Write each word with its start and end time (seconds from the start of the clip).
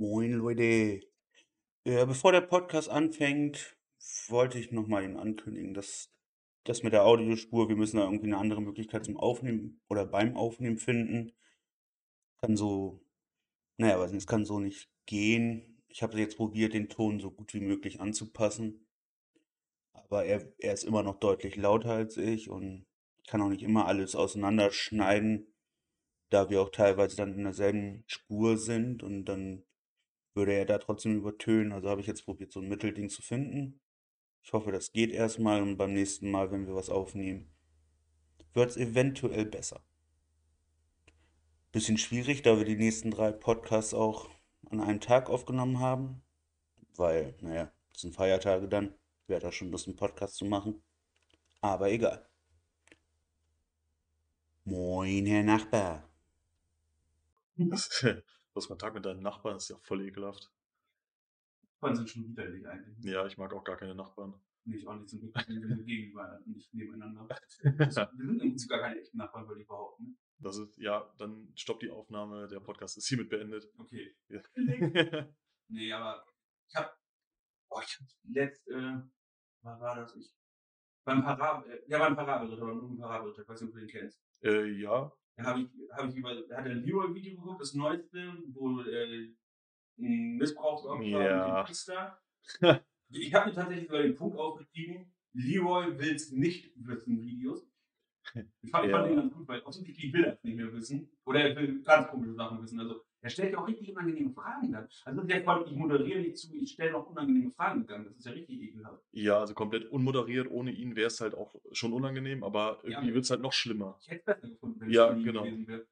Moin 0.00 0.30
Leute. 0.30 1.00
Äh, 1.82 2.06
bevor 2.06 2.30
der 2.30 2.42
Podcast 2.42 2.88
anfängt, 2.88 3.76
wollte 4.28 4.56
ich 4.56 4.70
nochmal 4.70 5.02
Ihnen 5.02 5.16
ankündigen, 5.16 5.74
dass 5.74 6.14
das 6.62 6.84
mit 6.84 6.92
der 6.92 7.04
Audiospur, 7.04 7.68
wir 7.68 7.74
müssen 7.74 7.96
da 7.96 8.04
irgendwie 8.04 8.26
eine 8.26 8.38
andere 8.38 8.62
Möglichkeit 8.62 9.04
zum 9.04 9.16
Aufnehmen 9.16 9.80
oder 9.88 10.06
beim 10.06 10.36
Aufnehmen 10.36 10.78
finden. 10.78 11.32
Kann 12.40 12.56
so, 12.56 13.00
naja, 13.76 13.98
weiß 13.98 14.12
nicht, 14.12 14.20
es 14.20 14.28
kann 14.28 14.44
so 14.44 14.60
nicht 14.60 14.88
gehen. 15.04 15.82
Ich 15.88 16.04
habe 16.04 16.16
jetzt 16.16 16.36
probiert, 16.36 16.74
den 16.74 16.88
Ton 16.88 17.18
so 17.18 17.32
gut 17.32 17.52
wie 17.52 17.60
möglich 17.60 18.00
anzupassen. 18.00 18.86
Aber 19.94 20.24
er, 20.24 20.52
er 20.58 20.74
ist 20.74 20.84
immer 20.84 21.02
noch 21.02 21.18
deutlich 21.18 21.56
lauter 21.56 21.90
als 21.94 22.16
ich 22.16 22.50
und 22.50 22.86
ich 23.24 23.28
kann 23.28 23.42
auch 23.42 23.48
nicht 23.48 23.64
immer 23.64 23.86
alles 23.86 24.14
auseinanderschneiden, 24.14 25.52
da 26.30 26.50
wir 26.50 26.62
auch 26.62 26.70
teilweise 26.70 27.16
dann 27.16 27.34
in 27.34 27.42
derselben 27.42 28.04
Spur 28.06 28.58
sind 28.58 29.02
und 29.02 29.24
dann 29.24 29.64
würde 30.38 30.54
er 30.54 30.64
da 30.64 30.78
trotzdem 30.78 31.16
übertönen. 31.16 31.72
Also 31.72 31.90
habe 31.90 32.00
ich 32.00 32.06
jetzt 32.06 32.24
probiert, 32.24 32.52
so 32.52 32.60
ein 32.60 32.68
Mittelding 32.68 33.10
zu 33.10 33.20
finden. 33.20 33.80
Ich 34.42 34.52
hoffe, 34.52 34.72
das 34.72 34.92
geht 34.92 35.10
erstmal 35.10 35.60
und 35.60 35.76
beim 35.76 35.92
nächsten 35.92 36.30
Mal, 36.30 36.50
wenn 36.52 36.66
wir 36.66 36.74
was 36.74 36.88
aufnehmen, 36.88 37.50
wird 38.54 38.70
es 38.70 38.76
eventuell 38.76 39.44
besser. 39.44 39.82
Bisschen 41.72 41.98
schwierig, 41.98 42.42
da 42.42 42.56
wir 42.56 42.64
die 42.64 42.76
nächsten 42.76 43.10
drei 43.10 43.32
Podcasts 43.32 43.92
auch 43.92 44.30
an 44.70 44.80
einem 44.80 45.00
Tag 45.00 45.28
aufgenommen 45.28 45.80
haben, 45.80 46.22
weil, 46.94 47.34
naja, 47.40 47.70
es 47.92 48.02
sind 48.02 48.14
Feiertage 48.14 48.68
dann. 48.68 48.94
Wäre 49.26 49.40
da 49.40 49.52
schon 49.52 49.70
Lust, 49.70 49.88
einen 49.88 49.96
Podcast 49.96 50.36
zu 50.36 50.46
machen. 50.46 50.80
Aber 51.60 51.90
egal. 51.90 52.26
Moin, 54.64 55.26
Herr 55.26 55.42
Nachbar. 55.42 56.08
Du 58.52 58.60
hast 58.60 58.68
Kontakt 58.68 58.94
mit 58.94 59.04
deinen 59.04 59.22
Nachbarn, 59.22 59.54
das 59.54 59.64
ist 59.64 59.70
ja 59.70 59.76
voll 59.82 60.02
ekelhaft. 60.06 60.50
Nachbarn 61.74 61.94
sind 61.96 62.10
schon 62.10 62.28
widerlich 62.28 62.66
eigentlich. 62.66 63.04
Ja, 63.04 63.26
ich 63.26 63.38
mag 63.38 63.52
auch 63.52 63.64
gar 63.64 63.76
keine 63.76 63.94
Nachbarn. 63.94 64.34
Nicht 64.64 64.86
auch 64.86 64.96
nicht 64.96 65.08
zum 65.08 65.20
Glück 65.20 65.34
gegenüber, 65.86 66.40
nicht 66.46 66.72
nebeneinander. 66.74 67.28
wir 67.62 67.90
sind 67.90 68.10
im 68.18 68.38
Prinzip 68.38 68.68
gar 68.68 68.80
keine 68.80 69.00
echten 69.00 69.16
Nachbarn, 69.16 69.46
würde 69.48 69.62
ich 69.62 69.68
behaupten. 69.68 70.18
Das 70.40 70.56
ist, 70.58 70.76
ja, 70.76 71.12
dann 71.18 71.52
stoppt 71.56 71.82
die 71.82 71.90
Aufnahme, 71.90 72.46
der 72.48 72.60
Podcast 72.60 72.96
ist 72.96 73.08
hiermit 73.08 73.28
beendet. 73.30 73.66
Okay. 73.78 74.14
Ja. 74.28 74.42
Nee, 75.70 75.92
aber 75.92 76.24
ich 76.66 76.76
hab, 76.76 76.98
boah, 77.68 77.82
ich 77.82 77.98
hab 78.00 78.06
letzt, 78.22 78.66
äh, 78.68 79.02
was 79.60 79.80
war 79.80 79.96
das? 79.96 80.16
Ich, 80.16 80.34
beim 81.04 81.22
Parab, 81.22 81.66
äh, 81.66 81.82
ja, 81.88 81.98
beim 81.98 82.16
Parabelritter, 82.16 82.64
beim 82.64 82.96
Parabelritter, 82.96 83.42
ich 83.42 83.48
weiß 83.50 83.60
nicht, 83.60 83.68
ob 83.68 83.74
du 83.74 83.80
den 83.80 83.88
kennst. 83.90 84.18
äh, 84.44 84.64
ja, 84.64 85.12
habe 85.44 85.60
ich, 85.62 85.68
habe 85.92 86.08
ich 86.08 86.16
über, 86.16 86.30
hat 86.30 86.50
er 86.50 86.64
ein 86.64 86.82
Leroy-Video 86.84 87.36
geguckt, 87.36 87.60
das 87.60 87.74
neueste, 87.74 88.32
wo 88.48 88.80
äh, 88.82 89.34
ein 89.98 90.36
Missbrauchsopfer 90.36 91.04
Ja. 91.04 91.58
mit 91.58 91.68
ich 93.10 93.34
habe 93.34 93.48
mir 93.50 93.54
tatsächlich 93.54 93.88
über 93.88 94.02
den 94.02 94.14
Punkt 94.14 94.38
aufgeschrieben, 94.38 95.12
Leroy 95.32 95.98
will's 95.98 96.30
nicht 96.32 96.72
wissen 96.76 97.22
Videos. 97.22 97.66
Ich 98.62 98.70
fand, 98.70 98.86
ich 98.86 98.90
fand 98.90 99.06
Ja. 99.06 99.08
den 99.08 99.16
ganz 99.16 99.32
gut, 99.32 99.48
weil 99.48 99.60
offensichtlich 99.62 100.12
will 100.12 100.24
er 100.24 100.34
es 100.34 100.44
nicht 100.44 100.56
mehr 100.56 100.72
wissen. 100.72 101.10
Oder 101.24 101.40
er 101.48 101.56
will 101.56 101.82
ganz 101.82 102.08
komische 102.08 102.34
Sachen 102.34 102.62
wissen. 102.62 102.80
Also 102.80 103.04
er 103.20 103.30
stellt 103.30 103.52
ja 103.52 103.58
auch 103.58 103.66
richtig 103.66 103.90
unangenehme 103.90 104.30
Fragen 104.32 104.72
dann. 104.72 104.88
Also 105.04 105.22
der 105.22 105.42
Freund, 105.42 105.66
ich 105.66 105.74
moderiere 105.76 106.20
nicht 106.20 106.36
zu, 106.38 106.54
ich 106.54 106.72
stelle 106.72 106.92
noch 106.92 107.06
unangenehme 107.06 107.50
Fragen 107.52 107.80
gegangen. 107.80 108.04
Das 108.06 108.16
ist 108.16 108.26
ja 108.26 108.32
richtig 108.32 108.60
ekelhaft. 108.62 109.02
ja, 109.12 109.38
also 109.40 109.54
komplett 109.54 109.86
unmoderiert, 109.90 110.48
ohne 110.50 110.70
ihn 110.70 110.94
wäre 110.96 111.08
es 111.08 111.20
halt 111.20 111.34
auch 111.34 111.54
schon 111.72 111.92
unangenehm, 111.92 112.44
aber 112.44 112.78
irgendwie 112.82 113.08
Ja. 113.08 113.14
wird 113.14 113.24
es 113.24 113.30
halt 113.30 113.40
noch 113.40 113.52
schlimmer. 113.52 113.96
Ich 114.00 114.08
hätte 114.10 114.20
es 114.20 114.24
besser 114.36 114.48
gefunden, 114.48 114.80
wenn 114.80 114.90
Ja, 114.90 115.12
es 115.12 115.24
genau. 115.24 115.42
gewesen 115.42 115.66
wäre. 115.66 115.86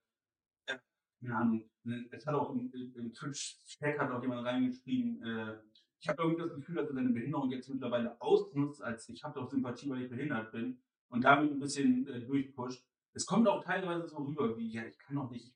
Ja, 0.69 0.81
keine 1.21 1.37
Ahnung. 1.37 1.71
Ne, 1.85 2.07
Es 2.11 2.27
hat 2.27 2.35
auch 2.35 2.51
im, 2.55 2.73
im 2.73 3.13
Twitch-Tag 3.13 3.99
hat 3.99 4.11
auch 4.11 4.23
jemand 4.23 4.45
reingeschrieben, 4.47 5.23
äh, 5.23 5.59
ich 5.99 6.09
habe 6.09 6.23
irgendwie 6.23 6.43
das 6.43 6.55
Gefühl, 6.55 6.75
dass 6.77 6.89
er 6.89 6.95
seine 6.95 7.09
Behinderung 7.09 7.51
jetzt 7.51 7.69
mittlerweile 7.71 8.21
ausnutzt, 8.21 8.83
als 8.83 9.09
ich 9.09 9.25
habe 9.25 9.41
doch 9.41 9.49
Sympathie, 9.51 9.89
weil 9.89 10.03
ich 10.03 10.11
behindert 10.11 10.53
bin 10.53 10.79
und 11.09 11.25
damit 11.25 11.51
ein 11.51 11.59
bisschen 11.59 12.07
äh, 12.07 12.21
durchpusht. 12.21 12.85
Es 13.15 13.25
kommt 13.25 13.49
auch 13.49 13.65
teilweise 13.65 14.07
so 14.07 14.19
rüber 14.19 14.57
wie, 14.59 14.71
ja, 14.71 14.85
ich 14.85 14.99
kann 14.99 15.17
doch 15.17 15.31
nicht, 15.31 15.56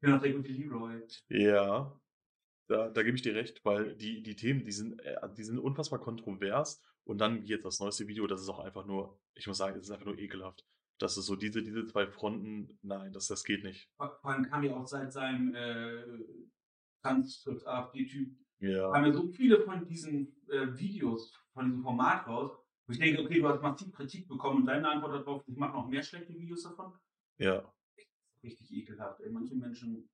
bin 0.00 0.12
doch 0.12 0.20
der 0.20 0.32
gute 0.32 0.52
Leroy. 0.52 1.02
Ja, 1.28 1.98
da, 2.68 2.90
da 2.90 3.02
gebe 3.02 3.16
ich 3.16 3.22
dir 3.22 3.34
recht, 3.34 3.64
weil 3.64 3.96
die, 3.96 4.22
die 4.22 4.36
Themen, 4.36 4.64
die 4.64 4.72
sind, 4.72 5.00
äh, 5.00 5.16
die 5.36 5.44
sind 5.44 5.58
unfassbar 5.58 5.98
kontrovers 6.00 6.82
und 7.04 7.18
dann 7.18 7.44
jetzt 7.44 7.64
das 7.64 7.80
neueste 7.80 8.06
Video, 8.06 8.26
das 8.26 8.42
ist 8.42 8.48
auch 8.48 8.58
einfach 8.58 8.84
nur, 8.84 9.18
ich 9.34 9.46
muss 9.46 9.56
sagen, 9.58 9.76
es 9.76 9.84
ist 9.84 9.90
einfach 9.90 10.06
nur 10.06 10.18
ekelhaft. 10.18 10.66
Das 10.98 11.16
ist 11.16 11.26
so 11.26 11.36
diese, 11.36 11.62
diese 11.62 11.86
zwei 11.86 12.06
Fronten, 12.08 12.78
nein, 12.82 13.12
das, 13.12 13.28
das 13.28 13.44
geht 13.44 13.64
nicht. 13.64 13.88
Vor 13.96 14.24
allem 14.24 14.44
kam 14.44 14.64
ja 14.64 14.74
auch 14.74 14.86
seit 14.86 15.12
seinem 15.12 15.54
äh, 15.54 16.02
Transkript 17.02 17.66
AfD-Typ 17.66 18.36
Ja, 18.58 18.92
haben 18.92 19.06
ja 19.06 19.12
so 19.12 19.28
viele 19.28 19.60
von 19.60 19.86
diesen 19.86 20.36
äh, 20.48 20.66
Videos, 20.76 21.32
von 21.54 21.66
diesem 21.66 21.82
Format 21.82 22.26
raus, 22.26 22.50
wo 22.86 22.92
ich 22.92 22.98
denke, 22.98 23.22
okay, 23.22 23.40
du 23.40 23.48
hast 23.48 23.62
massiv 23.62 23.92
Kritik 23.92 24.28
bekommen 24.28 24.60
und 24.60 24.66
deine 24.66 24.88
Antwort 24.88 25.14
darauf, 25.14 25.42
ich 25.46 25.56
mache 25.56 25.72
noch 25.72 25.88
mehr 25.88 26.02
schlechte 26.02 26.34
Videos 26.36 26.64
davon. 26.64 26.92
ja. 27.38 27.72
Richtig 28.42 28.70
ekelhaft, 28.72 29.20
ey. 29.20 29.30
Manche 29.30 29.54
Menschen. 29.54 30.08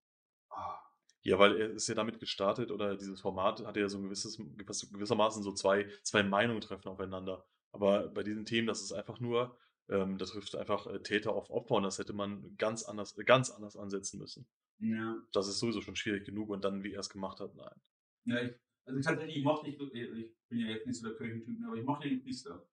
Ah, 0.51 0.79
Ja, 1.23 1.39
weil 1.39 1.57
er 1.61 1.71
ist 1.71 1.89
ja 1.89 1.95
damit 1.95 2.21
gestartet 2.21 2.71
oder 2.71 2.97
dieses 2.97 3.21
Format 3.21 3.65
hatte 3.67 3.81
ja 3.81 3.89
so 3.89 3.99
ein 3.99 4.05
gewisses, 4.05 4.39
gewiss- 4.39 4.91
gewissermaßen 4.93 5.43
so 5.43 5.53
zwei, 5.53 5.89
zwei 6.03 6.23
Meinungen 6.23 6.61
treffen 6.61 6.89
aufeinander. 6.89 7.47
Aber 7.73 8.09
bei 8.09 8.23
diesen 8.23 8.45
Themen, 8.45 8.67
das 8.67 8.83
ist 8.83 8.93
einfach 8.93 9.21
nur, 9.21 9.59
ähm, 9.89 10.17
das 10.19 10.31
trifft 10.31 10.55
einfach 10.55 10.87
äh, 10.87 11.01
Täter 11.03 11.33
auf 11.33 11.51
Opfer 11.51 11.75
und 11.77 11.83
das 11.83 11.99
hätte 11.99 12.13
man 12.13 12.57
ganz 12.57 12.85
anders, 12.85 13.17
ganz 13.27 13.51
anders 13.51 13.77
ansetzen 13.77 14.19
müssen. 14.19 14.47
ja. 14.79 15.17
Das 15.33 15.49
ist 15.49 15.59
sowieso 15.59 15.81
schon 15.81 15.97
schwierig 15.97 16.25
genug 16.25 16.51
und 16.51 16.65
dann, 16.65 16.83
wie 16.85 16.93
er 16.93 17.01
es 17.01 17.11
gemacht 17.11 17.41
hat, 17.41 17.55
nein. 17.55 17.81
ja 18.27 18.43
ich, 18.43 18.55
also 18.87 19.01
tatsächlich, 19.01 19.39
ich 19.39 19.45
mochte 19.45 19.67
nicht, 19.67 19.79
wirklich- 19.79 20.03
ich 20.13 20.37
bin 20.49 20.59
ja 20.61 20.69
jetzt 20.69 20.87
nicht 20.87 20.99
so 21.01 21.09
der 21.09 21.17
Kirchentyp, 21.17 21.59
aber 21.67 21.77
ich 21.77 21.85
mochte 21.85 22.09
den 22.09 22.23
Priester. 22.23 22.67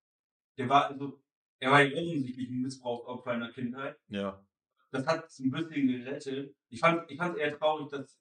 Der 0.57 0.67
war, 0.69 0.87
also, 0.87 1.23
er 1.59 1.71
war 1.71 1.81
ja 1.81 1.97
offensichtlich 1.97 2.49
ein 2.49 2.61
Missbrauchsopfer 2.61 3.33
in 3.33 3.39
der 3.39 3.51
Kindheit. 3.53 3.97
Ja, 4.09 4.45
das 4.91 5.07
hat 5.07 5.25
es 5.25 5.39
ein 5.39 5.51
bisschen 5.51 5.87
gerettet. 5.87 6.55
Ich 6.69 6.79
fand 6.79 7.09
ich 7.09 7.17
fand 7.17 7.37
eher 7.37 7.57
traurig, 7.57 7.89
dass 7.89 8.19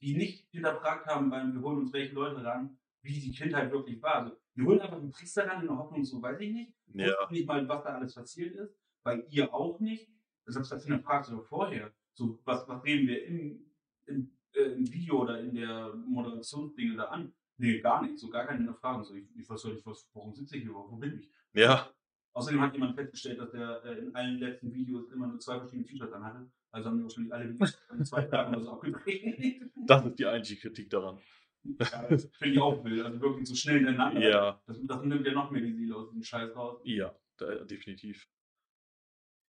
die 0.00 0.16
nicht 0.16 0.48
hinterfragt 0.50 1.06
haben 1.06 1.30
beim 1.30 1.54
wir 1.54 1.62
holen 1.62 1.78
uns 1.78 1.92
welche 1.92 2.14
Leute 2.14 2.44
ran, 2.44 2.78
wie 3.02 3.18
die 3.20 3.32
Kindheit 3.32 3.70
wirklich 3.70 4.02
war. 4.02 4.16
Also, 4.16 4.36
wir 4.54 4.64
holen 4.64 4.80
einfach 4.80 4.96
einen 4.96 5.10
Priester 5.10 5.46
ran 5.46 5.62
in 5.62 5.68
der 5.68 5.78
Hoffnung, 5.78 6.04
so 6.04 6.20
weiß 6.20 6.40
ich 6.40 6.52
nicht. 6.52 6.74
ja, 6.94 7.06
Wussten 7.06 7.34
nicht 7.34 7.46
mal, 7.46 7.66
was 7.68 7.84
da 7.84 7.90
alles 7.90 8.14
passiert 8.14 8.54
ist. 8.56 8.76
Bei 9.02 9.20
ihr 9.30 9.52
auch 9.54 9.78
nicht. 9.80 10.10
Deshalb 10.46 10.68
das 10.68 10.84
hinterfragt 10.84 11.26
sogar 11.26 11.44
vorher. 11.44 11.92
So, 12.12 12.40
was, 12.44 12.66
was 12.68 12.84
reden 12.84 13.06
wir 13.06 13.24
im, 13.24 13.72
im, 14.06 14.36
äh, 14.52 14.72
im 14.72 14.92
Video 14.92 15.22
oder 15.22 15.40
in 15.40 15.54
der 15.54 15.94
Moderationsdinge 15.94 16.96
da 16.96 17.04
an? 17.04 17.32
Nee, 17.56 17.80
gar 17.80 18.02
nicht. 18.02 18.18
So 18.18 18.28
gar 18.28 18.46
keine 18.46 18.58
Hinterfragung. 18.58 19.04
So, 19.04 19.14
ich, 19.14 19.24
ich 19.36 19.48
weiß 19.48 19.62
doch 19.62 19.72
nicht, 19.72 19.86
was, 19.86 20.08
warum 20.12 20.34
sitze 20.34 20.56
ich 20.56 20.62
hier? 20.62 20.74
Wo 20.74 20.96
bin 20.96 21.20
ich? 21.20 21.30
ja, 21.52 21.90
Außerdem 22.32 22.60
hat 22.60 22.72
jemand 22.74 22.94
festgestellt, 22.94 23.40
dass 23.40 23.50
der 23.50 23.82
äh, 23.84 23.98
in 23.98 24.14
allen 24.14 24.38
letzten 24.38 24.72
Videos 24.72 25.10
immer 25.10 25.26
nur 25.26 25.38
zwei 25.40 25.58
verschiedene 25.58 25.84
T-Shirts 25.86 26.12
anhatte. 26.12 26.50
Also 26.70 26.88
haben 26.88 26.98
wir 26.98 27.04
wahrscheinlich 27.04 27.32
alle 27.32 27.50
Videos 27.50 27.78
in 27.92 28.04
zwei 28.04 28.22
Tagen 28.22 28.54
oder 28.54 28.64
so 28.64 28.70
abgedreht. 28.72 29.62
das 29.86 30.06
ist 30.06 30.18
die 30.18 30.26
eigentliche 30.26 30.60
Kritik 30.60 30.88
daran. 30.90 31.18
ja, 31.64 32.08
das 32.08 32.24
finde 32.36 32.54
ich 32.54 32.60
auch 32.60 32.84
wild. 32.84 33.04
Also 33.04 33.20
wirklich 33.20 33.48
so 33.48 33.54
schnell 33.54 33.76
hintereinander. 33.78 34.20
Ja, 34.20 34.62
Das, 34.66 34.78
das 34.86 35.02
nimmt 35.02 35.26
ja 35.26 35.32
noch 35.32 35.50
mehr 35.50 35.60
die 35.62 35.72
Seele 35.72 35.96
aus 35.96 36.10
dem 36.10 36.22
Scheiß 36.22 36.54
raus. 36.54 36.80
ja, 36.84 37.14
da, 37.36 37.64
definitiv. 37.64 38.28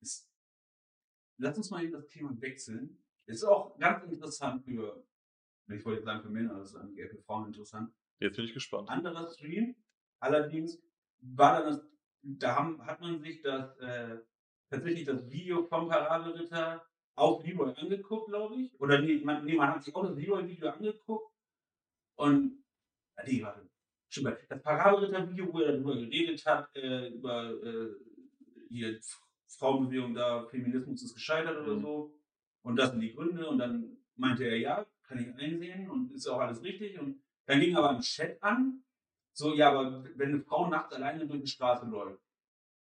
Ist, 0.02 0.30
lass 1.40 1.58
uns 1.58 1.70
mal 1.72 1.84
in 1.84 1.92
das 1.92 2.08
Thema 2.08 2.30
wechseln. 2.42 2.98
Ist 3.28 3.44
auch 3.44 3.78
ganz 3.80 4.04
interessant 4.04 4.64
für, 4.66 5.04
ich 5.70 5.84
wollte 5.86 6.00
jetzt 6.00 6.06
sagen 6.06 6.22
für 6.22 6.30
Männer, 6.30 6.60
das 6.60 6.72
ist 6.72 6.76
eigentlich 6.76 7.00
eher 7.00 7.10
für 7.10 7.18
Frauen 7.24 7.48
interessant. 7.48 7.92
Jetzt 8.20 8.36
bin 8.36 8.46
ich 8.46 8.54
gespannt. 8.54 8.90
anderer 8.90 9.28
Stream. 9.32 9.76
Allerdings 10.20 10.80
war 11.22 11.60
dann 11.62 11.72
das, 11.74 11.88
da 12.26 12.56
haben, 12.56 12.86
hat 12.86 13.00
man 13.02 13.20
sich 13.20 13.42
das 13.42 13.78
äh, 13.78 14.18
tatsächlich 14.70 15.06
das 15.06 15.30
Video 15.30 15.64
vom 15.64 15.88
Parabelritter 15.88 16.84
auf 17.16 17.46
Leroy 17.46 17.74
angeguckt, 17.76 18.28
glaube 18.30 18.56
ich. 18.56 18.80
Oder 18.80 19.02
nee 19.02 19.22
man, 19.24 19.46
nee, 19.46 19.56
man 19.56 19.70
hat 19.70 19.84
sich 19.84 19.96
auch 19.96 20.04
das 20.04 20.18
Leroy-Video 20.18 20.70
angeguckt. 20.70 21.32
Und, 22.18 22.64
nee, 23.26 23.42
warte. 23.44 23.70
Stimmt, 24.10 24.38
das 24.50 24.62
Parabelritter-Video, 24.62 25.54
wo 25.54 25.60
er 25.60 25.74
darüber 25.74 25.96
geredet 25.96 26.46
hat, 26.46 26.76
äh, 26.76 27.10
über 27.10 27.52
äh, 27.64 27.90
hier 28.70 29.00
Frauenbewegung 29.48 30.14
da, 30.14 30.46
Feminismus 30.48 31.04
ist 31.04 31.14
gescheitert 31.14 31.58
oder 31.66 31.76
Mhm. 31.76 31.82
so. 31.82 32.20
Und 32.64 32.76
das 32.78 32.92
sind 32.92 33.02
die 33.02 33.14
Gründe. 33.14 33.48
Und 33.48 33.60
dann 33.60 33.98
meinte 34.16 34.46
er, 34.46 34.58
ja, 34.58 34.86
kann 35.04 35.20
ich 35.20 35.34
einsehen 35.36 35.90
und 35.90 36.12
ist 36.12 36.28
auch 36.28 36.40
alles 36.40 36.64
richtig. 36.64 37.00
Und 37.00 37.22
dann 37.46 37.60
ging 37.60 37.76
aber 37.76 37.92
im 37.92 38.02
Chat 38.02 38.42
an, 38.42 38.84
so, 39.38 39.54
ja, 39.54 39.70
aber 39.70 40.06
wenn 40.16 40.30
eine 40.30 40.42
Frau 40.42 40.68
nachts 40.68 40.94
alleine 40.94 41.28
durch 41.28 41.42
die 41.42 41.48
Straße 41.48 41.86
läuft, 41.86 42.24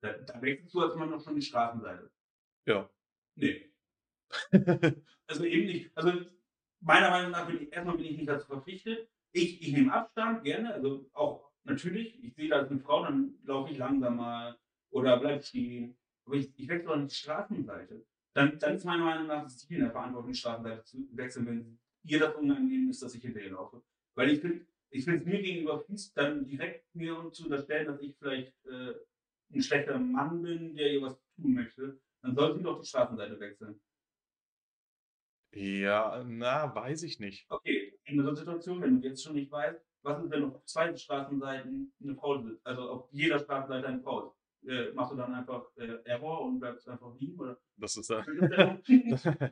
da, 0.01 0.13
da 0.13 0.41
wechselst 0.41 0.73
du 0.73 0.81
als 0.81 0.95
Mann 0.95 1.09
noch 1.09 1.21
schon 1.21 1.35
die 1.35 1.41
Straßenseite. 1.41 2.09
Ja. 2.65 2.89
Nee. 3.35 3.71
Also 5.27 5.43
eben 5.43 5.65
nicht. 5.65 5.89
Also 5.97 6.11
meiner 6.81 7.09
Meinung 7.09 7.31
nach 7.31 7.47
bin 7.47 7.63
ich, 7.63 7.73
erstmal 7.73 7.97
bin 7.97 8.05
ich 8.05 8.17
nicht 8.17 8.29
dazu 8.29 8.45
verpflichtet. 8.45 9.09
Ich, 9.31 9.59
ich 9.59 9.73
nehme 9.73 9.91
Abstand, 9.91 10.43
gerne. 10.43 10.71
Also 10.71 11.09
auch 11.13 11.51
natürlich, 11.63 12.23
ich 12.23 12.35
sehe 12.35 12.47
da 12.47 12.63
eine 12.63 12.79
Frau, 12.79 13.03
dann 13.03 13.39
laufe 13.43 13.71
ich 13.71 13.79
langsamer 13.79 14.55
oder 14.91 15.17
bleib 15.17 15.43
stehen. 15.43 15.97
Aber 16.25 16.35
ich, 16.35 16.53
ich 16.59 16.67
wechsle 16.67 16.89
doch 16.89 16.95
nicht 16.95 17.11
die 17.11 17.15
Straßenseite. 17.15 18.05
Dann, 18.35 18.59
dann 18.59 18.75
ist 18.75 18.85
meiner 18.85 19.03
Meinung 19.03 19.25
nach 19.25 19.45
es 19.45 19.65
die 19.65 19.73
in 19.73 19.81
der 19.81 19.91
Verantwortung, 19.91 20.31
die 20.31 20.37
Straßenseite 20.37 20.83
zu 20.83 21.07
wechseln, 21.13 21.47
wenn 21.47 21.79
ihr 22.03 22.19
das 22.19 22.35
unangenehm 22.35 22.89
ist, 22.91 23.01
dass 23.01 23.15
ich 23.15 23.23
hinterher 23.23 23.49
laufe. 23.49 23.81
Weil 24.13 24.29
ich 24.29 24.41
finde, 24.41 24.67
ich 24.95 25.03
finde 25.03 25.19
es 25.19 25.25
mir 25.25 25.41
gegenüber 25.41 25.83
fies, 25.83 26.13
dann 26.13 26.45
direkt 26.45 26.85
mir 26.95 27.29
zu 27.31 27.43
unterstellen, 27.43 27.87
dass 27.87 28.01
ich 28.01 28.15
vielleicht 28.17 28.53
äh, 28.65 28.93
ein 29.53 29.61
schlechter 29.61 29.99
Mann 29.99 30.41
bin, 30.41 30.75
der 30.75 30.93
ihr 30.93 31.01
was 31.01 31.19
tun 31.35 31.53
möchte. 31.53 31.99
Dann 32.21 32.35
sollte 32.35 32.57
sie 32.57 32.63
doch 32.63 32.79
die 32.79 32.87
Straßenseite 32.87 33.39
wechseln. 33.39 33.79
Ja, 35.53 36.23
na, 36.25 36.73
weiß 36.73 37.03
ich 37.03 37.19
nicht. 37.19 37.45
Okay, 37.49 37.97
in 38.05 38.17
der 38.17 38.35
Situation, 38.35 38.81
wenn 38.81 39.01
du 39.01 39.07
jetzt 39.07 39.23
schon 39.23 39.33
nicht 39.33 39.51
weißt, 39.51 39.85
was 40.03 40.23
ist, 40.23 40.31
wenn 40.31 40.43
auf 40.43 40.63
zwei 40.65 40.95
Straßenseiten 40.95 41.93
eine 42.01 42.15
Frau 42.15 42.41
sitzt, 42.41 42.65
also 42.65 42.89
auf 42.89 43.09
jeder 43.11 43.39
Straßenseite 43.39 43.87
eine 43.87 44.01
Frau 44.01 44.27
ist? 44.27 44.69
Äh, 44.69 44.91
machst 44.93 45.13
du 45.13 45.17
dann 45.17 45.33
einfach 45.33 45.65
äh, 45.77 45.99
Error 46.05 46.41
und 46.41 46.59
bleibst 46.59 46.87
einfach 46.87 47.15
liegen? 47.17 47.39
Oder? 47.39 47.59
Das 47.77 47.95
ist 47.97 48.09
ja. 48.09 48.25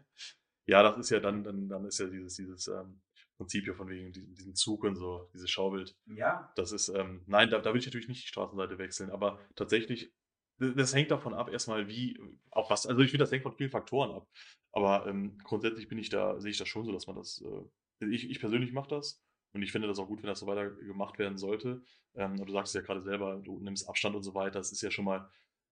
ja, 0.65 0.83
das 0.83 0.97
ist 0.97 1.09
ja 1.11 1.19
dann, 1.19 1.43
dann, 1.43 1.69
dann 1.69 1.85
ist 1.85 1.99
ja 1.99 2.07
dieses, 2.07 2.35
dieses 2.35 2.67
ähm, 2.67 3.01
Prinzip 3.43 3.65
hier 3.65 3.75
von 3.75 3.89
wegen 3.89 4.11
diesem, 4.11 4.55
Zug 4.55 4.83
und 4.83 4.95
so, 4.95 5.29
dieses 5.33 5.49
Schaubild. 5.49 5.95
Ja. 6.05 6.51
Das 6.55 6.71
ist, 6.71 6.89
ähm, 6.89 7.23
nein, 7.27 7.49
da, 7.49 7.59
da 7.59 7.73
will 7.73 7.79
ich 7.79 7.85
natürlich 7.85 8.07
nicht 8.07 8.23
die 8.23 8.27
Straßenseite 8.27 8.77
wechseln, 8.77 9.09
aber 9.09 9.39
tatsächlich, 9.55 10.13
das 10.57 10.93
hängt 10.93 11.11
davon 11.11 11.33
ab, 11.33 11.49
erstmal 11.49 11.87
wie, 11.87 12.19
auch 12.51 12.69
was, 12.69 12.85
also 12.85 13.01
ich 13.01 13.11
finde, 13.11 13.23
das 13.23 13.31
hängt 13.31 13.43
von 13.43 13.53
vielen 13.53 13.71
Faktoren 13.71 14.11
ab. 14.11 14.27
Aber 14.71 15.07
ähm, 15.07 15.37
grundsätzlich 15.43 15.87
bin 15.87 15.97
ich 15.97 16.09
da, 16.09 16.39
sehe 16.39 16.51
ich 16.51 16.57
das 16.57 16.67
schon 16.67 16.85
so, 16.85 16.91
dass 16.91 17.07
man 17.07 17.15
das, 17.15 17.43
äh, 17.43 18.05
ich, 18.05 18.29
ich 18.29 18.39
persönlich 18.39 18.71
mache 18.71 18.89
das 18.89 19.21
und 19.53 19.61
ich 19.61 19.71
finde 19.71 19.87
das 19.87 19.99
auch 19.99 20.07
gut, 20.07 20.21
wenn 20.23 20.29
das 20.29 20.39
so 20.39 20.47
weiter 20.47 20.71
gemacht 20.71 21.19
werden 21.19 21.37
sollte. 21.37 21.83
Ähm, 22.15 22.39
und 22.39 22.47
du 22.47 22.53
sagst 22.53 22.73
ja 22.75 22.81
gerade 22.81 23.01
selber, 23.01 23.41
du 23.43 23.59
nimmst 23.59 23.87
Abstand 23.87 24.15
und 24.15 24.23
so 24.23 24.33
weiter, 24.33 24.59
das 24.59 24.71
ist 24.71 24.81
ja 24.81 24.91
schon 24.91 25.05
mal, 25.05 25.29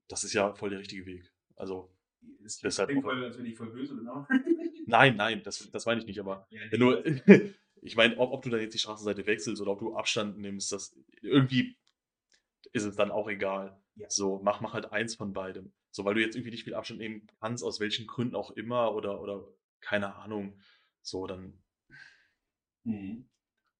das 0.07 0.23
ist 0.23 0.33
ja 0.33 0.53
voll 0.53 0.69
der 0.69 0.79
richtige 0.79 1.05
Weg. 1.05 1.31
Also, 1.55 1.95
ist 2.43 2.63
deshalb. 2.63 2.89
Klingt 2.89 3.03
voll, 3.03 3.23
als 3.23 3.37
wenn 3.37 3.45
ich 3.45 3.57
voll 3.57 3.71
böse 3.71 3.95
bin. 3.95 4.07
Nein, 4.85 5.15
nein, 5.15 5.43
das, 5.43 5.69
das 5.71 5.85
meine 5.85 6.01
ich 6.01 6.07
nicht, 6.07 6.19
aber 6.19 6.47
ja, 6.49 6.61
du, 6.71 7.03
ich 7.81 7.95
meine, 7.95 8.17
ob, 8.17 8.31
ob 8.31 8.41
du 8.43 8.49
dann 8.49 8.61
jetzt 8.61 8.73
die 8.73 8.79
Straßenseite 8.79 9.25
wechselst 9.25 9.61
oder 9.61 9.71
ob 9.71 9.79
du 9.79 9.95
Abstand 9.95 10.37
nimmst, 10.37 10.71
das 10.71 10.95
irgendwie 11.21 11.77
ist 12.73 12.85
es 12.85 12.95
dann 12.95 13.11
auch 13.11 13.29
egal. 13.29 13.79
Ja. 13.95 14.09
So, 14.09 14.39
mach, 14.43 14.61
mach 14.61 14.73
halt 14.73 14.91
eins 14.91 15.15
von 15.15 15.33
beidem. 15.33 15.73
So, 15.91 16.05
weil 16.05 16.15
du 16.15 16.21
jetzt 16.21 16.35
irgendwie 16.35 16.51
nicht 16.51 16.63
viel 16.63 16.73
Abstand 16.73 16.99
nehmen 16.99 17.27
kannst, 17.39 17.63
aus 17.63 17.79
welchen 17.79 18.07
Gründen 18.07 18.35
auch 18.35 18.51
immer, 18.51 18.95
oder, 18.95 19.21
oder 19.21 19.45
keine 19.81 20.15
Ahnung. 20.15 20.59
So, 21.01 21.27
dann. 21.27 21.61
Mhm. 22.83 23.27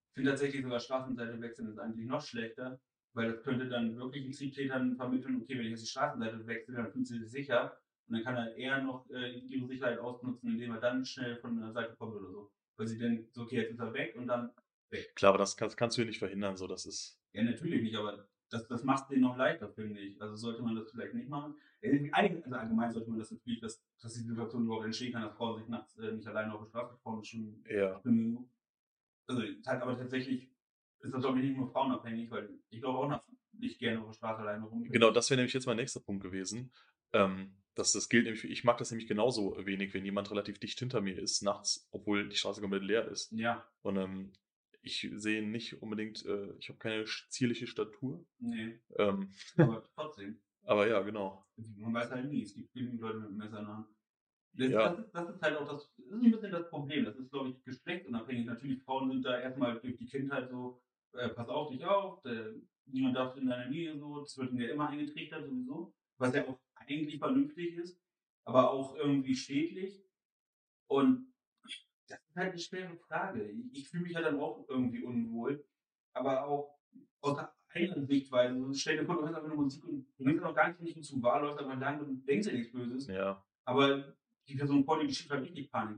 Ich 0.10 0.16
finde 0.16 0.32
tatsächlich 0.32 0.62
sogar 0.62 0.80
Straßenseite 0.80 1.40
wechseln 1.40 1.70
ist 1.70 1.80
eigentlich 1.80 2.06
noch 2.06 2.22
schlechter, 2.22 2.82
weil 3.14 3.32
das 3.32 3.44
könnte 3.44 3.70
dann 3.70 3.96
wirklich 3.96 4.24
den 4.24 4.34
Triebtätern 4.34 4.98
vermitteln, 4.98 5.42
okay, 5.42 5.58
wenn 5.58 5.66
ich 5.66 5.72
jetzt 5.72 5.84
die 5.84 5.90
Straßenseite 5.90 6.46
wechsle, 6.46 6.76
dann 6.76 6.92
fühlt 6.92 7.08
sie 7.08 7.20
sich 7.20 7.32
sicher. 7.32 7.81
Und 8.12 8.18
dann 8.18 8.26
kann 8.26 8.36
er 8.36 8.54
eher 8.58 8.84
noch 8.84 9.10
äh, 9.10 9.40
ihre 9.40 9.66
Sicherheit 9.68 9.98
ausnutzen, 9.98 10.50
indem 10.50 10.74
er 10.74 10.82
dann 10.82 11.06
schnell 11.06 11.38
von 11.38 11.58
der 11.58 11.72
Seite 11.72 11.96
kommt 11.96 12.14
oder 12.14 12.30
so. 12.30 12.52
Weil 12.76 12.86
sie 12.86 12.98
denkt, 12.98 13.34
so, 13.34 13.44
okay, 13.44 13.62
jetzt 13.62 13.72
ist 13.72 13.80
er 13.80 13.94
weg 13.94 14.18
und 14.18 14.28
dann 14.28 14.52
weg. 14.90 15.16
Klar, 15.16 15.30
aber 15.30 15.38
das 15.38 15.56
kannst, 15.56 15.78
kannst 15.78 15.98
du 15.98 16.02
ja 16.02 16.08
nicht 16.08 16.20
verhindern, 16.20 16.58
so, 16.58 16.68
das 16.68 16.86
ist. 16.86 17.18
Ja, 17.32 17.42
natürlich 17.42 17.82
nicht, 17.82 17.96
aber 17.96 18.28
das, 18.50 18.68
das 18.68 18.84
macht 18.84 19.10
den 19.12 19.22
noch 19.22 19.38
leichter, 19.38 19.70
finde 19.70 20.02
ich. 20.02 20.22
Also 20.22 20.36
sollte 20.36 20.62
man 20.62 20.76
das 20.76 20.92
vielleicht 20.92 21.14
nicht 21.14 21.30
machen. 21.30 21.56
Also 21.82 22.52
allgemein 22.52 22.92
sollte 22.92 23.10
man 23.10 23.20
das 23.20 23.32
natürlich, 23.32 23.62
dass, 23.62 23.82
dass 24.02 24.14
die 24.14 24.28
Situation 24.28 24.66
überhaupt 24.66 24.86
entstehen 24.88 25.14
kann, 25.14 25.22
dass 25.22 25.38
Frauen 25.38 25.58
sich 25.58 25.70
nachts 25.70 25.98
äh, 25.98 26.12
nicht 26.12 26.28
alleine 26.28 26.54
auf 26.54 26.60
der 26.64 26.68
Straße 26.68 27.00
trauen, 27.02 27.24
schon. 27.24 27.64
Ja. 27.70 28.02
Also, 29.28 29.42
halt 29.42 29.82
aber 29.82 29.98
tatsächlich 29.98 30.52
ist 31.00 31.14
das, 31.14 31.22
glaube 31.22 31.40
ich, 31.40 31.46
nicht 31.46 31.58
nur 31.58 31.72
frauenabhängig, 31.72 32.30
weil 32.30 32.50
ich 32.72 32.82
glaube 32.82 33.00
auch 33.00 33.24
nicht 33.54 33.80
gerne 33.80 34.02
auf 34.02 34.08
der 34.08 34.14
Straße 34.16 34.42
alleine 34.42 34.66
rum. 34.66 34.84
Genau, 34.84 35.12
das 35.12 35.30
wäre 35.30 35.38
nämlich 35.38 35.54
jetzt 35.54 35.66
mein 35.66 35.78
nächster 35.78 36.02
Punkt 36.02 36.22
gewesen. 36.22 36.74
Ähm, 37.14 37.56
das, 37.82 37.94
das 37.94 38.10
gilt 38.10 38.26
nämlich, 38.26 38.44
ich 38.44 38.64
mag 38.64 38.78
das 38.78 38.92
nämlich 38.92 39.08
genauso 39.08 39.58
wenig, 39.66 39.94
wenn 39.94 40.06
jemand 40.06 40.30
relativ 40.30 40.60
dicht 40.60 40.78
hinter 40.78 41.02
mir 41.02 41.18
ist, 41.18 41.42
nachts, 41.42 41.90
obwohl 41.92 42.30
die 42.30 42.36
Straße 42.36 42.62
komplett 42.62 42.84
leer 42.84 43.08
ist. 43.08 43.32
Ja. 43.32 43.68
Und 43.82 43.98
ähm, 43.98 44.32
ich 44.84 45.10
sehe 45.16 45.44
nicht 45.44 45.82
unbedingt, 45.82 46.24
äh, 46.26 46.54
ich 46.60 46.70
habe 46.70 46.78
keine 46.78 47.06
zierliche 47.30 47.66
Statur. 47.66 48.24
Nee. 48.40 48.80
Ähm, 48.98 49.32
aber 49.58 49.84
trotzdem. 49.96 50.40
aber 50.64 50.88
ja, 50.88 51.02
genau. 51.02 51.44
Man 51.56 51.94
weiß 51.94 52.12
halt 52.12 52.30
nie, 52.30 52.44
es 52.44 52.54
gibt 52.54 52.72
genügend 52.74 53.02
Leute 53.02 53.20
mit 53.20 53.32
Messer 53.32 53.60
in 53.60 53.66
der 53.66 53.76
Hand. 53.76 53.88
Das, 54.54 54.70
ja. 54.70 54.90
das, 54.90 55.00
ist, 55.00 55.12
das 55.16 55.30
ist 55.30 55.42
halt 55.42 55.58
auch 55.58 55.68
das, 55.68 55.92
das 55.96 56.06
ist 56.06 56.24
ein 56.24 56.32
bisschen 56.32 56.52
das 56.52 56.70
Problem. 56.70 57.06
Das 57.06 57.16
ist, 57.16 57.32
glaube 57.32 57.50
ich, 57.50 57.64
geschlechtsunabhängig. 57.64 58.46
Natürlich, 58.46 58.84
Frauen 58.84 59.10
sind 59.10 59.26
da 59.26 59.40
erstmal 59.40 59.80
durch 59.80 59.98
die 59.98 60.06
Kindheit 60.06 60.50
so, 60.50 60.84
äh, 61.14 61.30
pass 61.30 61.50
auf 61.50 61.72
dich 61.72 61.84
auf, 61.84 62.22
der, 62.22 62.54
niemand 62.86 63.16
darf 63.16 63.36
in 63.38 63.48
deiner 63.48 63.70
Nähe 63.70 63.98
so, 63.98 64.20
das 64.20 64.38
wird 64.38 64.54
mir 64.54 64.72
immer 64.72 64.90
eingetrichtert 64.90 65.46
sowieso. 65.46 65.96
Was 66.18 66.36
ja 66.36 66.48
auch 66.48 66.60
eigentlich 66.88 67.20
vernünftig 67.20 67.76
ist, 67.76 68.02
aber 68.46 68.72
auch 68.72 68.96
irgendwie 68.96 69.36
schädlich. 69.36 70.04
Und 70.88 71.34
das 72.08 72.20
ist 72.28 72.36
halt 72.36 72.52
eine 72.52 72.60
schwere 72.60 72.98
Frage. 72.98 73.50
Ich, 73.72 73.90
fühle 73.90 74.04
mich 74.04 74.14
ja 74.14 74.22
dann 74.22 74.40
auch 74.40 74.68
irgendwie 74.68 75.04
unwohl, 75.04 75.66
aber 76.14 76.46
auch 76.46 76.78
aus 77.22 77.38
einer 77.38 78.06
Sichtweise. 78.06 78.56
Also 78.56 78.74
stell 78.74 78.98
dir 78.98 79.06
vor, 79.06 79.16
du 79.16 79.22
hörst 79.22 79.36
einfach 79.36 79.48
nur 79.48 79.64
Musik 79.64 79.86
und 79.86 80.06
du 80.18 80.24
denkst 80.26 80.44
noch 80.44 80.56
gar 80.56 80.68
nicht, 80.68 80.82
nicht 80.82 81.06
zum 81.06 81.24
Wahl, 81.24 81.42
läufst 81.42 81.60
einfach 81.60 81.80
lang 81.80 82.02
und 82.02 82.28
denkst 82.28 82.48
dir 82.48 82.54
nichts 82.54 82.72
Böses. 82.72 83.08
Ja. 83.08 83.44
Aber 83.64 84.16
die 84.48 84.56
Person 84.56 84.84
vor 84.84 85.04
die 85.04 85.14
schiebt 85.14 85.32
halt 85.32 85.44
richtig 85.44 85.72
Panik. 85.72 85.98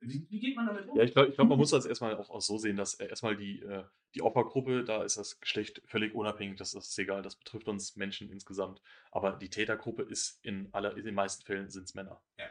Wie, 0.00 0.26
wie, 0.28 0.40
geht 0.40 0.56
man 0.56 0.66
damit 0.66 0.88
um? 0.88 0.96
Ja, 0.96 1.04
ich 1.04 1.12
glaube, 1.12 1.32
glaub, 1.32 1.48
man 1.48 1.58
muss 1.58 1.70
das 1.70 1.86
erstmal 1.86 2.16
auch, 2.16 2.30
auch 2.30 2.40
so 2.40 2.58
sehen, 2.58 2.76
dass 2.76 2.94
äh, 2.94 3.08
erstmal 3.08 3.36
die, 3.36 3.60
äh, 3.60 3.84
die 4.14 4.22
Opfergruppe, 4.22 4.84
da 4.84 5.02
ist 5.02 5.16
das 5.16 5.40
Geschlecht 5.40 5.82
völlig 5.86 6.14
unabhängig, 6.14 6.58
das, 6.58 6.72
das 6.72 6.88
ist 6.88 6.98
egal, 6.98 7.22
das 7.22 7.36
betrifft 7.36 7.68
uns 7.68 7.96
Menschen 7.96 8.30
insgesamt. 8.30 8.80
Aber 9.10 9.32
die 9.32 9.50
Tätergruppe 9.50 10.02
ist 10.02 10.44
in 10.44 10.72
aller, 10.72 10.96
in 10.96 11.04
den 11.04 11.14
meisten 11.14 11.44
Fällen 11.44 11.70
sind 11.70 11.84
es 11.84 11.94
Männer. 11.94 12.22
Ja. 12.38 12.46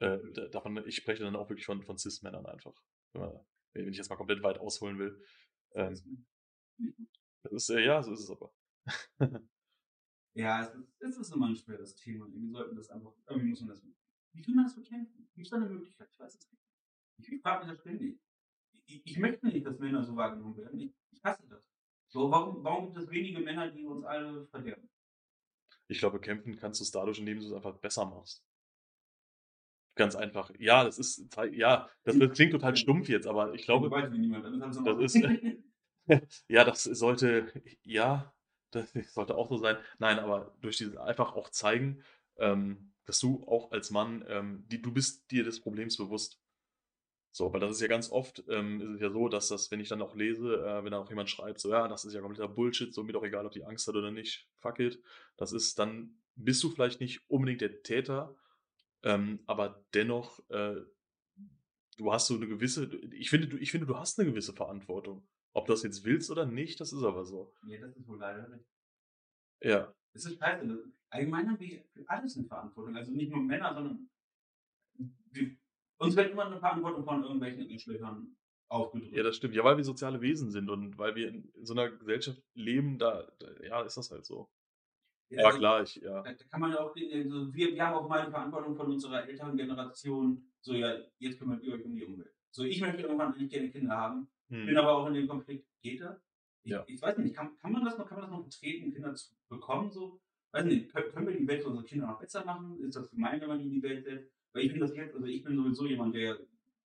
Äh, 0.00 0.50
davon, 0.50 0.82
ich 0.86 0.96
spreche 0.96 1.22
dann 1.22 1.36
auch 1.36 1.48
wirklich 1.48 1.66
von, 1.66 1.82
von 1.82 1.98
Cis-Männern 1.98 2.46
einfach. 2.46 2.74
Wenn 3.12 3.88
ich 3.88 3.96
jetzt 3.96 4.10
mal 4.10 4.16
komplett 4.16 4.42
weit 4.42 4.58
ausholen 4.58 4.98
will. 4.98 5.24
Ähm, 5.74 6.26
das 7.42 7.52
ist, 7.52 7.70
äh, 7.70 7.84
ja, 7.84 8.02
so 8.02 8.12
ist 8.12 8.20
es 8.20 8.30
aber. 8.30 8.52
ja, 10.34 10.62
es 10.62 10.74
ist, 10.74 11.00
es 11.00 11.16
ist 11.18 11.34
immer 11.34 11.46
ein 11.46 11.56
schweres 11.56 11.94
Thema. 11.94 12.26
Wir 12.32 12.50
sollten 12.50 12.76
das 12.76 12.90
einfach, 12.90 13.12
irgendwie 13.28 13.50
muss 13.50 13.60
man 13.60 13.70
das 13.70 13.82
wie 14.34 14.42
kann 14.42 14.54
man 14.54 14.64
das 14.64 14.74
bekämpfen? 14.74 15.28
Gibt 15.34 15.46
es 15.46 15.50
da 15.50 15.56
eine 15.56 15.66
Möglichkeit? 15.66 16.08
Ich 16.10 16.18
weiß 16.18 16.34
es 16.34 16.50
nicht. 16.50 16.62
Ich 17.18 17.40
frage 17.40 17.64
mich 17.64 17.74
das 17.74 17.80
ständig. 17.80 18.20
Ich, 18.86 19.06
ich, 19.06 19.18
möchte 19.18 19.46
nicht, 19.46 19.64
dass 19.64 19.78
Männer 19.78 20.04
so 20.04 20.14
wahrgenommen 20.16 20.56
werden. 20.56 20.78
Ich, 20.78 20.92
ich 21.10 21.24
hasse 21.24 21.46
das. 21.48 21.62
So, 22.08 22.30
warum, 22.30 22.62
warum 22.62 22.86
gibt 22.86 22.98
es 22.98 23.10
wenige 23.10 23.40
Männer, 23.40 23.70
die 23.70 23.84
uns 23.84 24.04
alle 24.04 24.46
verderben? 24.46 24.88
Ich 25.88 25.98
glaube, 25.98 26.20
kämpfen 26.20 26.56
kannst 26.56 26.80
du 26.80 26.84
es 26.84 26.90
dadurch, 26.90 27.18
indem 27.18 27.38
du 27.38 27.46
es 27.46 27.52
einfach 27.52 27.76
besser 27.78 28.04
machst. 28.04 28.44
Ganz 29.96 30.16
einfach. 30.16 30.50
Ja, 30.58 30.84
das 30.84 30.98
ist, 30.98 31.36
ja, 31.52 31.88
das, 32.02 32.18
das 32.18 32.32
klingt 32.32 32.52
total 32.52 32.76
stumpf 32.76 33.08
jetzt, 33.08 33.26
aber 33.26 33.54
ich 33.54 33.64
glaube, 33.64 33.90
weiß 33.90 34.12
wie 34.12 34.18
niemand. 34.18 34.44
Das 34.86 34.98
ist 34.98 35.24
ja, 36.48 36.64
das 36.64 36.82
sollte, 36.82 37.52
ja, 37.82 38.34
das 38.70 38.92
sollte 39.12 39.36
auch 39.36 39.48
so 39.48 39.56
sein. 39.56 39.76
Nein, 39.98 40.18
aber 40.18 40.56
durch 40.60 40.76
dieses 40.76 40.96
einfach 40.96 41.34
auch 41.34 41.48
zeigen, 41.50 42.02
ähm, 42.36 42.93
dass 43.04 43.18
du 43.18 43.44
auch 43.46 43.72
als 43.72 43.90
Mann, 43.90 44.24
ähm, 44.28 44.64
die, 44.68 44.80
du 44.80 44.92
bist 44.92 45.30
dir 45.30 45.44
des 45.44 45.60
Problems 45.60 45.96
bewusst. 45.96 46.40
So, 47.32 47.52
weil 47.52 47.60
das 47.60 47.72
ist 47.72 47.80
ja 47.80 47.88
ganz 47.88 48.10
oft, 48.10 48.44
ähm, 48.48 48.80
ist 48.80 48.90
es 48.90 49.00
ja 49.00 49.10
so, 49.10 49.28
dass 49.28 49.48
das, 49.48 49.70
wenn 49.70 49.80
ich 49.80 49.88
dann 49.88 50.02
auch 50.02 50.14
lese, 50.14 50.54
äh, 50.54 50.84
wenn 50.84 50.92
dann 50.92 51.02
auch 51.02 51.08
jemand 51.08 51.28
schreibt, 51.28 51.58
so, 51.58 51.70
ja, 51.70 51.88
das 51.88 52.04
ist 52.04 52.14
ja 52.14 52.20
kompletter 52.20 52.48
Bullshit, 52.48 52.94
so 52.94 53.02
mir 53.02 53.12
doch 53.12 53.24
egal, 53.24 53.44
ob 53.44 53.52
die 53.52 53.64
Angst 53.64 53.88
hat 53.88 53.96
oder 53.96 54.12
nicht, 54.12 54.48
fuck 54.58 54.78
it. 54.78 55.02
Das 55.36 55.52
ist, 55.52 55.78
dann 55.78 56.22
bist 56.36 56.62
du 56.62 56.70
vielleicht 56.70 57.00
nicht 57.00 57.28
unbedingt 57.28 57.60
der 57.60 57.82
Täter, 57.82 58.36
ähm, 59.02 59.40
aber 59.46 59.84
dennoch, 59.94 60.48
äh, 60.50 60.76
du 61.96 62.12
hast 62.12 62.28
so 62.28 62.34
eine 62.34 62.46
gewisse, 62.46 62.84
ich 63.12 63.30
finde, 63.30 63.48
du, 63.48 63.56
ich 63.58 63.70
finde, 63.70 63.86
du 63.86 63.98
hast 63.98 64.18
eine 64.18 64.30
gewisse 64.30 64.52
Verantwortung. 64.52 65.26
Ob 65.52 65.66
du 65.66 65.72
das 65.72 65.82
jetzt 65.82 66.04
willst 66.04 66.30
oder 66.30 66.46
nicht, 66.46 66.80
das 66.80 66.92
ist 66.92 67.02
aber 67.02 67.24
so. 67.24 67.54
Ja, 67.66 67.80
das 67.80 67.96
ist 67.96 68.08
wohl 68.08 68.18
leider 68.18 68.48
nicht. 68.48 68.64
Ja. 69.60 69.94
Das 70.12 70.24
ist 70.24 70.38
scheiße. 70.38 70.92
Allgemein 71.14 71.48
haben 71.48 71.60
wir 71.60 71.80
für 71.92 72.08
alles 72.08 72.36
eine 72.36 72.46
Verantwortung. 72.48 72.96
Also 72.96 73.12
nicht 73.12 73.30
nur 73.30 73.40
Männer, 73.40 73.72
sondern 73.72 74.10
wir, 75.30 75.56
uns 75.98 76.16
wird 76.16 76.32
immer 76.32 76.46
eine 76.46 76.58
Verantwortung 76.58 77.04
von 77.04 77.22
irgendwelchen 77.22 77.68
Geschlechtern 77.68 78.36
aufgedrückt. 78.68 79.14
Ja, 79.14 79.22
das 79.22 79.36
stimmt. 79.36 79.54
Ja, 79.54 79.62
weil 79.62 79.76
wir 79.76 79.84
soziale 79.84 80.20
Wesen 80.20 80.50
sind 80.50 80.68
und 80.68 80.98
weil 80.98 81.14
wir 81.14 81.28
in 81.28 81.52
so 81.62 81.72
einer 81.72 81.88
Gesellschaft 81.88 82.42
leben, 82.54 82.98
da, 82.98 83.30
da 83.38 83.46
ja, 83.62 83.82
ist 83.82 83.96
das 83.96 84.10
halt 84.10 84.26
so. 84.26 84.50
Ja, 85.28 85.42
ja 85.42 85.46
also, 85.46 85.58
klar, 85.58 85.82
ich, 85.82 85.94
ja. 85.96 86.20
Da, 86.20 86.34
kann 86.34 86.60
man 86.60 86.72
ja 86.72 86.80
auch, 86.80 86.96
also 86.96 87.54
wir, 87.54 87.72
wir 87.72 87.86
haben 87.86 87.94
auch 87.94 88.08
mal 88.08 88.22
eine 88.22 88.32
Verantwortung 88.32 88.74
von 88.74 88.90
unserer 88.90 89.28
älteren 89.28 89.56
Generation, 89.56 90.50
so 90.62 90.74
ja, 90.74 90.98
jetzt 91.18 91.38
kümmert 91.38 91.62
ihr 91.62 91.74
euch 91.74 91.84
um 91.84 91.94
die 91.94 92.04
Umwelt. 92.04 92.34
So, 92.50 92.64
ich 92.64 92.80
möchte 92.80 93.02
irgendwann 93.02 93.34
eigentlich 93.34 93.50
gerne 93.50 93.70
Kinder 93.70 93.96
haben, 93.96 94.28
hm. 94.48 94.66
bin 94.66 94.76
aber 94.76 94.96
auch 94.96 95.06
in 95.06 95.14
dem 95.14 95.28
Konflikt, 95.28 95.64
geht 95.80 96.00
das? 96.00 96.20
Ich, 96.64 96.72
ja. 96.72 96.84
ich 96.88 97.00
weiß 97.00 97.18
nicht, 97.18 97.36
kann, 97.36 97.56
kann 97.58 97.70
man 97.70 97.84
das 97.84 97.98
noch, 97.98 98.08
kann 98.08 98.18
man 98.18 98.28
das 98.28 98.36
noch 98.36 98.44
betreten, 98.44 98.92
Kinder 98.92 99.14
zu 99.14 99.32
bekommen, 99.48 99.92
so? 99.92 100.20
Weiß 100.54 100.64
nicht, 100.66 100.92
können 100.92 101.26
wir 101.26 101.36
die 101.36 101.46
Welt 101.48 101.62
für 101.62 101.68
unsere 101.68 101.86
Kinder 101.86 102.06
noch 102.06 102.20
besser 102.20 102.44
machen? 102.44 102.80
Ist 102.80 102.96
das 102.96 103.10
gemein, 103.10 103.40
wenn 103.40 103.48
man 103.48 103.58
die 103.58 103.66
in 103.66 103.72
die 103.72 103.82
Welt 103.82 104.04
setzt? 104.04 104.32
Weil 104.52 104.64
ich 104.64 104.70
finde 104.70 104.86
das 104.86 104.96
jetzt, 104.96 105.14
also 105.14 105.26
ich 105.26 105.42
bin 105.42 105.56
sowieso 105.56 105.86
jemand, 105.86 106.14
der, 106.14 106.38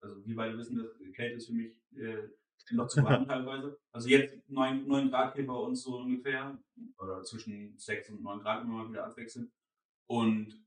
also 0.01 0.25
wir 0.25 0.37
beide 0.37 0.57
wissen, 0.57 0.77
dass 0.77 0.97
Kälte 1.13 1.37
ist 1.37 1.49
für 1.49 1.55
mich 1.55 1.83
äh, 1.97 2.29
noch 2.71 2.87
zu 2.87 3.03
warm 3.03 3.27
teilweise. 3.29 3.77
Also 3.93 4.09
jetzt 4.09 4.37
9, 4.49 4.87
9 4.87 5.11
Grad 5.11 5.35
hier 5.35 5.47
bei 5.47 5.55
uns 5.55 5.83
so 5.83 5.99
ungefähr, 5.99 6.57
oder 6.99 7.23
zwischen 7.25 7.77
6 7.77 8.11
und 8.11 8.23
9 8.23 8.41
Grad 8.41 8.63
immer 8.63 8.85
mal 8.85 8.89
wieder 8.89 9.05
abwechseln. 9.05 9.51
Und 10.07 10.65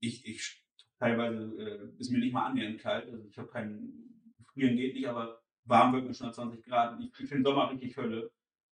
ich, 0.00 0.24
ich 0.24 0.64
teilweise 0.98 1.42
äh, 1.58 2.00
ist 2.00 2.10
mir 2.10 2.18
nicht 2.18 2.32
mal 2.32 2.46
annähernd 2.46 2.80
kalt, 2.80 3.10
also 3.10 3.26
ich 3.26 3.36
habe 3.36 3.48
keinen 3.48 4.34
frieren 4.52 4.76
geht 4.76 4.94
nicht, 4.94 5.08
aber 5.08 5.42
warm 5.64 5.92
wird 5.92 6.06
mir 6.06 6.14
schon 6.14 6.32
20 6.32 6.64
Grad. 6.64 7.00
Ich, 7.00 7.20
ich 7.20 7.28
finde 7.28 7.50
Sommer 7.50 7.70
richtig 7.70 7.96
Hölle. 7.96 8.30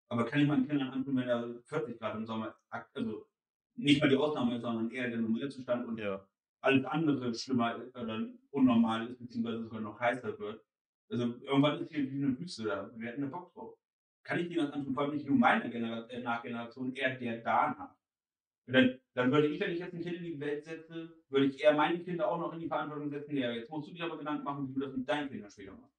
Aber 0.08 0.24
kann 0.24 0.40
ich 0.40 0.46
meinen 0.46 0.68
Kindern 0.68 0.90
antun, 0.90 1.16
wenn 1.16 1.26
da 1.26 1.48
40 1.64 1.98
Grad 1.98 2.14
im 2.14 2.26
Sommer, 2.26 2.54
also 2.70 3.26
nicht 3.76 4.00
mal 4.00 4.08
die 4.08 4.16
Ausnahme 4.16 4.56
ist, 4.56 4.62
sondern 4.62 4.90
eher 4.90 5.08
der 5.08 5.18
Normalzustand 5.18 5.86
und 5.86 5.98
Ja. 5.98 6.26
alles 6.62 6.84
andere 6.84 7.34
schlimmer 7.34 7.80
oder 7.94 8.28
unnormal 8.50 9.08
ist, 9.08 9.18
beziehungsweise 9.18 9.62
sogar 9.62 9.80
noch 9.80 10.00
heißer 10.00 10.38
wird. 10.38 10.64
Also 11.10 11.24
irgendwann 11.42 11.80
ist 11.80 11.92
hier 11.92 12.10
wie 12.10 12.24
eine 12.24 12.38
Wüste 12.38 12.64
da. 12.64 12.90
Wir 12.96 13.08
hätten 13.08 13.22
eine 13.22 13.30
Bock 13.30 13.52
drauf. 13.52 13.78
Kann 14.24 14.40
ich 14.40 14.48
denen 14.48 14.66
das 14.66 14.72
antun, 14.72 14.94
vor 14.94 15.04
allem 15.04 15.14
nicht 15.14 15.26
nur 15.28 15.36
meiner 15.38 15.68
Genera 15.68 16.06
äh, 16.08 16.20
Nachgeneration, 16.20 16.94
eher 16.94 17.14
der 17.16 17.38
danach. 17.42 17.94
Dann, 18.68 18.98
dann 19.14 19.30
würde 19.30 19.46
ich, 19.46 19.60
wenn 19.60 19.70
ich 19.70 19.78
jetzt 19.78 19.94
ein 19.94 20.00
Kind 20.00 20.16
in 20.16 20.24
die 20.24 20.40
Welt 20.40 20.64
setze, 20.64 21.14
würde 21.28 21.46
ich 21.46 21.60
eher 21.60 21.74
meine 21.74 22.02
Kinder 22.02 22.28
auch 22.28 22.38
noch 22.38 22.52
in 22.52 22.58
die 22.58 22.66
Verantwortung 22.66 23.08
setzen, 23.10 23.36
ja, 23.36 23.52
jetzt 23.52 23.70
musst 23.70 23.88
du 23.88 23.94
dir 23.94 24.06
aber 24.06 24.18
Gedanken 24.18 24.42
machen, 24.42 24.68
wie 24.68 24.74
du 24.74 24.80
das 24.80 24.96
mit 24.96 25.08
deinen 25.08 25.28
Kindern 25.28 25.50
später 25.50 25.72
machst. 25.74 25.94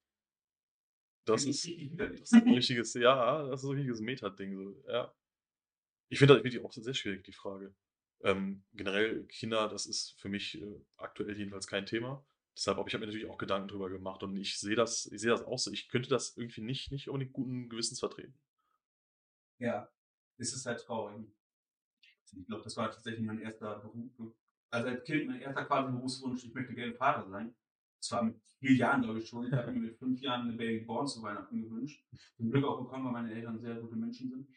Das 1.24 1.44
ist, 1.46 1.64
richtig 1.66 1.96
das 1.96 2.20
ist 2.20 2.34
ein 2.34 2.48
richtiges, 2.48 2.94
ja, 2.94 3.46
das 3.48 3.62
ist 3.62 3.68
ein 3.68 3.76
richtiges 3.76 4.00
Meta-Ding. 4.00 4.54
So, 4.56 4.82
ja. 4.86 5.12
Ich 6.08 6.18
finde 6.18 6.34
das 6.34 6.44
wirklich 6.44 6.64
auch 6.64 6.72
sehr 6.72 6.94
schwierig, 6.94 7.24
die 7.24 7.32
Frage. 7.32 7.74
Ähm, 8.22 8.64
generell 8.72 9.24
Kinder, 9.26 9.68
das 9.68 9.86
ist 9.86 10.18
für 10.18 10.28
mich 10.28 10.60
äh, 10.60 10.80
aktuell 10.96 11.36
jedenfalls 11.36 11.66
kein 11.66 11.86
Thema. 11.86 12.24
Deshalb, 12.56 12.78
aber 12.78 12.88
ich 12.88 12.94
habe 12.94 13.00
mir 13.00 13.06
natürlich 13.06 13.30
auch 13.30 13.38
Gedanken 13.38 13.68
drüber 13.68 13.88
gemacht 13.88 14.22
und 14.24 14.36
ich 14.36 14.58
sehe 14.58 14.74
das, 14.74 15.06
ich 15.06 15.20
sehe 15.20 15.30
das 15.30 15.44
auch 15.44 15.58
so. 15.58 15.70
Ich 15.70 15.88
könnte 15.88 16.08
das 16.08 16.36
irgendwie 16.36 16.62
nicht, 16.62 16.90
nicht 16.90 17.08
unbedingt 17.08 17.32
guten 17.32 17.68
Gewissens 17.68 18.00
vertreten. 18.00 18.34
Ja, 19.58 19.88
es 20.38 20.52
ist 20.52 20.66
halt 20.66 20.80
traurig. 20.80 21.24
Ich 22.32 22.46
glaube, 22.46 22.64
das 22.64 22.76
war 22.76 22.90
tatsächlich 22.90 23.24
mein 23.24 23.40
erster 23.40 23.78
Beruf. 23.78 24.34
Also 24.70 24.88
als 24.88 25.04
Kind 25.04 25.28
mein 25.28 25.40
erster 25.40 25.64
quasi 25.64 25.92
Berufswunsch, 25.92 26.44
ich 26.44 26.54
möchte 26.54 26.74
gerne 26.74 26.94
Vater 26.94 27.28
sein. 27.28 27.54
Das 28.00 28.10
war 28.12 28.22
mit 28.24 28.40
vier 28.58 28.74
Jahren, 28.74 29.02
glaube 29.02 29.20
ich, 29.20 29.28
schon. 29.28 29.46
Ich 29.46 29.52
habe 29.52 29.72
mir 29.72 29.80
mit 29.80 29.98
fünf 29.98 30.20
Jahren 30.20 30.42
eine 30.42 30.52
Baby 30.56 30.84
Born 30.84 31.06
zu 31.06 31.22
Weihnachten 31.22 31.62
gewünscht. 31.62 32.04
Zum 32.36 32.50
Glück 32.50 32.64
auch 32.64 32.80
bekommen, 32.80 33.06
weil 33.06 33.22
meine 33.22 33.34
Eltern 33.34 33.60
sehr 33.60 33.76
gute 33.76 33.96
Menschen 33.96 34.30
sind 34.30 34.48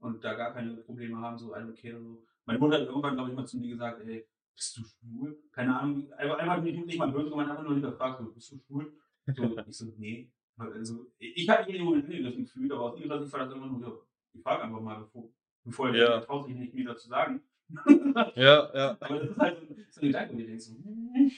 und 0.00 0.22
da 0.24 0.34
gar 0.34 0.52
keine 0.52 0.76
Probleme 0.76 1.18
haben, 1.18 1.38
so 1.38 1.52
also 1.52 1.70
okay, 1.70 1.92
so. 1.92 2.22
Meine 2.44 2.60
Mutter 2.60 2.80
hat 2.80 2.86
irgendwann, 2.86 3.14
glaube 3.14 3.30
ich, 3.30 3.36
mal 3.36 3.46
zu 3.46 3.58
mir 3.58 3.70
gesagt, 3.70 4.00
ey, 4.02 4.24
bist 4.54 4.76
du 4.76 4.82
schwul? 4.84 5.36
Keine 5.52 5.78
Ahnung, 5.78 6.12
einfach, 6.12 6.38
einfach 6.38 6.62
nicht, 6.62 6.86
nicht 6.86 6.98
mal 6.98 7.10
böse 7.10 7.30
gemeint, 7.30 7.50
einfach 7.50 7.64
nur 7.64 7.74
hinterfragt, 7.74 8.20
so, 8.20 8.32
bist 8.32 8.52
du 8.52 8.58
schwul? 8.58 8.96
So, 9.34 9.58
ich 9.66 9.76
so, 9.76 9.86
nee. 9.96 10.30
Also, 10.56 11.12
ich 11.18 11.48
habe 11.48 11.66
mich 11.66 11.76
in 11.76 11.84
Moment 11.84 12.04
angegriffen 12.04 12.44
gefühlt, 12.44 12.72
aber 12.72 12.82
aus 12.92 13.00
ihrer 13.00 13.20
Sicht 13.20 13.32
war 13.32 13.40
das 13.44 13.52
immer 13.54 13.66
nur, 13.66 14.06
ich 14.32 14.42
frage 14.42 14.62
einfach 14.62 14.80
mal, 14.80 15.00
bevor, 15.00 15.28
bevor 15.64 15.94
Ja. 15.94 16.20
traut 16.20 16.46
sich 16.46 16.56
nicht, 16.56 16.72
mir 16.74 16.86
das 16.86 17.02
zu 17.02 17.08
sagen. 17.08 17.42
Ja, 18.36 18.70
ja. 18.74 18.96
Aber 19.00 19.18
das 19.18 19.30
ist 19.30 19.38
halt 19.38 19.58
so, 19.90 20.00
ein 20.00 20.06
Gedanke, 20.06 20.34
wo 20.34 20.38
ich 20.38 20.46
denke 20.46 20.60
so, 20.60 20.74
hm, 20.76 21.32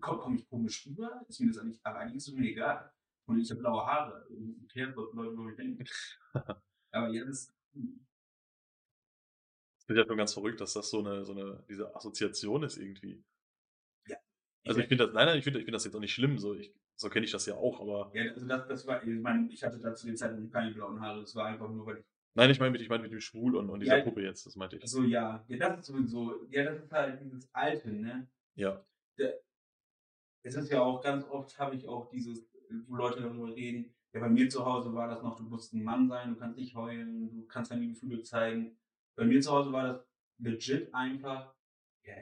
komm, 0.00 0.18
komm 0.18 0.34
ich 0.36 0.48
komisch 0.48 0.86
rüber? 0.86 1.24
Ist 1.28 1.40
mir 1.40 1.46
das 1.46 1.58
eigentlich, 1.58 1.80
aber 1.84 2.00
eigentlich 2.00 2.16
ist 2.16 2.28
es 2.28 2.34
mir 2.34 2.50
egal. 2.50 2.90
Und 3.26 3.38
ich 3.38 3.50
habe 3.50 3.60
blaue 3.60 3.86
Haare. 3.86 4.26
Was 4.28 5.14
Leute 5.14 5.32
über 5.32 5.42
mich 5.44 5.56
denken. 5.56 5.84
Aber 6.90 7.08
jetzt, 7.08 7.53
hm, 7.74 8.06
Das 9.86 9.96
ist 9.96 10.00
ja 10.00 10.06
schon 10.06 10.16
ganz 10.16 10.32
verrückt, 10.32 10.60
dass 10.60 10.72
das 10.72 10.88
so 10.88 11.00
eine, 11.00 11.24
so 11.24 11.32
eine, 11.32 11.62
diese 11.68 11.94
Assoziation 11.94 12.62
ist 12.62 12.78
irgendwie. 12.78 13.22
Ja. 14.06 14.16
Also 14.66 14.80
ich 14.80 14.86
finde 14.86 15.04
das, 15.06 15.14
nein, 15.14 15.26
nein, 15.26 15.38
ich 15.38 15.44
finde 15.44 15.58
ich 15.58 15.64
finde 15.66 15.76
das 15.76 15.84
jetzt 15.84 15.94
auch 15.94 16.00
nicht 16.00 16.14
schlimm, 16.14 16.38
so, 16.38 16.54
ich, 16.54 16.72
so 16.96 17.10
kenne 17.10 17.26
ich 17.26 17.32
das 17.32 17.44
ja 17.46 17.54
auch, 17.54 17.80
aber 17.80 18.10
ja, 18.14 18.32
also 18.32 18.46
das, 18.46 18.66
das 18.66 18.86
war, 18.86 19.02
ich 19.02 19.20
meine, 19.20 19.52
ich 19.52 19.62
hatte 19.62 19.78
da 19.78 19.94
zu 19.94 20.06
dem 20.06 20.16
Zeitpunkt 20.16 20.52
keine 20.52 20.72
blauen 20.72 21.00
Haare. 21.00 21.20
Das 21.20 21.34
war 21.34 21.46
einfach 21.46 21.68
nur, 21.68 21.84
weil 21.84 21.98
ich, 21.98 22.04
nein, 22.34 22.50
ich 22.50 22.58
meine 22.60 22.70
mit, 22.70 22.80
ich 22.80 22.88
meine 22.88 23.02
mit 23.02 23.12
dem 23.12 23.20
Schwul 23.20 23.56
und, 23.56 23.68
und 23.68 23.80
dieser 23.80 23.98
Ja. 23.98 24.04
Puppe 24.04 24.22
jetzt, 24.22 24.46
das 24.46 24.56
meinte 24.56 24.76
ich. 24.76 24.82
also 24.82 25.02
ja, 25.02 25.44
ja, 25.48 25.56
das 25.58 25.80
ist 25.80 25.86
sowieso, 25.86 26.46
ja, 26.50 26.64
das 26.64 26.82
ist 26.82 26.92
halt 26.92 27.20
dieses 27.20 27.52
Alte, 27.52 27.90
ne? 27.92 28.26
Ja, 28.54 28.82
es 30.44 30.54
ist 30.56 30.70
ja 30.70 30.82
auch 30.82 31.02
ganz 31.02 31.24
oft 31.24 31.58
habe 31.58 31.74
ich 31.74 31.88
auch 31.88 32.10
dieses, 32.10 32.46
wo 32.86 32.96
Leute 32.96 33.22
darüber 33.22 33.54
reden, 33.54 33.93
ja, 34.14 34.20
bei 34.20 34.28
mir 34.28 34.48
zu 34.48 34.64
Hause 34.64 34.94
war 34.94 35.08
das 35.08 35.22
noch, 35.22 35.36
du 35.36 35.42
musst 35.44 35.72
ein 35.74 35.82
Mann 35.82 36.08
sein, 36.08 36.30
du 36.30 36.36
kannst 36.36 36.56
nicht 36.56 36.74
heulen, 36.74 37.30
du 37.36 37.46
kannst 37.46 37.70
deine 37.70 37.88
Gefühle 37.88 38.22
zeigen. 38.22 38.76
Bei 39.16 39.24
mir 39.24 39.40
zu 39.40 39.50
Hause 39.52 39.72
war 39.72 39.84
das 39.88 40.06
legit 40.38 40.94
einfach, 40.94 41.54
ja, 42.04 42.14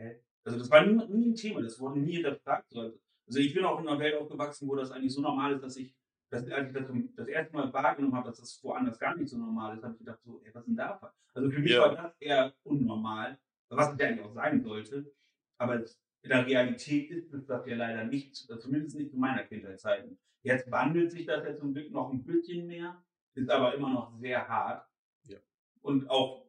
also 0.45 0.59
das 0.59 0.71
war 0.71 0.85
nie, 0.87 1.07
nie 1.07 1.31
ein 1.31 1.35
Thema, 1.35 1.63
das 1.63 1.79
wurde 1.81 2.01
nie 2.01 2.15
hinterfragt. 2.15 2.71
So. 2.71 2.81
Also 3.27 3.39
ich 3.39 3.55
bin 3.55 3.65
auch 3.65 3.81
in 3.81 3.89
einer 3.89 3.99
Welt 3.99 4.15
aufgewachsen, 4.17 4.69
wo 4.69 4.75
das 4.75 4.91
eigentlich 4.91 5.13
so 5.15 5.21
normal 5.21 5.53
ist, 5.55 5.63
dass 5.63 5.77
ich, 5.77 5.95
dass, 6.31 6.49
als 6.51 6.69
ich 6.69 6.75
das, 6.75 6.87
das 7.15 7.29
erste 7.29 7.55
Mal 7.55 7.73
wahrgenommen 7.73 8.15
habe, 8.17 8.29
dass 8.29 8.39
das 8.41 8.63
woanders 8.65 8.99
gar 8.99 9.15
nicht 9.17 9.29
so 9.29 9.39
normal 9.39 9.77
ist, 9.77 9.85
habe 9.85 9.93
ich 9.95 9.99
gedacht, 10.01 10.21
so, 10.25 10.41
ey, 10.45 10.55
was 10.55 10.63
ist 10.63 10.69
denn 10.69 10.77
da? 10.77 11.15
Also 11.35 11.51
für 11.51 11.61
mich 11.61 11.73
Ja. 11.73 11.81
war 11.83 11.95
das 11.95 12.17
eher 12.21 12.55
unnormal, 12.65 13.39
was 13.69 13.93
es 13.93 13.99
ja 13.99 14.09
eigentlich 14.09 14.25
auch 14.27 14.33
sein 14.35 14.63
sollte. 14.63 15.13
Aber 15.59 15.81
es- 15.81 15.99
in 16.23 16.29
der 16.29 16.47
Realität 16.47 17.11
ist 17.11 17.33
es 17.33 17.47
das 17.47 17.67
ja 17.67 17.77
leider 17.77 18.05
nicht, 18.05 18.37
zumindest 18.37 18.97
nicht 18.97 19.13
in 19.13 19.21
meiner 19.21 19.45
Kindheitszeiten. 19.45 20.19
Jetzt 20.43 20.71
wandelt 20.71 21.11
sich 21.11 21.27
das 21.27 21.45
ja 21.45 21.57
zum 21.57 21.75
Glück 21.75 21.91
noch 21.91 22.11
ein 22.11 22.25
bisschen 22.25 22.67
mehr, 22.67 23.03
ist 23.35 23.51
aber 23.51 23.75
immer 23.75 23.93
noch 23.93 24.19
sehr 24.19 24.49
hart. 24.49 24.87
Ja. 25.25 25.39
Und 25.83 26.09
auch 26.11 26.47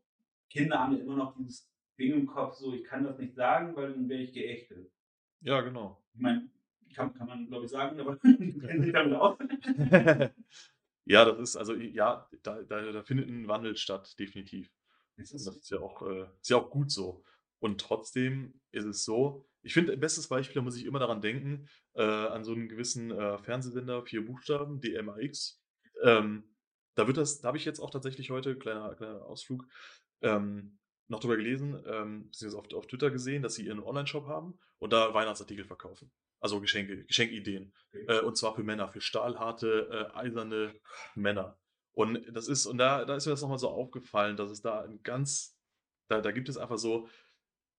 Kinder 0.49 0.79
haben 0.79 0.95
ja 0.95 1.03
immer 1.03 1.15
noch 1.15 1.35
dieses 1.35 1.69
Ding 1.97 2.13
im 2.13 2.27
Kopf, 2.27 2.55
so 2.55 2.73
ich 2.73 2.83
kann 2.83 3.03
das 3.03 3.17
nicht 3.17 3.35
sagen, 3.35 3.75
weil 3.75 3.93
dann 3.93 4.09
wäre 4.09 4.21
ich 4.21 4.33
geächtet. 4.33 4.91
ja, 5.41 5.61
genau. 5.61 6.03
Ich 6.13 6.21
meine, 6.21 6.49
kann, 6.93 7.13
kann 7.13 7.27
man 7.27 7.47
glaube 7.47 7.65
ich 7.65 7.71
sagen, 7.71 7.99
aber 7.99 8.15
du 8.23 8.59
kennst 8.59 8.85
dich 8.85 8.93
damit 8.93 9.13
aus. 9.15 9.37
ja, 11.05 11.25
das 11.25 11.39
ist, 11.39 11.55
also 11.55 11.73
ja, 11.73 12.29
da, 12.43 12.61
da, 12.61 12.91
da 12.91 13.03
findet 13.03 13.29
ein 13.29 13.47
Wandel 13.47 13.75
statt, 13.75 14.17
definitiv. 14.19 14.71
Und 15.17 15.23
ist 15.23 15.33
das 15.33 15.57
ist 15.57 15.69
ja 15.71 15.79
auch, 15.79 16.01
äh, 16.03 16.27
ist 16.41 16.49
ja 16.49 16.57
auch 16.57 16.69
gut 16.69 16.91
so. 16.91 17.23
Und 17.63 17.79
trotzdem 17.79 18.59
ist 18.71 18.83
es 18.83 19.05
so, 19.05 19.47
ich 19.61 19.73
finde, 19.73 19.95
bestes 19.95 20.27
Beispiel, 20.27 20.55
da 20.55 20.61
muss 20.61 20.75
ich 20.75 20.83
immer 20.83 20.99
daran 20.99 21.21
denken, 21.21 21.69
äh, 21.93 22.03
an 22.03 22.43
so 22.43 22.51
einen 22.51 22.67
gewissen 22.67 23.09
äh, 23.09 23.37
Fernsehsender, 23.37 24.03
vier 24.03 24.25
Buchstaben, 24.25 24.81
DMAX. 24.81 25.63
Ähm, 26.03 26.43
da 26.95 27.07
wird 27.07 27.15
das, 27.15 27.39
da 27.39 27.47
habe 27.47 27.57
ich 27.57 27.63
jetzt 27.63 27.79
auch 27.79 27.89
tatsächlich 27.89 28.31
heute, 28.31 28.57
kleiner, 28.57 28.93
kleiner 28.95 29.25
Ausflug, 29.25 29.65
ähm, 30.21 30.77
noch 31.07 31.21
drüber 31.21 31.37
gelesen, 31.37 31.81
ähm, 31.87 32.25
beziehungsweise 32.25 32.57
auf, 32.57 32.73
auf 32.73 32.87
Twitter 32.87 33.11
gesehen, 33.11 33.43
dass 33.43 33.55
sie 33.55 33.65
ihren 33.65 33.79
Online-Shop 33.79 34.27
haben 34.27 34.59
und 34.79 34.91
da 34.91 35.13
Weihnachtsartikel 35.13 35.63
verkaufen. 35.63 36.11
Also 36.41 36.59
Geschenke, 36.59 37.05
Geschenkideen. 37.05 37.73
Äh, 38.09 38.19
und 38.19 38.35
zwar 38.35 38.55
für 38.55 38.63
Männer, 38.63 38.89
für 38.89 38.99
stahlharte, 38.99 40.11
äh, 40.13 40.17
eiserne 40.17 40.75
Männer. 41.15 41.57
Und 41.93 42.25
das 42.29 42.49
ist, 42.49 42.65
und 42.65 42.77
da, 42.77 43.05
da 43.05 43.15
ist 43.15 43.25
mir 43.25 43.31
das 43.31 43.41
nochmal 43.41 43.57
so 43.57 43.69
aufgefallen, 43.69 44.35
dass 44.35 44.51
es 44.51 44.61
da 44.61 44.81
ein 44.81 45.01
ganz, 45.01 45.57
da, 46.09 46.19
da 46.19 46.31
gibt 46.31 46.49
es 46.49 46.57
einfach 46.57 46.77
so, 46.77 47.07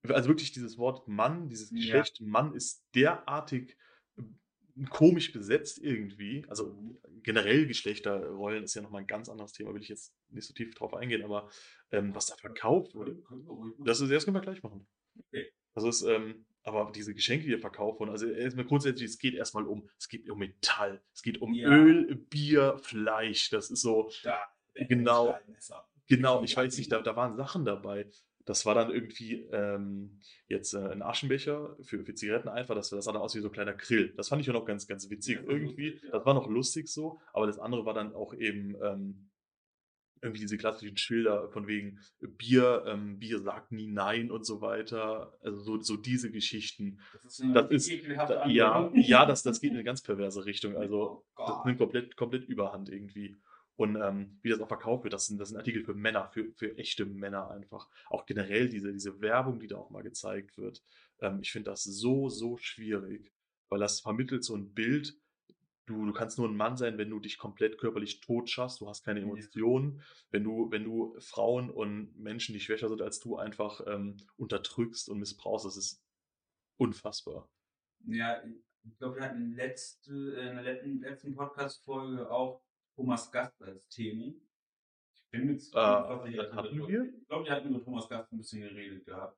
also 0.08 0.28
wirklich 0.28 0.52
dieses 0.52 0.78
Wort 0.78 1.06
Mann, 1.08 1.48
dieses 1.48 1.70
Ja. 1.70 1.76
Geschlecht 1.76 2.20
Mann 2.20 2.54
ist 2.54 2.84
derartig 2.94 3.76
äh, 4.16 4.84
komisch 4.90 5.32
besetzt 5.32 5.78
irgendwie. 5.78 6.44
Also 6.48 6.76
generell 7.22 7.66
Geschlechterrollen 7.66 8.64
ist 8.64 8.74
ja 8.74 8.82
nochmal 8.82 9.02
ein 9.02 9.06
ganz 9.06 9.28
anderes 9.28 9.52
Thema, 9.52 9.74
will 9.74 9.82
ich 9.82 9.88
jetzt 9.88 10.14
nicht 10.28 10.46
so 10.46 10.52
tief 10.54 10.74
drauf 10.74 10.94
eingehen, 10.94 11.22
aber 11.22 11.50
ähm, 11.90 12.14
was 12.14 12.26
da 12.26 12.36
verkauft 12.36 12.94
wurde, 12.94 13.22
das, 13.78 14.00
ist, 14.00 14.10
das 14.10 14.24
können 14.24 14.36
wir 14.36 14.40
gleich 14.40 14.62
machen. 14.62 14.86
Okay. 15.18 15.50
Das 15.74 15.84
ist, 15.84 16.02
ähm, 16.02 16.46
aber 16.62 16.92
diese 16.94 17.14
Geschenke, 17.14 17.44
die 17.46 17.52
ihr 17.52 17.58
verkauft 17.58 18.00
wurden, 18.00 18.10
also 18.10 18.26
erstmal 18.26 18.64
grundsätzlich, 18.64 19.10
es 19.10 19.18
geht 19.18 19.34
erstmal 19.34 19.66
um, 19.66 19.88
es 19.98 20.08
geht 20.08 20.28
um 20.30 20.38
Metall, 20.38 21.02
es 21.12 21.22
geht 21.22 21.40
um 21.40 21.52
Ja. 21.52 21.68
Öl, 21.68 22.14
Bier, 22.14 22.78
Fleisch. 22.78 23.50
Das 23.50 23.70
ist 23.70 23.82
so, 23.82 24.10
Da, 24.22 24.38
Genau. 24.74 25.38
Genau, 26.06 26.42
ich 26.42 26.56
weiß 26.56 26.76
nicht, 26.76 26.92
da, 26.92 27.00
da 27.00 27.16
waren 27.16 27.36
Sachen 27.36 27.64
dabei. 27.64 28.10
Das 28.46 28.66
war 28.66 28.74
dann 28.74 28.90
irgendwie 28.90 29.42
ähm, 29.52 30.20
jetzt 30.48 30.74
äh, 30.74 30.78
ein 30.88 31.02
Aschenbecher 31.02 31.76
für, 31.82 32.04
für 32.04 32.14
Zigaretten 32.14 32.48
einfach, 32.48 32.74
das, 32.74 32.90
das 32.90 33.04
sah 33.06 33.12
dann 33.12 33.22
aus 33.22 33.34
wie 33.34 33.40
so 33.40 33.48
ein 33.48 33.52
kleiner 33.52 33.72
Grill. 33.74 34.12
Das 34.16 34.28
fand 34.28 34.40
ich 34.40 34.46
ja 34.46 34.52
noch 34.52 34.66
ganz, 34.66 34.86
ganz 34.86 35.08
witzig 35.10 35.36
Ja, 35.36 35.42
irgendwie. 35.48 35.98
ja. 36.04 36.10
Das 36.12 36.26
war 36.26 36.34
noch 36.34 36.48
lustig 36.48 36.88
so, 36.88 37.20
aber 37.32 37.46
das 37.46 37.58
andere 37.58 37.86
war 37.86 37.94
dann 37.94 38.14
auch 38.14 38.34
eben 38.34 38.76
ähm, 38.82 39.30
irgendwie 40.22 40.40
diese 40.40 40.56
klassischen 40.56 40.96
Schilder 40.96 41.50
von 41.50 41.66
wegen 41.66 41.98
Bier, 42.20 42.84
ähm, 42.86 43.18
Bier 43.18 43.40
sagt 43.40 43.72
nie 43.72 43.88
nein 43.88 44.30
und 44.30 44.46
so 44.46 44.62
weiter. 44.62 45.36
Also 45.42 45.58
so, 45.60 45.80
so 45.82 45.96
diese 45.98 46.30
Geschichten. 46.30 46.98
Das 47.22 47.38
ist, 47.40 47.54
Das 47.54 47.70
ist- 47.70 47.88
ja, 48.46 48.90
ja, 48.94 49.26
das, 49.26 49.42
das 49.42 49.60
geht 49.60 49.70
in 49.72 49.76
eine 49.76 49.84
ganz 49.84 50.02
perverse 50.02 50.44
Richtung. 50.46 50.76
Also 50.76 51.24
Oh 51.36 51.44
das 51.46 51.64
nimmt 51.66 51.78
komplett, 51.78 52.16
komplett 52.16 52.44
Überhand 52.44 52.88
irgendwie. 52.88 53.36
Und 53.76 53.96
ähm, 53.96 54.38
wie 54.42 54.50
das 54.50 54.60
auch 54.60 54.68
verkauft 54.68 55.04
wird, 55.04 55.14
das 55.14 55.26
sind, 55.26 55.38
das 55.38 55.48
sind 55.48 55.58
Artikel 55.58 55.84
für 55.84 55.94
Männer, 55.94 56.28
für, 56.32 56.52
für 56.52 56.76
echte 56.78 57.06
Männer 57.06 57.50
einfach. 57.50 57.88
Auch 58.08 58.24
generell 58.24 58.68
diese, 58.68 58.92
diese 58.92 59.20
Werbung, 59.20 59.58
die 59.58 59.66
da 59.66 59.76
auch 59.76 59.90
mal 59.90 60.02
gezeigt 60.02 60.56
wird. 60.58 60.82
Ähm, 61.20 61.40
ich 61.42 61.50
finde 61.50 61.70
das 61.70 61.82
so, 61.82 62.28
so 62.28 62.56
schwierig, 62.56 63.32
weil 63.68 63.80
das 63.80 64.00
vermittelt 64.00 64.44
so 64.44 64.54
ein 64.54 64.72
Bild. 64.72 65.18
Du, 65.86 66.06
du 66.06 66.12
kannst 66.12 66.38
nur 66.38 66.48
ein 66.48 66.56
Mann 66.56 66.76
sein, 66.76 66.98
wenn 66.98 67.10
du 67.10 67.18
dich 67.18 67.36
komplett 67.36 67.76
körperlich 67.76 68.20
tot 68.20 68.48
schaffst, 68.48 68.80
du 68.80 68.88
hast 68.88 69.04
keine. 69.04 69.20
Emotionen, 69.20 70.00
wenn 70.30 70.44
du, 70.44 70.70
wenn 70.70 70.84
du 70.84 71.14
Frauen 71.18 71.68
und 71.68 72.16
Menschen, 72.16 72.54
die 72.54 72.60
schwächer 72.60 72.88
sind 72.88 73.02
als 73.02 73.18
du, 73.20 73.36
einfach 73.36 73.82
ähm, 73.86 74.16
unterdrückst 74.36 75.08
und 75.08 75.18
missbrauchst. 75.18 75.66
Das 75.66 75.76
ist 75.76 76.02
unfassbar. 76.76 77.50
Ja, 78.06 78.42
ich 78.84 78.98
glaube, 78.98 79.16
wir 79.16 79.24
hatten 79.24 79.52
letzte, 79.54 80.12
äh, 80.12 80.48
in 80.48 80.54
der 80.54 80.62
letzten, 80.62 81.00
letzten 81.00 81.34
Podcast-Folge 81.34 82.30
auch 82.30 82.62
Thomas 82.96 83.30
Gast 83.30 83.60
als 83.62 83.86
Thema. 83.88 84.32
Ich 85.14 85.30
bin 85.30 85.46
mit 85.46 85.60
Äh, 85.74 85.76
hatten 85.78 86.26
wir? 86.88 87.04
Ich 87.20 87.26
glaube, 87.28 87.44
wir 87.44 87.52
hatten 87.52 87.68
über 87.68 87.82
Thomas 87.84 88.08
Gast 88.08 88.32
ein 88.32 88.38
bisschen 88.38 88.60
geredet 88.62 89.04
gehabt. 89.04 89.36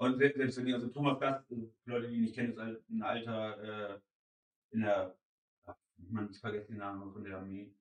Und 0.00 0.18
selbst, 0.18 0.56
wenn 0.58 0.66
ihr, 0.68 0.74
also 0.76 0.88
Thomas 0.88 1.18
Gast, 1.18 1.50
äh, 1.50 1.56
Leute, 1.86 2.08
die 2.08 2.14
ihn 2.16 2.22
nicht 2.22 2.34
kennen, 2.34 2.52
ist 2.52 2.58
halt 2.58 2.82
ein 2.88 3.02
alter, 3.02 3.94
äh, 3.94 4.00
in 4.72 4.80
der, 4.82 5.16
Ich 6.00 6.10
meine, 6.10 6.28
ich 6.30 6.38
vergesse 6.38 6.68
den 6.68 6.78
Namen 6.78 7.12
von 7.12 7.24
der 7.24 7.38
Armee. 7.38 7.72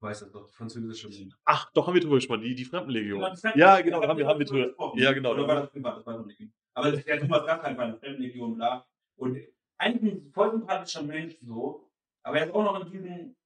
Du 0.00 0.06
weißt 0.06 0.22
das 0.22 0.32
doch, 0.32 0.48
französische 0.48 1.08
Armee. 1.08 1.30
Ach, 1.44 1.70
doch, 1.72 1.86
haben 1.86 1.94
wir 1.94 2.00
drüber 2.00 2.16
gesprochen, 2.16 2.42
die, 2.42 2.54
die 2.54 2.64
Fremdenlegion. 2.64 3.18
Genau, 3.20 3.28
Ja, 3.54 3.74
Fremden- 3.76 3.84
genau, 3.84 4.00
da 4.00 4.08
haben 4.08 4.18
wir, 4.18 4.26
haben 4.26 4.38
wir 4.38 4.46
drüber. 4.46 4.66
gesprochen. 4.68 4.98
Ja, 4.98 5.12
genau. 5.12 5.32
Oder 5.32 5.46
war 5.48 5.54
das 5.62 5.70
privat? 5.70 5.96
Das 5.98 6.06
war 6.06 6.18
doch 6.18 6.26
nicht. 6.26 6.40
Aber 6.74 6.92
der 6.92 7.20
Thomas 7.20 7.46
Gaffheit 7.46 7.76
war 7.76 7.84
eine 7.84 7.96
Fremdenlegion, 7.98 8.54
bla. 8.56 8.86
Und 9.16 9.38
eigentlich 9.78 10.14
ein 10.14 10.32
voll 10.32 10.50
sympathischer 10.52 11.02
Mensch, 11.02 11.36
so. 11.42 11.90
Aber 12.22 12.38
er 12.38 12.46
ist 12.46 12.54
auch 12.54 12.64
noch 12.64 12.84
in 12.86 12.90
diesem. 12.92 13.36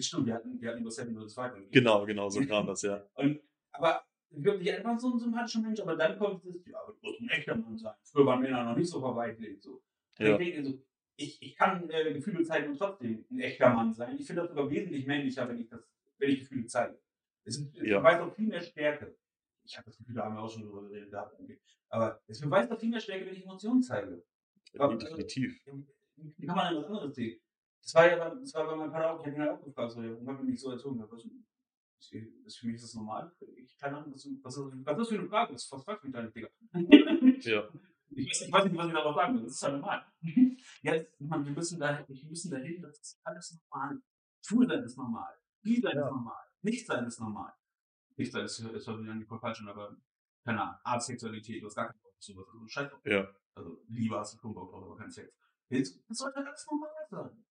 Stimmt, 0.00 0.26
wir 0.26 0.34
hatten, 0.34 0.60
wir 0.60 0.68
hatten 0.70 0.80
über 0.80 0.90
Seven 0.90 1.16
oder 1.16 1.26
zwei. 1.28 1.50
Genau, 1.70 2.04
genau, 2.06 2.28
so 2.28 2.44
kam 2.46 2.66
das, 2.66 2.82
ja. 2.82 3.06
Und, 3.14 3.40
aber 3.72 4.02
wirklich 4.30 4.72
einfach 4.72 4.98
so 4.98 5.12
ein 5.14 5.18
sympathischer 5.18 5.60
Mensch, 5.60 5.80
aber 5.80 5.96
dann 5.96 6.18
kommt 6.18 6.42
dieses, 6.44 6.66
ja, 6.66 6.78
aber 6.80 6.92
du 6.92 6.98
musst 7.02 7.20
ein 7.20 7.28
echter 7.30 7.54
Mann 7.56 7.76
sein. 7.76 7.94
Früher 8.04 8.26
waren 8.26 8.40
Männer 8.40 8.64
noch 8.64 8.76
nicht 8.76 8.88
so 8.88 9.00
verweichlicht. 9.00 9.62
So. 9.62 9.82
Ja. 10.18 10.32
Ich 10.32 10.38
denke, 10.38 10.64
so, 10.64 10.82
ich, 11.16 11.42
ich 11.42 11.54
kann 11.56 11.88
äh, 11.90 12.12
Gefühle 12.12 12.42
zeigen 12.44 12.70
und 12.70 12.78
trotzdem 12.78 13.24
ein 13.30 13.40
echter 13.40 13.72
Mann 13.74 13.92
sein. 13.92 14.16
Ich 14.18 14.26
finde 14.26 14.42
das 14.42 14.50
sogar 14.50 14.70
wesentlich 14.70 15.06
männlicher, 15.06 15.48
wenn 15.48 15.58
ich, 15.60 15.68
das, 15.68 15.80
wenn 16.18 16.30
ich 16.30 16.40
Gefühle 16.40 16.66
zeige. 16.66 16.98
Es, 17.44 17.58
es 17.58 17.70
Ja. 17.82 17.98
beweist 17.98 18.20
auch 18.20 18.34
viel 18.34 18.48
mehr 18.48 18.60
Stärke. 18.62 19.16
Ich 19.64 19.76
habe 19.76 19.86
das 19.86 19.98
Gefühl, 19.98 20.14
da 20.14 20.24
haben 20.24 20.34
wir 20.34 20.42
auch 20.42 20.50
schon 20.50 20.62
drüber 20.62 20.82
geredet. 20.88 21.12
Aber 21.88 22.20
es 22.26 22.40
beweist 22.40 22.70
auch 22.72 22.78
viel 22.80 22.88
mehr 22.90 23.00
Stärke, 23.00 23.26
wenn 23.26 23.34
ich 23.34 23.42
Emotionen 23.44 23.82
zeige. 23.82 24.24
Aber- 24.78 24.96
Definitiv. 24.96 25.60
Wie 26.16 26.46
kann 26.46 26.56
man 26.56 26.72
denn 26.74 26.82
was 26.82 26.88
anderes 26.88 27.14
sehen? 27.14 27.40
Das 27.82 27.94
war 27.94 28.06
ja 28.06 28.16
bei, 28.16 28.34
das 28.40 28.54
war 28.54 28.66
bei 28.66 28.76
meinem 28.76 28.92
Vater 28.92 29.10
auch, 29.12 29.20
ich 29.20 29.26
habe 29.26 29.36
ihn 29.36 29.42
halt 29.42 29.50
auch 29.50 29.64
gefragt, 29.64 29.92
so, 29.92 30.02
ja, 30.02 30.12
warum 30.12 30.28
hat 30.28 30.36
man 30.36 30.46
mich 30.46 30.60
so 30.60 30.70
erzogen? 30.70 30.98
Ja, 31.00 31.10
was, 31.10 31.24
ist, 31.24 32.58
für 32.58 32.66
mich 32.66 32.76
ist 32.76 32.84
das 32.84 32.94
normal. 32.94 33.32
Ich 33.56 33.76
keine 33.78 33.98
Ahnung, 33.98 34.12
was, 34.12 34.26
was, 34.42 34.56
was 34.56 34.66
ist 34.66 34.84
das 34.86 35.08
für 35.08 35.18
eine 35.18 35.28
Frage? 35.28 35.54
Was, 35.54 35.68
du 35.68 35.76
mich 36.02 36.12
da 36.12 36.22
nicht, 36.22 36.36
Digga? 36.36 36.48
Ja. 37.42 37.68
Ich 38.14 38.28
weiß, 38.28 38.42
ich 38.42 38.52
weiß 38.52 38.64
nicht, 38.64 38.76
was 38.76 38.86
ich 38.88 38.92
darauf 38.92 39.14
sagen 39.16 39.34
will. 39.34 39.42
Das 39.44 39.52
ist 39.52 39.62
halt 39.62 39.74
normal. 39.74 40.06
ja, 40.82 40.94
man, 41.18 41.44
wir 41.46 41.52
müssen 41.52 41.80
da, 41.80 42.04
wir 42.06 42.28
müssen 42.28 42.50
dahin, 42.50 42.82
das 42.82 42.98
ist 42.98 43.20
alles 43.24 43.58
normal. 43.70 44.02
Schwul 44.44 44.68
sein 44.68 44.82
ist 44.82 44.96
normal. 44.98 45.34
Bi 45.62 45.80
sein 45.80 45.96
Ja. 45.96 46.06
ist 46.06 46.10
normal. 46.12 46.44
Nicht 46.62 46.86
sein 46.86 47.04
ist 47.06 47.20
normal. 47.20 47.52
Nicht 48.16 48.32
sein 48.32 48.44
ist, 48.44 48.58
ist 48.58 48.84
zwar 48.84 49.00
wieder 49.00 49.14
nicht 49.14 49.28
voll 49.28 49.38
falsch, 49.38 49.64
aber 49.66 49.96
keine 50.44 50.60
Ahnung, 50.62 50.76
Asexualität, 50.84 51.62
du 51.62 51.66
hast 51.66 51.76
gar 51.76 51.86
keinen 51.88 52.02
Bock 52.02 52.20
zu 52.20 52.36
was. 52.36 52.46
Also, 52.48 52.68
scheiß. 52.68 52.90
Ja. 53.04 53.28
Also, 53.54 53.82
Liebe 53.88 54.18
hast 54.18 54.34
du 54.34 54.38
schon 54.38 54.54
Bock 54.54 54.70
drauf, 54.70 54.84
aber 54.84 54.96
kein 54.96 55.10
Sex. 55.10 55.32
Das 55.70 56.18
sollte 56.18 56.44
alles 56.44 56.66
normal 56.70 56.90
sein. 57.08 57.44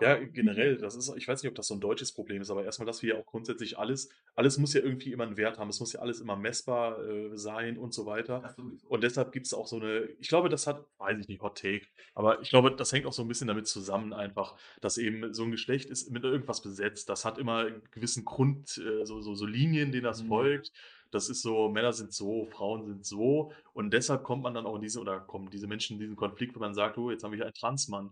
Ja, 0.00 0.14
generell, 0.16 0.76
das 0.78 0.94
ist, 0.94 1.12
ich 1.16 1.26
weiß 1.26 1.42
nicht, 1.42 1.50
ob 1.50 1.56
das 1.56 1.66
so 1.66 1.74
ein 1.74 1.80
deutsches 1.80 2.12
Problem 2.12 2.40
ist, 2.40 2.50
aber 2.50 2.64
erstmal, 2.64 2.86
dass 2.86 3.02
wir 3.02 3.14
ja 3.14 3.20
auch 3.20 3.26
grundsätzlich 3.26 3.78
alles, 3.78 4.08
alles 4.36 4.56
muss 4.56 4.72
ja 4.72 4.80
irgendwie 4.80 5.12
immer 5.12 5.24
einen 5.24 5.36
Wert 5.36 5.58
haben, 5.58 5.68
es 5.70 5.80
muss 5.80 5.92
ja 5.92 6.00
alles 6.00 6.20
immer 6.20 6.36
messbar 6.36 7.04
äh, 7.04 7.36
sein 7.36 7.76
und 7.76 7.92
so 7.92 8.06
weiter. 8.06 8.54
Und 8.88 9.02
deshalb 9.02 9.32
gibt 9.32 9.46
es 9.46 9.52
auch 9.54 9.66
so 9.66 9.76
eine, 9.76 10.04
ich 10.20 10.28
glaube, 10.28 10.48
das 10.48 10.66
hat, 10.68 10.86
weiß 10.98 11.18
ich 11.18 11.28
nicht, 11.28 11.42
Hot 11.42 11.58
Take, 11.58 11.86
aber 12.14 12.40
ich 12.40 12.48
glaube, 12.50 12.70
das 12.76 12.92
hängt 12.92 13.06
auch 13.06 13.12
so 13.12 13.22
ein 13.22 13.28
bisschen 13.28 13.48
damit 13.48 13.66
zusammen 13.66 14.12
einfach, 14.12 14.56
dass 14.80 14.98
eben 14.98 15.34
so 15.34 15.42
ein 15.42 15.50
Geschlecht 15.50 15.90
ist 15.90 16.10
mit 16.10 16.22
irgendwas 16.24 16.62
besetzt. 16.62 17.08
Das 17.08 17.24
hat 17.24 17.36
immer 17.38 17.58
einen 17.66 17.82
gewissen 17.90 18.24
Grund, 18.24 18.78
äh, 18.78 19.04
so, 19.04 19.20
so, 19.20 19.34
so 19.34 19.46
Linien, 19.46 19.90
denen 19.92 20.04
das 20.04 20.22
Mhm. 20.22 20.28
folgt. 20.28 20.72
Das 21.10 21.28
ist 21.28 21.42
so, 21.42 21.68
Männer 21.70 21.92
sind 21.92 22.12
so, 22.12 22.46
Frauen 22.46 22.84
sind 22.84 23.04
so. 23.04 23.52
Und 23.72 23.92
deshalb 23.92 24.22
kommt 24.24 24.42
man 24.42 24.54
dann 24.54 24.66
auch 24.66 24.76
in 24.76 24.82
diese, 24.82 25.00
oder 25.00 25.20
kommen 25.20 25.48
diese 25.50 25.66
Menschen 25.66 25.94
in 25.94 26.00
diesen 26.00 26.16
Konflikt, 26.16 26.54
wenn 26.54 26.60
man 26.60 26.74
sagt, 26.74 26.98
oh, 26.98 27.10
jetzt 27.10 27.24
haben 27.24 27.32
wir 27.32 27.36
hier 27.36 27.46
einen 27.46 27.54
Transmann. 27.54 28.10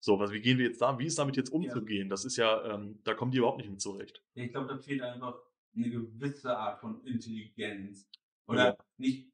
So, 0.00 0.18
was, 0.18 0.30
wie 0.32 0.40
gehen 0.40 0.58
wir 0.58 0.66
jetzt 0.66 0.80
da, 0.80 0.98
wie 0.98 1.06
ist 1.06 1.18
damit 1.18 1.36
jetzt 1.36 1.50
umzugehen? 1.50 2.08
Das 2.08 2.24
ist 2.24 2.36
ja, 2.36 2.74
ähm, 2.74 3.00
da 3.04 3.14
kommen 3.14 3.32
die 3.32 3.38
überhaupt 3.38 3.58
nicht 3.58 3.70
mit 3.70 3.80
zurecht. 3.80 4.22
Ja, 4.34 4.44
ich 4.44 4.52
glaube, 4.52 4.68
da 4.68 4.78
fehlt 4.78 5.02
einfach 5.02 5.38
eine 5.74 5.90
gewisse 5.90 6.56
Art 6.56 6.80
von 6.80 7.04
Intelligenz. 7.04 8.08
Oder 8.46 8.64
Ja. 8.68 8.76
nicht, 8.96 9.30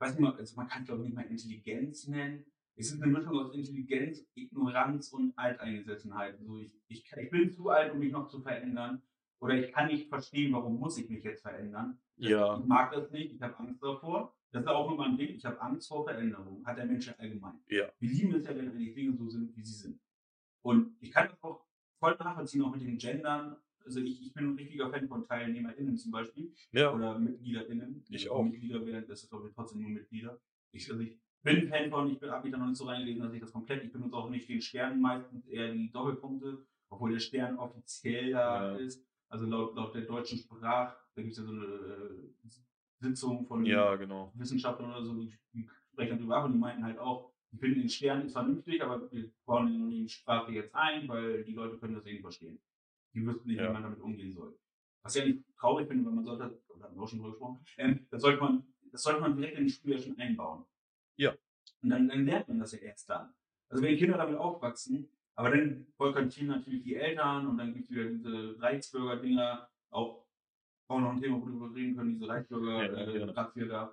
weiß 0.00 0.12
nicht 0.12 0.20
mal, 0.20 0.34
also 0.34 0.56
man 0.56 0.68
kann 0.68 0.82
es 0.82 0.88
glaube 0.88 1.02
ich 1.02 1.08
nicht 1.08 1.16
mal 1.16 1.26
Intelligenz 1.26 2.06
nennen. 2.08 2.44
Es 2.76 2.92
ist 2.92 3.02
eine 3.02 3.12
Mischung 3.12 3.36
aus 3.38 3.54
Intelligenz, 3.54 4.24
Ignoranz 4.34 5.12
und 5.12 5.36
Alteingesessenheit. 5.36 6.38
So, 6.40 6.58
ich, 6.60 6.72
ich, 6.88 7.04
ich 7.16 7.30
bin 7.30 7.50
zu 7.50 7.68
alt, 7.68 7.92
um 7.92 7.98
mich 7.98 8.12
noch 8.12 8.28
zu 8.28 8.40
verändern. 8.40 9.02
Oder 9.40 9.54
ich 9.54 9.72
kann 9.72 9.88
nicht 9.88 10.08
verstehen, 10.08 10.52
warum 10.52 10.78
muss 10.78 10.98
ich 10.98 11.08
mich 11.08 11.22
jetzt 11.24 11.42
verändern. 11.42 11.98
Ja, 12.16 12.58
Ich 12.58 12.64
mag 12.64 12.92
das 12.92 13.10
nicht, 13.10 13.34
ich 13.34 13.42
habe 13.42 13.56
Angst 13.58 13.82
davor. 13.82 14.34
Das 14.50 14.62
ist 14.62 14.68
auch 14.68 14.90
immer 14.90 15.04
ein 15.06 15.16
Ding, 15.16 15.34
ich 15.36 15.44
habe 15.44 15.60
Angst 15.60 15.88
vor 15.88 16.04
Veränderung. 16.04 16.64
Hat 16.64 16.78
der 16.78 16.86
Mensch 16.86 17.06
ja 17.06 17.14
allgemein. 17.18 17.60
Ja. 17.68 17.90
Wir 17.98 18.10
lieben 18.10 18.34
es 18.34 18.46
ja, 18.46 18.56
wenn 18.56 18.68
eigentlich 18.70 18.94
Dinge 18.94 19.14
so 19.16 19.28
sind, 19.28 19.54
wie 19.56 19.62
sie 19.64 19.74
sind. 19.74 20.00
Und 20.68 20.96
ich 21.00 21.10
kann 21.10 21.28
das 21.28 21.42
auch 21.42 21.64
voll 21.98 22.14
nachvollziehen, 22.18 22.62
auch 22.62 22.72
mit 22.72 22.82
den 22.82 22.98
Gendern. 22.98 23.56
Also 23.84 24.00
ich, 24.00 24.20
ich 24.26 24.34
bin 24.34 24.50
ein 24.50 24.54
richtiger 24.56 24.90
Fan 24.90 25.08
von 25.08 25.26
TeilnehmerInnen 25.26 25.96
zum 25.96 26.10
Beispiel 26.12 26.52
ja, 26.72 26.92
oder 26.92 27.18
MitgliederInnen. 27.18 28.04
Ich 28.10 28.24
Also 28.30 28.34
auch. 28.34 28.44
Mitglieder 28.44 28.84
werden, 28.84 29.06
das 29.08 29.22
ist 29.22 29.30
glaube 29.30 29.48
ich 29.48 29.54
trotzdem 29.54 29.80
nur 29.80 29.90
Mitglieder. 29.90 30.38
Ich, 30.72 30.90
also 30.90 31.02
ich 31.02 31.18
bin 31.42 31.68
Fan 31.68 31.88
von, 31.88 32.10
ich 32.10 32.20
habe 32.22 32.42
mich 32.42 32.52
da 32.52 32.58
noch 32.58 32.66
nicht 32.66 32.76
so 32.76 32.84
reingelesen, 32.84 33.22
dass 33.22 33.32
ich 33.32 33.40
das 33.40 33.52
komplett, 33.52 33.82
ich 33.84 33.92
benutze 33.92 34.14
auch 34.14 34.28
nicht 34.28 34.46
den 34.48 34.60
Stern 34.60 35.00
meistens, 35.00 35.46
eher 35.46 35.72
die 35.72 35.90
Doppelpunkte, 35.90 36.66
obwohl 36.90 37.12
der 37.12 37.20
Stern 37.20 37.56
offiziell 37.58 38.32
da 38.32 38.72
Ja. 38.72 38.76
ist. 38.76 39.02
Also 39.30 39.46
laut, 39.46 39.74
laut 39.74 39.94
der 39.94 40.02
deutschen 40.02 40.38
Sprache, 40.38 40.96
da 41.14 41.22
gibt 41.22 41.32
es 41.32 41.38
ja 41.38 41.44
so 41.44 41.52
eine 41.52 41.64
äh, 41.64 42.48
Sitzung 43.00 43.46
von 43.46 43.64
ja, 43.64 43.96
genau. 43.96 44.32
Wissenschaftlern 44.34 44.90
oder 44.90 45.04
so, 45.04 45.14
die, 45.14 45.32
die 45.54 45.66
sprechen 45.92 46.18
darüber 46.18 46.36
ab 46.36 46.44
und 46.46 46.52
die 46.52 46.58
meinten 46.58 46.84
halt 46.84 46.98
auch, 46.98 47.32
die 47.50 47.58
finden 47.58 47.80
den 47.80 47.88
Stern 47.88 48.22
ist 48.26 48.32
vernünftig, 48.32 48.82
aber 48.82 49.10
wir 49.10 49.30
bauen 49.46 49.68
ihn 49.68 49.82
in 49.84 49.90
die 49.90 50.08
Sprache 50.08 50.52
jetzt 50.52 50.74
ein, 50.74 51.08
weil 51.08 51.44
die 51.44 51.52
Leute 51.54 51.78
können 51.78 51.94
das 51.94 52.04
nicht 52.04 52.20
verstehen. 52.20 52.60
Die 53.14 53.24
wüssten 53.26 53.48
nicht, 53.48 53.58
Ja. 53.58 53.68
wie 53.68 53.72
man 53.72 53.82
damit 53.82 54.00
umgehen 54.00 54.32
soll. 54.32 54.58
Was 55.02 55.14
ja 55.14 55.24
nicht 55.24 55.42
traurig 55.56 55.88
finde, 55.88 56.04
weil 56.04 56.12
man 56.12 56.24
sollte, 56.24 56.60
da 56.78 56.84
hatten 56.84 56.96
wir 56.96 57.02
auch 57.02 57.08
schon 57.08 57.18
drüber 57.20 57.30
gesprochen, 57.32 57.64
ähm, 57.78 58.06
das 58.10 58.20
sollte 58.22 58.40
man, 58.40 58.64
das 58.92 59.02
sollte 59.02 59.20
man 59.20 59.36
direkt 59.36 59.56
in 59.58 59.64
die 59.64 59.70
Schule 59.70 59.94
ja 59.94 60.00
schon 60.02 60.18
einbauen. 60.18 60.64
Ja. 61.16 61.34
Und 61.82 61.90
dann, 61.90 62.08
dann 62.08 62.24
lernt 62.26 62.48
man 62.48 62.58
das 62.58 62.72
ja 62.72 62.78
erst 62.78 63.08
dann. 63.08 63.32
Also 63.70 63.82
wenn 63.82 63.96
Kinder 63.96 64.18
damit 64.18 64.36
aufwachsen, 64.36 65.08
aber 65.34 65.50
dann 65.50 65.86
boykottieren 65.96 66.48
natürlich 66.48 66.82
die 66.82 66.96
Eltern 66.96 67.46
und 67.46 67.58
dann 67.58 67.72
gibt 67.72 67.84
es 67.84 67.90
wieder 67.90 68.04
diese 68.06 68.60
Reichsbürger-Dinger, 68.60 69.68
auch, 69.90 70.26
auch 70.88 71.00
noch 71.00 71.12
ein 71.12 71.20
Thema, 71.20 71.40
worüber 71.40 71.68
wir 71.70 71.76
reden 71.76 71.96
können, 71.96 72.10
diese 72.14 72.26
Ja, 72.26 72.32
Reichsbürger-Razzia 72.32 73.66
gerne. 73.66 73.90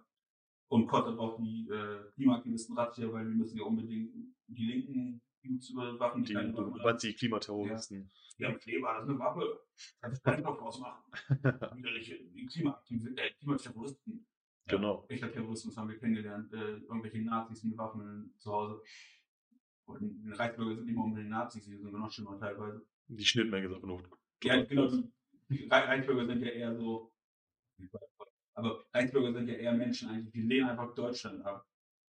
Und 0.67 0.87
kottet 0.87 1.17
auf 1.19 1.37
die 1.37 1.67
äh, 1.69 2.11
Klimaaktivisten-Razzia, 2.15 3.11
weil 3.11 3.25
wir 3.27 3.35
müssen 3.35 3.57
ja 3.57 3.63
unbedingt 3.63 4.11
die 4.47 4.65
Linken 4.65 5.21
Dudes 5.43 5.69
überwachen, 5.69 6.23
Die, 6.23 6.33
keine 6.33 6.51
du 6.53 6.73
die 7.01 7.13
Klimaterroristen. 7.17 8.11
Ja, 8.37 8.53
Kleber, 8.53 8.93
das 8.95 9.03
ist 9.03 9.09
eine 9.11 9.19
Waffe. 9.19 9.59
Das 10.01 10.21
kann 10.23 10.39
ich 10.39 10.45
doch 10.45 10.59
ausmachen. 10.61 11.03
Widerliche 11.75 12.17
die 12.33 12.45
Klimaaktivisten, 12.45 13.17
äh, 13.17 13.31
Klimaterroristen. 13.39 14.27
Genau. 14.67 15.05
Echter 15.09 15.31
Terrorismus 15.31 15.77
haben 15.77 15.89
wir 15.89 15.97
kennengelernt. 15.99 16.51
Äh, 16.51 16.77
irgendwelche 16.77 17.21
Nazis 17.21 17.63
mit 17.63 17.77
Waffen 17.77 18.33
zu 18.39 18.51
Hause. 18.51 18.81
Und 19.85 20.01
die 20.23 20.31
Reichsbürger 20.31 20.75
sind 20.75 20.85
nicht 20.87 20.95
mal 20.95 21.03
unbedingt 21.03 21.29
Nazis, 21.29 21.65
die 21.65 21.77
sind 21.77 21.91
noch 21.93 22.11
schlimmer 22.11 22.39
teilweise. 22.39 22.83
Die 23.07 23.23
Schnittmenge 23.23 23.67
ist 23.67 23.73
einfach 23.75 23.87
nur. 23.87 24.01
Ja, 24.43 24.63
genau. 24.63 24.87
Die 24.87 25.03
die 25.47 25.67
Rei- 25.67 25.85
Reichsbürger 25.85 26.25
sind 26.25 26.41
ja 26.41 26.49
eher 26.49 26.75
so. 26.75 27.13
Aber 28.55 28.85
Reichsbürger 28.93 29.33
sind 29.33 29.47
ja 29.49 29.55
eher 29.55 29.73
Menschen 29.73 30.09
eigentlich, 30.09 30.31
die 30.31 30.41
lehnen 30.41 30.69
einfach 30.69 30.93
Deutschland 30.95 31.45
ab. 31.45 31.67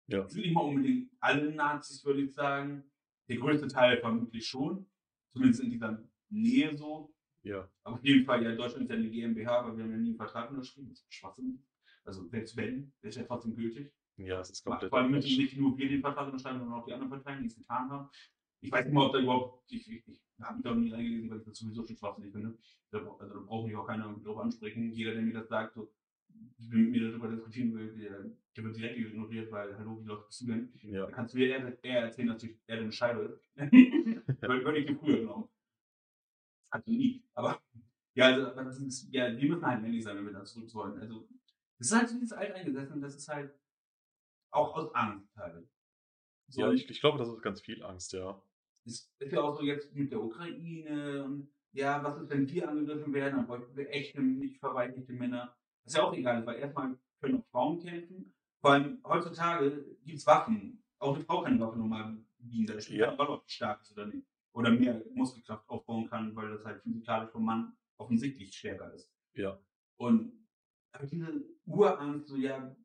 Ja. 0.08 0.22
Das 0.22 0.34
sind 0.34 0.44
nicht 0.44 0.54
mal 0.54 0.62
unbedingt 0.62 1.12
alle 1.20 1.52
Nazis, 1.52 2.04
würde 2.06 2.22
ich 2.22 2.34
sagen. 2.34 2.84
Der 3.28 3.38
größte 3.38 3.68
Teil 3.68 3.98
vermutlich 4.00 4.48
schon. 4.48 4.86
Zumindest 5.34 5.62
in 5.62 5.70
dieser 5.72 6.02
Nähe 6.30 6.76
so. 6.78 7.14
Ja, 7.44 7.70
Aber 7.84 7.96
auf 7.96 8.04
jeden 8.04 8.26
Fall, 8.26 8.44
ja, 8.44 8.56
Deutschland 8.56 8.84
ist 8.84 8.90
ja 8.90 8.96
eine 8.96 9.10
GmbH, 9.10 9.60
aber 9.60 9.76
wir 9.78 9.84
haben 9.84 9.92
ja 9.92 9.98
nie 9.98 10.10
einen 10.10 10.18
Vertrag 10.18 10.50
unterschrieben. 10.50 10.90
Das 10.90 11.00
ist 11.00 11.14
Schwachsinn. 11.14 11.64
Also 12.06 12.26
selbst 12.28 12.56
wenn, 12.56 12.94
der 13.02 13.10
ist 13.10 13.16
ja 13.18 13.24
trotzdem 13.24 13.56
gültig. 13.56 13.92
ja, 14.18 14.40
es 14.40 14.50
ist 14.50 14.64
Vor 14.64 14.74
komplett. 14.74 14.94
allem 14.94 15.12
müssen 15.12 15.38
nicht 15.38 15.58
nur 15.58 15.78
wir 15.78 15.90
den 15.90 16.02
Vertrag 16.02 16.28
unterschreiben, 16.28 16.60
sondern 16.60 16.80
auch 16.80 16.86
die 16.86 16.94
anderen 16.94 17.10
Parteien, 17.12 17.42
die 17.42 17.48
es 17.48 17.56
getan 17.56 17.90
haben. 17.90 18.10
Ich 18.62 18.72
weiß 18.72 18.86
nicht 18.86 18.94
mal, 18.94 19.08
ob 19.08 19.14
da 19.14 19.20
überhaupt, 19.20 19.72
ich, 19.72 19.90
ich, 19.92 20.08
ich 20.08 20.22
habe 20.42 20.56
mich 20.56 20.64
da 20.64 20.70
noch 20.74 20.78
nie 20.82 20.92
reingelesen, 20.92 21.30
weil 21.30 21.40
ich 21.40 21.46
das 21.46 21.58
sowieso 21.58 21.86
schon 21.86 21.98
schwachsinnig 21.98 22.32
finde. 22.32 22.58
Also 22.92 23.18
da 23.20 23.26
braucht 23.46 23.68
mich 23.68 23.76
auch 23.76 23.86
keiner 23.88 24.14
drauf 24.24 24.40
ansprechen. 24.40 24.92
Jeder, 24.92 25.14
der 25.14 25.22
mir 25.22 25.34
das 25.34 25.48
sagt, 25.50 25.74
so, 25.76 25.92
mit 26.58 26.90
mir 26.90 27.10
darüber 27.10 27.30
diskutieren 27.30 27.74
will, 27.74 27.96
der, 27.98 28.26
der 28.56 28.64
wird 28.64 28.78
direkt 28.78 28.98
ignoriert, 28.98 29.52
weil, 29.52 29.78
hallo, 29.78 30.00
wie 30.02 30.08
läuft 30.08 30.42
du 30.42 30.46
denn? 30.48 30.74
Ja, 30.82 31.06
Da 31.06 31.12
kannst 31.12 31.34
du 31.34 31.40
mir 31.40 31.48
eher, 31.48 31.84
eher 31.84 32.02
erzählen, 32.02 32.28
dass 32.30 32.44
ich 32.44 32.58
eher 32.68 32.80
eine 32.80 32.92
Scheibe 32.92 33.22
ist. 33.22 33.56
Würde 34.42 34.80
ich 34.80 34.88
dir 34.88 34.98
früher 34.98 35.20
genommen. 35.20 35.50
Also 36.70 36.92
nie. 36.92 37.24
Aber 37.34 37.62
ja, 38.16 38.26
also, 38.26 38.50
das 38.56 38.80
ist, 38.80 39.14
ja, 39.14 39.36
wir 39.36 39.50
müssen 39.50 39.66
halt 39.66 39.82
männlich 39.82 40.04
sein, 40.04 40.18
wenn 40.18 40.26
wir 40.26 40.34
da 40.34 40.44
zurück 40.44 40.74
wollen. 40.74 41.00
Also, 41.00 41.28
das 41.78 41.88
ist 41.88 41.96
halt 41.96 42.10
so 42.10 42.16
dieses 42.16 42.34
Alteingesessen, 42.34 43.02
das 43.02 43.16
ist 43.16 43.28
halt 43.28 43.54
auch 44.52 44.76
aus 44.76 44.94
Angst 44.96 45.36
halt. 45.38 45.68
So, 46.48 46.62
ja 46.62 46.72
ich, 46.72 46.90
ich 46.90 47.00
glaube, 47.00 47.18
das 47.18 47.30
ist 47.30 47.42
ganz 47.42 47.62
viel 47.62 47.84
Angst, 47.84 48.14
ja. 48.14 48.42
es 48.86 49.12
ist 49.20 49.32
ja 49.32 49.42
auch 49.42 49.56
so 49.56 49.64
jetzt 49.64 49.94
mit 49.94 50.12
der 50.12 50.22
Ukraine 50.22 51.26
und 51.26 51.52
ja, 51.74 52.04
was 52.04 52.22
ist, 52.22 52.30
wenn 52.30 52.50
wir 52.50 52.70
angegriffen 52.70 53.14
werden, 53.14 53.36
dann 53.36 53.48
bräuchten 53.48 53.76
wir 53.76 53.90
echte, 53.90 54.22
nicht 54.22 54.58
verweichlichte 54.58 55.14
Männer. 55.14 55.56
Das 55.88 55.94
ist 55.94 56.00
ja 56.00 56.04
auch 56.04 56.14
egal, 56.14 56.46
weil 56.46 56.60
erstmal 56.60 56.98
können 57.22 57.40
auch 57.40 57.46
Frauen 57.46 57.80
kämpfen. 57.80 58.34
Vor 58.60 58.72
allem 58.72 59.00
heutzutage 59.06 59.96
gibt 60.04 60.18
es 60.18 60.28
Waffen. 60.28 60.84
Auch 61.00 61.16
eine 61.16 61.24
Frau 61.24 61.42
kann 61.42 61.54
eine 61.54 61.62
Waffe 61.62 61.78
normal 61.78 62.18
bedienen. 62.38 62.68
Da 62.68 62.82
steht 62.82 62.98
Ja. 63.00 63.18
ob 63.18 63.46
die 63.48 63.54
stark 63.54 63.82
ist 63.82 63.94
oder 63.94 64.08
nicht. 64.08 64.28
Oder 64.52 64.72
mehr 64.72 65.02
Muskelkraft 65.14 65.70
aufbauen 65.70 66.10
kann, 66.10 66.36
weil 66.36 66.50
das 66.50 66.66
halt 66.66 66.82
physikalisch 66.84 67.32
vom 67.32 67.46
Mann 67.46 67.72
offensichtlich 67.98 68.54
stärker 68.54 68.94
ist. 68.94 69.10
Ja. 69.34 69.58
Und 69.98 70.34
aber 70.92 71.06
diese 71.06 71.46
Urangst, 71.66 72.28
so 72.28 72.36
ja, 72.36 72.76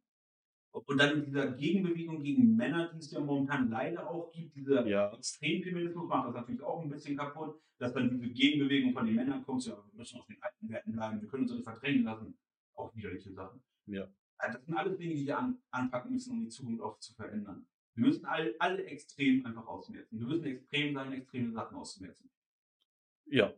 Und 0.86 0.98
dann 0.98 1.18
in 1.18 1.24
dieser 1.26 1.50
Gegenbewegung 1.52 2.22
gegen 2.22 2.54
Männer, 2.56 2.88
die 2.92 2.98
es 2.98 3.10
ja 3.10 3.20
momentan 3.20 3.68
leider 3.68 4.08
auch 4.08 4.30
gibt, 4.30 4.54
dieser 4.54 4.86
Ja. 4.86 5.12
Extremfeminismus 5.12 6.08
macht 6.08 6.28
das 6.28 6.34
natürlich 6.34 6.62
auch 6.62 6.82
ein 6.82 6.88
bisschen 6.88 7.16
kaputt, 7.16 7.60
dass 7.78 7.92
dann 7.92 8.08
diese 8.08 8.28
Gegenbewegung 8.30 8.92
von 8.94 9.04
den 9.06 9.16
Männern 9.16 9.42
kommt, 9.44 9.66
ja, 9.66 9.76
wir 9.76 9.98
müssen 9.98 10.18
auf 10.20 10.26
den 10.26 10.40
alten 10.40 10.68
Werten 10.70 10.92
bleiben, 10.92 11.20
wir 11.20 11.28
können 11.28 11.42
uns 11.42 11.52
nicht 11.52 11.64
verdrängen 11.64 12.04
lassen. 12.04 12.38
Auch 12.82 12.94
widerliche 12.96 13.32
Sachen. 13.32 13.62
Ja. 13.86 14.08
Also 14.38 14.58
das 14.58 14.66
sind 14.66 14.76
alles 14.76 14.98
Dinge, 14.98 15.14
die 15.14 15.26
wir 15.26 15.38
an, 15.38 15.58
anpacken 15.70 16.12
müssen, 16.12 16.32
um 16.32 16.40
die 16.40 16.48
Zukunft 16.48 16.82
auch 16.82 16.98
zu 16.98 17.14
verändern. 17.14 17.66
Wir 17.94 18.06
müssen 18.06 18.24
all, 18.24 18.54
alle 18.58 18.84
extrem 18.84 19.44
einfach 19.46 19.66
ausmerzen. 19.66 20.18
Wir 20.18 20.26
müssen 20.26 20.44
extrem 20.44 20.94
sein, 20.94 21.12
extreme 21.12 21.52
Sachen 21.52 21.76
auszumerzen. 21.76 22.30
Ja. 23.26 23.52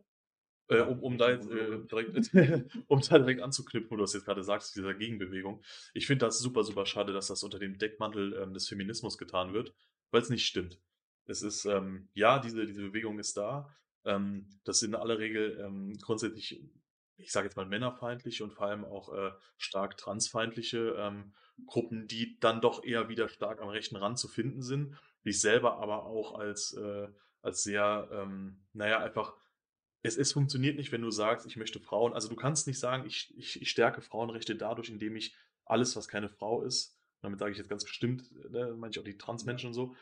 Äh, 0.67 0.81
um, 0.81 0.99
um 1.01 1.17
da 1.17 1.31
jetzt 1.31 1.49
äh, 1.49 1.79
direkt, 1.85 2.15
um 2.87 3.01
da 3.01 3.19
direkt 3.19 3.41
anzuknüpfen, 3.41 3.91
wo 3.91 3.95
du 3.95 4.01
das 4.01 4.13
jetzt 4.13 4.25
gerade 4.25 4.43
sagst, 4.43 4.75
dieser 4.75 4.93
Gegenbewegung. 4.93 5.63
Ich 5.93 6.07
finde 6.07 6.25
das 6.25 6.39
super, 6.39 6.63
super 6.63 6.85
schade, 6.85 7.13
dass 7.13 7.27
das 7.27 7.43
unter 7.43 7.59
dem 7.59 7.77
Deckmantel 7.77 8.33
ähm, 8.41 8.53
des 8.53 8.67
Feminismus 8.67 9.17
getan 9.17 9.53
wird, 9.53 9.73
weil 10.11 10.21
es 10.21 10.29
nicht 10.29 10.45
stimmt. 10.45 10.79
Es 11.25 11.41
ist, 11.41 11.65
ähm, 11.65 12.09
ja, 12.13 12.39
diese, 12.39 12.65
diese 12.65 12.81
Bewegung 12.81 13.19
ist 13.19 13.37
da. 13.37 13.73
Ähm, 14.05 14.49
das 14.63 14.79
sind 14.79 14.91
in 14.91 14.95
aller 14.95 15.19
Regel 15.19 15.59
ähm, 15.59 15.97
grundsätzlich, 16.01 16.63
ich 17.17 17.31
sage 17.31 17.47
jetzt 17.47 17.55
mal, 17.55 17.65
männerfeindliche 17.65 18.43
und 18.43 18.53
vor 18.53 18.67
allem 18.67 18.85
auch 18.85 19.13
äh, 19.13 19.31
stark 19.57 19.97
transfeindliche 19.97 20.95
ähm, 20.97 21.33
Gruppen, 21.65 22.07
die 22.07 22.37
dann 22.39 22.61
doch 22.61 22.83
eher 22.83 23.09
wieder 23.09 23.29
stark 23.29 23.61
am 23.61 23.69
rechten 23.69 23.95
Rand 23.95 24.19
zu 24.19 24.27
finden 24.27 24.61
sind, 24.61 24.97
ich 25.23 25.41
selber 25.41 25.77
aber 25.77 26.05
auch 26.05 26.37
als, 26.37 26.73
äh, 26.73 27.07
als 27.41 27.63
sehr, 27.63 28.09
ähm, 28.11 28.65
naja, 28.73 28.99
einfach 28.99 29.33
es, 30.05 30.17
es 30.17 30.33
funktioniert 30.33 30.77
nicht, 30.77 30.91
wenn 30.91 31.01
du 31.01 31.09
sagst, 31.09 31.47
ich 31.47 31.57
möchte 31.57 31.79
Frauen, 31.79 32.13
also 32.13 32.29
du 32.29 32.35
kannst 32.35 32.67
nicht 32.67 32.79
sagen, 32.79 33.05
ich, 33.07 33.33
ich, 33.37 33.61
ich 33.61 33.69
stärke 33.69 34.01
Frauenrechte 34.01 34.55
dadurch, 34.55 34.89
indem 34.89 35.15
ich 35.15 35.35
alles, 35.65 35.95
was 35.95 36.07
keine 36.07 36.29
Frau 36.29 36.61
ist, 36.61 36.95
damit 37.21 37.39
sage 37.39 37.51
ich 37.51 37.57
jetzt 37.57 37.69
ganz 37.69 37.83
bestimmt, 37.83 38.31
ne, 38.51 38.75
meine 38.77 38.91
ich 38.91 38.99
auch 38.99 39.03
die 39.03 39.17
Transmenschen 39.17 39.69
und 39.69 39.73
so, 39.73 39.95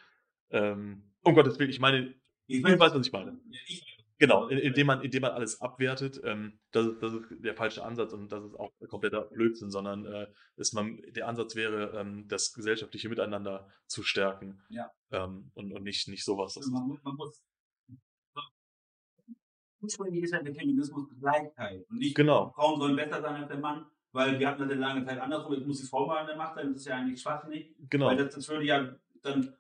ähm, 0.50 1.14
um 1.22 1.36
Gottes 1.36 1.58
Willen, 1.58 1.70
ich 1.70 1.80
meine, 1.80 2.14
Ich 2.48 2.62
du 2.62 2.78
weißt, 2.78 2.94
was 2.94 3.08
ich 3.08 3.14
meine. 3.14 3.40
Ja, 3.50 3.60
ich, 3.66 3.93
Genau, 4.24 4.48
in- 4.48 4.58
indem 4.58 4.88
man, 4.88 5.02
indem 5.02 5.22
man 5.24 5.32
alles 5.32 5.60
abwertet, 5.60 6.22
ähm, 6.24 6.58
das, 6.72 6.86
ist, 6.88 7.04
das 7.04 7.14
ist 7.14 7.26
der 7.44 7.56
falsche 7.56 7.84
Ansatz 7.84 8.14
und 8.14 8.32
das 8.32 8.46
ist 8.46 8.56
auch 8.56 8.72
kompletter 8.88 9.22
Blödsinn, 9.24 9.70
sondern 9.70 10.06
äh, 10.06 10.28
ist 10.56 10.74
man, 10.74 11.02
der 11.12 11.28
Ansatz 11.28 11.56
wäre, 11.56 11.92
ähm, 12.00 12.26
das 12.30 12.54
gesellschaftliche 12.54 13.10
Miteinander 13.10 13.68
zu 13.88 14.02
stärken 14.04 14.64
Ja. 14.70 14.90
ähm, 15.12 15.52
und, 15.56 15.74
und 15.74 15.84
nicht, 15.84 16.08
nicht 16.08 16.24
sowas. 16.24 16.54
Das, 16.54 16.68
man, 16.68 16.88
muss- 16.88 17.04
man 17.04 17.16
muss. 17.16 17.44
Ursprünglich 19.82 20.24
ist 20.24 20.32
ja 20.32 20.42
der 20.42 20.56
Feminismus 20.56 21.10
Gleichheit. 21.20 21.86
Und 21.90 21.98
nicht, 21.98 22.16
Genau. 22.16 22.52
Frauen 22.56 22.80
sollen 22.80 22.96
besser 22.96 23.22
sein 23.22 23.36
als 23.36 23.50
der 23.50 23.58
Mann, 23.60 23.86
weil 24.14 24.40
wir 24.40 24.48
hatten 24.48 24.62
das 24.62 24.70
ja 24.72 24.76
lange 24.78 25.04
Zeit 25.06 25.20
andersrum. 25.20 25.54
Jetzt 25.56 25.68
muss 25.68 25.82
die 25.82 25.88
Frau 25.88 26.08
mal 26.08 26.20
an 26.20 26.28
der 26.28 26.38
Macht 26.38 26.56
sein. 26.56 26.68
Das 26.70 26.78
ist 26.78 26.86
ja 26.86 26.96
eigentlich 26.96 27.22
schwachsinnig. 27.22 27.76
genau, 27.90 28.06
Weil 28.08 28.16
das, 28.16 28.34
das 28.36 28.48
würde 28.48 28.64
ja 28.66 28.96
dann, 29.22 29.54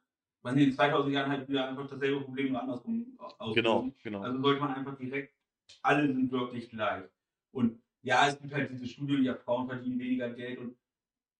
nicht, 0.51 0.67
in 0.67 0.73
2000 0.73 1.13
Jahren 1.13 1.31
halt 1.31 1.47
wieder 1.47 1.69
einfach 1.69 1.87
dasselbe 1.87 2.21
Problem 2.21 2.51
nur 2.51 2.61
andersrum 2.61 3.17
auslösen. 3.17 3.53
genau, 3.55 3.91
genau. 4.03 4.21
Also 4.21 4.41
sollte 4.41 4.61
man 4.61 4.73
einfach 4.73 4.97
direkt, 4.97 5.33
alle 5.81 6.07
sind 6.07 6.31
wirklich 6.31 6.69
gleich. 6.69 7.05
Und 7.51 7.81
ja, 8.01 8.27
es 8.27 8.39
gibt 8.39 8.53
halt 8.53 8.69
diese 8.71 8.85
Studien, 8.87 9.23
ja, 9.23 9.35
Frauen 9.35 9.67
verdienen 9.67 9.99
weniger 9.99 10.29
Geld 10.31 10.59
und 10.59 10.75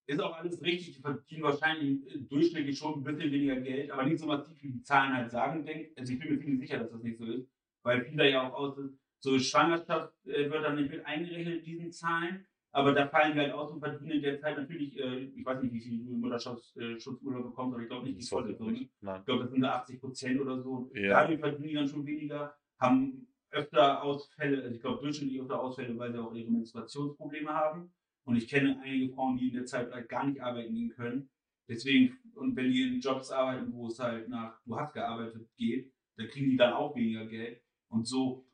ist 0.06 0.22
auch 0.22 0.36
alles 0.38 0.62
richtig, 0.62 0.96
die 0.96 1.02
verdienen 1.02 1.44
wahrscheinlich 1.44 2.06
äh, 2.14 2.20
durchschnittlich 2.20 2.78
schon 2.78 3.00
ein 3.00 3.04
bisschen 3.04 3.32
weniger 3.32 3.56
Geld, 3.58 3.92
aber 3.92 4.04
nicht 4.04 4.20
so 4.20 4.26
massiv, 4.26 4.62
wie 4.62 4.72
die 4.72 4.84
Zahlen 4.84 5.14
halt 5.14 5.32
sagen, 5.32 5.66
denk. 5.66 5.92
Also 5.98 6.14
ich 6.14 6.20
bin 6.20 6.34
mir 6.34 6.40
ziemlich 6.40 6.60
sicher, 6.60 6.80
dass 6.80 6.92
das 6.92 7.04
nicht 7.04 7.18
so 7.18 7.26
ist, 7.26 7.48
weil 7.84 8.04
viele 8.04 8.30
ja 8.30 8.50
auch 8.50 8.54
aus, 8.54 8.80
so 9.20 9.40
Schwangerschaft 9.40 10.14
äh, 10.26 10.50
wird 10.50 10.64
dann 10.64 10.76
nicht 10.76 10.92
mit 10.92 11.06
eingerechnet 11.06 11.60
in 11.60 11.64
diesen 11.64 11.92
Zahlen, 11.92 12.46
aber 12.76 12.92
da 12.92 13.08
fallen 13.08 13.36
wir 13.36 13.44
halt 13.44 13.54
aus 13.54 13.72
und 13.72 13.80
verdienen 13.80 14.14
in 14.14 14.22
der 14.24 14.40
Zeit 14.40 14.58
natürlich, 14.58 15.00
äh, 15.00 15.26
ich 15.26 15.46
weiß 15.46 15.62
nicht, 15.62 15.74
wie 15.74 15.80
viel 15.80 16.00
Mutterschaftsschutzurlaub 16.18 17.44
bekommt, 17.44 17.76
aber 17.76 17.84
ich 17.84 17.88
glaube 17.88 18.06
nicht 18.06 18.20
die 18.20 18.26
volle 18.26 18.52
ich 18.52 18.58
Summe. 18.58 18.74
Ich 18.74 18.90
glaube, 19.00 19.44
das 19.44 19.52
sind 19.52 19.62
so 19.62 19.68
80 19.68 20.02
Prozent 20.02 20.42
oder 20.42 20.60
so. 20.60 20.92
Ja. 20.96 21.22
Dadurch 21.22 21.40
verdienen 21.40 21.68
die 21.70 21.76
dann 21.76 21.88
schon 21.88 22.06
weniger, 22.06 22.56
haben 22.80 23.28
öfter 23.52 24.02
Ausfälle, 24.02 24.64
also 24.64 24.74
ich 24.74 24.82
glaube 24.82 25.04
durchschnittlich 25.04 25.40
öfter 25.40 25.62
Ausfälle, 25.62 25.96
weil 26.00 26.12
sie 26.12 26.18
auch 26.18 26.34
ihre 26.34 26.50
Menstruationsprobleme 26.50 27.54
haben. 27.54 27.94
Und 28.26 28.38
ich 28.38 28.48
kenne 28.48 28.82
einige 28.84 29.14
Frauen, 29.14 29.38
die 29.38 29.50
in 29.50 29.54
der 29.54 29.66
Zeit 29.66 29.92
halt 29.92 30.10
gar 30.10 30.26
nicht 30.26 30.42
arbeiten 30.42 30.74
gehen 30.74 30.90
können. 30.90 31.30
Deswegen, 31.70 32.18
und 32.34 32.56
wenn 32.56 32.72
die 32.72 32.82
in 32.82 33.00
Jobs 33.02 33.30
arbeiten, 33.30 33.72
wo 33.74 33.88
es 33.88 34.00
halt 34.00 34.30
nach, 34.30 34.60
du 34.66 34.76
hast 34.78 34.94
gearbeitet 34.94 35.48
geht, 35.58 35.94
dann 36.18 36.28
kriegen 36.28 36.50
die 36.50 36.58
dann 36.58 36.74
auch 36.74 36.96
weniger 36.96 37.28
Geld. 37.28 37.62
Und 37.90 38.08
so, 38.08 38.48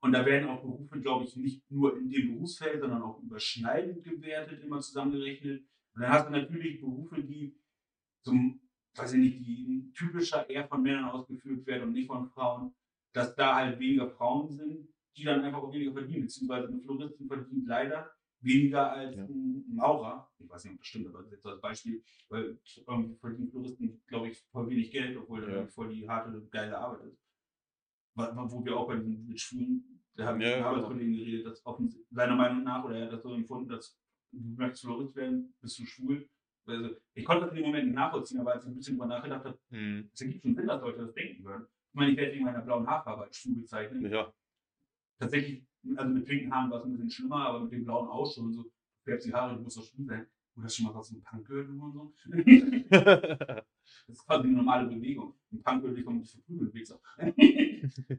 und 0.00 0.12
da 0.12 0.24
werden 0.24 0.48
auch 0.48 0.60
Berufe, 0.62 1.00
glaube 1.00 1.24
ich, 1.24 1.36
nicht 1.36 1.68
nur 1.70 1.96
in 1.98 2.08
dem 2.10 2.34
Berufsfeld, 2.34 2.80
sondern 2.80 3.02
auch 3.02 3.20
überschneidend 3.22 4.04
gewertet, 4.04 4.62
immer 4.62 4.80
zusammengerechnet. 4.80 5.62
Und 5.94 6.02
dann 6.02 6.10
hast 6.10 6.26
du 6.28 6.30
natürlich 6.32 6.80
Berufe, 6.80 7.20
die 7.20 7.54
zum, 8.22 8.60
weiß 8.94 9.14
ich 9.14 9.18
nicht, 9.18 9.38
die 9.40 9.90
typischer 9.94 10.48
eher 10.48 10.68
von 10.68 10.82
Männern 10.82 11.06
ausgeführt 11.06 11.66
werden 11.66 11.88
und 11.88 11.92
nicht 11.92 12.06
von 12.06 12.28
Frauen, 12.30 12.72
dass 13.12 13.34
da 13.34 13.56
halt 13.56 13.78
weniger 13.80 14.08
Frauen 14.08 14.50
sind, 14.50 14.88
die 15.16 15.24
dann 15.24 15.42
einfach 15.42 15.62
auch 15.62 15.72
weniger 15.72 15.92
verdienen, 15.92 16.22
beziehungsweise 16.22 16.68
eine 16.68 16.80
Floristin 16.80 17.26
verdient 17.26 17.66
leider 17.66 18.10
weniger 18.40 18.92
als 18.92 19.16
Ja. 19.16 19.24
ein 19.24 19.64
Maurer. 19.68 20.30
Ich 20.38 20.48
weiß 20.48 20.64
nicht, 20.64 20.74
ob 20.74 20.78
das 20.78 20.86
stimmt, 20.86 21.08
aber 21.08 21.18
das 21.18 21.26
ist 21.26 21.32
jetzt 21.32 21.46
als 21.46 21.60
Beispiel, 21.60 22.02
weil 22.28 22.58
irgendwie 22.86 23.16
verdienen 23.16 23.50
Floristen, 23.50 24.00
glaube 24.06 24.28
ich, 24.28 24.38
voll 24.52 24.70
wenig 24.70 24.92
Geld, 24.92 25.16
obwohl 25.16 25.42
Ja. 25.42 25.48
eigentlich 25.58 25.74
voll 25.74 25.88
die 25.92 26.08
harte, 26.08 26.46
geile 26.50 26.78
Arbeit 26.78 27.06
ist. 27.06 27.27
Wo 28.18 28.64
wir 28.64 28.76
auch 28.76 28.88
bei 28.88 28.96
diesen 28.96 29.26
mit 29.28 29.40
Schwulen, 29.40 30.00
da 30.16 30.26
habe 30.26 30.38
ich 30.42 30.48
Ja, 30.48 30.56
mit. 30.56 30.64
Arbeitskollegen 30.66 31.12
geredet, 31.14 31.46
dass 31.46 31.64
offens- 31.64 31.98
seiner 32.10 32.34
Meinung 32.34 32.64
nach, 32.64 32.84
oder 32.84 32.96
er 32.96 33.04
hat 33.06 33.12
das 33.12 33.22
so 33.22 33.32
empfunden, 33.32 33.68
dass 33.68 33.96
du 34.32 34.38
möchtest 34.56 34.82
Florist 34.82 35.14
werden, 35.16 35.54
bist 35.60 35.78
du 35.78 35.84
schwul. 35.86 36.28
Also, 36.66 36.96
ich 37.14 37.24
konnte 37.24 37.42
das 37.44 37.50
in 37.52 37.56
dem 37.58 37.66
Moment 37.66 37.86
nicht 37.86 37.94
nachvollziehen, 37.94 38.40
aber 38.40 38.52
als 38.54 38.64
ich 38.64 38.70
ein 38.70 38.74
bisschen 38.74 38.94
drüber 38.98 39.06
nachgedacht 39.06 39.44
habe, 39.44 39.58
Hm. 39.70 40.10
es 40.12 40.20
ergibt 40.20 40.42
schon 40.42 40.54
Sinn, 40.54 40.66
dass 40.66 40.82
Leute 40.82 40.98
das 40.98 41.14
denken 41.14 41.44
würden. 41.44 41.66
Ich 41.92 41.94
meine, 41.94 42.10
ich 42.10 42.16
werde 42.18 42.32
wegen 42.34 42.44
meiner 42.44 42.60
blauen 42.60 42.86
Haarfarbe 42.86 43.22
als 43.22 43.36
schwul 43.36 43.54
bezeichnet. 43.56 44.12
Ja, 44.12 44.32
Tatsächlich, 45.18 45.64
also 45.96 46.12
mit 46.12 46.24
pinken 46.26 46.52
Haaren 46.54 46.70
war 46.70 46.78
es 46.80 46.84
ein 46.84 46.92
bisschen 46.92 47.10
schlimmer, 47.10 47.46
aber 47.46 47.60
mit 47.60 47.72
dem 47.72 47.84
blauen 47.84 48.08
auch 48.08 48.30
schon. 48.32 48.52
So, 48.52 48.62
du 48.64 48.70
färbst 49.04 49.26
die 49.26 49.32
Haare, 49.32 49.56
du 49.56 49.62
musst 49.62 49.76
doch 49.78 49.84
schwul 49.84 50.04
sein. 50.06 50.26
Du 50.58 50.64
hast 50.64 50.74
schon 50.76 50.86
mal 50.86 50.94
was 50.96 51.08
von 51.08 51.22
Punk 51.22 51.46
gehört 51.46 51.68
und 51.68 51.92
so. 51.92 52.12
Das 54.06 54.16
ist 54.16 54.26
quasi 54.26 54.48
eine 54.48 54.56
normale 54.56 54.88
Bewegung. 54.88 55.34
Ein 55.52 55.62
Punk 55.62 55.82
würde 55.82 55.94
dich 55.94 56.04
vermutlich 56.04 56.32
verprügeln, 56.32 56.74
Wichser. 56.74 57.00
Denke 57.26 58.18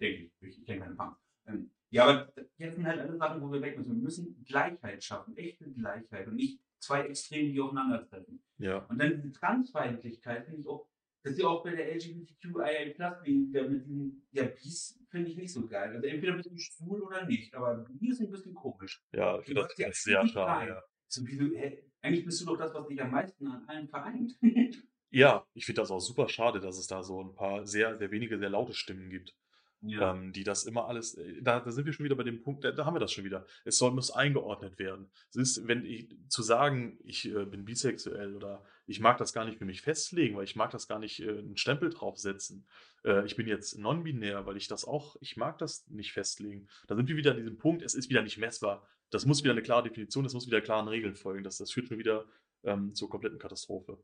ich. 0.00 0.32
Ich 0.40 0.64
kenne 0.64 0.80
keine 0.80 0.94
Punks. 0.94 1.18
Ähm, 1.46 1.70
ja, 1.90 2.04
aber 2.04 2.32
jetzt 2.58 2.76
sind 2.76 2.86
halt 2.86 3.00
alle 3.00 3.16
Sachen, 3.16 3.42
wo 3.42 3.52
wir 3.52 3.60
weg 3.60 3.76
müssen. 3.76 3.96
Wir 3.96 4.02
müssen 4.02 4.44
Gleichheit 4.44 5.02
schaffen, 5.02 5.36
echte 5.36 5.68
Gleichheit 5.72 6.28
und 6.28 6.36
nicht 6.36 6.60
zwei 6.78 7.02
Extreme, 7.02 7.50
die 7.50 7.60
aufeinandertreffen. 7.60 8.40
ja, 8.58 8.78
Und 8.86 8.98
dann 9.00 9.16
diese 9.16 9.32
Transfeindlichkeit 9.32 10.44
finde 10.46 10.60
ich 10.60 10.66
auch, 10.68 10.86
das 11.22 11.32
ist 11.32 11.40
ja 11.42 11.48
auch 11.48 11.62
bei 11.64 11.74
der 11.74 11.92
LGBTQIA 11.96 12.94
Plus, 12.94 13.50
der 13.52 13.68
mit 13.68 13.84
diesem, 13.84 14.22
ja, 14.30 14.44
Bies 14.44 14.98
finde 15.10 15.30
ich 15.30 15.36
nicht 15.36 15.52
so 15.52 15.66
geil. 15.66 15.92
Also 15.96 16.06
entweder 16.06 16.34
bist 16.34 16.50
du 16.50 16.56
schwul 16.56 17.02
oder 17.02 17.26
nicht, 17.26 17.52
aber 17.54 17.84
Bi 17.90 18.10
ist 18.10 18.20
ein 18.20 18.30
bisschen 18.30 18.54
komisch. 18.54 19.04
ja, 19.12 19.38
ich 19.40 19.46
finde 19.46 19.62
Du 19.76 19.82
das, 19.84 20.02
sehr 20.02 20.26
schade, 20.26 20.70
ja. 20.70 20.82
Wie 21.16 21.36
du, 21.36 21.54
hä, 21.56 21.82
eigentlich 22.02 22.24
bist 22.24 22.40
du 22.40 22.46
doch 22.46 22.56
das, 22.56 22.74
was 22.74 22.86
dich 22.86 23.00
am 23.02 23.10
meisten 23.10 23.46
an 23.46 23.64
allen 23.68 23.88
vereint. 23.88 24.36
Ja, 25.12 25.44
ich 25.54 25.66
finde 25.66 25.80
das 25.82 25.90
auch 25.90 25.98
super 26.00 26.28
schade, 26.28 26.60
dass 26.60 26.78
es 26.78 26.86
da 26.86 27.02
so 27.02 27.20
ein 27.20 27.34
paar 27.34 27.66
sehr, 27.66 27.98
sehr 27.98 28.12
wenige, 28.12 28.38
sehr 28.38 28.48
laute 28.50 28.74
Stimmen 28.74 29.10
gibt. 29.10 29.34
ähm, 29.82 30.32
die 30.32 30.44
das 30.44 30.64
immer 30.64 30.86
alles, 30.88 31.14
äh, 31.14 31.42
da, 31.42 31.60
da 31.60 31.72
sind 31.72 31.86
wir 31.86 31.92
schon 31.94 32.04
wieder 32.04 32.16
bei 32.16 32.22
dem 32.22 32.42
Punkt, 32.42 32.64
da, 32.64 32.72
da 32.72 32.84
haben 32.84 32.94
wir 32.94 33.00
das 33.00 33.12
schon 33.12 33.24
wieder. 33.24 33.46
Es 33.64 33.78
soll, 33.78 33.92
muss 33.92 34.10
eingeordnet 34.10 34.78
werden. 34.78 35.10
Es 35.30 35.36
ist, 35.36 35.66
wenn 35.68 35.84
ich, 35.86 36.08
zu 36.28 36.42
sagen, 36.42 36.98
ich 37.02 37.26
äh, 37.34 37.46
bin 37.46 37.64
bisexuell 37.64 38.36
oder 38.36 38.64
ich 38.86 39.00
mag 39.00 39.18
das 39.18 39.32
gar 39.32 39.44
nicht 39.46 39.58
für 39.58 39.64
mich 39.64 39.82
festlegen, 39.82 40.36
weil 40.36 40.44
ich 40.44 40.56
mag 40.56 40.70
das 40.70 40.86
gar 40.86 40.98
nicht 40.98 41.20
äh, 41.20 41.30
einen 41.30 41.56
Stempel 41.56 41.90
draufsetzen. 41.90 42.66
Äh, 43.04 43.24
ich 43.26 43.36
bin 43.36 43.48
jetzt 43.48 43.78
non-binär, 43.78 44.46
weil 44.46 44.56
ich 44.58 44.68
das 44.68 44.84
auch, 44.84 45.16
ich 45.20 45.36
mag 45.36 45.58
das 45.58 45.86
nicht 45.88 46.12
festlegen. 46.12 46.68
Da 46.88 46.94
sind 46.96 47.08
wir 47.08 47.16
wieder 47.16 47.32
an 47.32 47.38
diesem 47.38 47.58
Punkt, 47.58 47.82
es 47.82 47.94
ist 47.94 48.10
wieder 48.10 48.22
nicht 48.22 48.38
messbar. 48.38 48.86
Das 49.10 49.26
muss 49.26 49.42
wieder 49.42 49.52
eine 49.52 49.62
klare 49.62 49.84
Definition, 49.84 50.24
das 50.24 50.34
muss 50.34 50.46
wieder 50.46 50.60
klaren 50.60 50.88
Regeln 50.88 51.16
folgen. 51.16 51.44
Das, 51.44 51.58
das 51.58 51.72
führt 51.72 51.88
schon 51.88 51.98
wieder 51.98 52.26
ähm, 52.62 52.94
zur 52.94 53.10
kompletten 53.10 53.38
Katastrophe. 53.38 54.02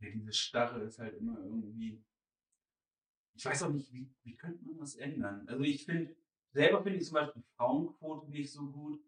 Ja, 0.00 0.10
diese 0.10 0.32
Starre 0.32 0.82
ist 0.82 0.98
halt 0.98 1.16
immer 1.18 1.38
irgendwie. 1.38 2.02
Ich 3.36 3.44
weiß 3.44 3.64
auch 3.64 3.72
nicht, 3.72 3.92
wie, 3.92 4.08
wie 4.22 4.36
könnte 4.36 4.64
man 4.64 4.78
das 4.78 4.94
ändern? 4.94 5.44
Also 5.48 5.62
ich 5.64 5.84
finde, 5.84 6.14
selber 6.52 6.82
finde 6.82 6.98
ich 6.98 7.04
zum 7.06 7.14
Beispiel 7.14 7.42
Frauenquote 7.56 8.30
nicht 8.30 8.52
so 8.52 8.70
gut. 8.70 9.00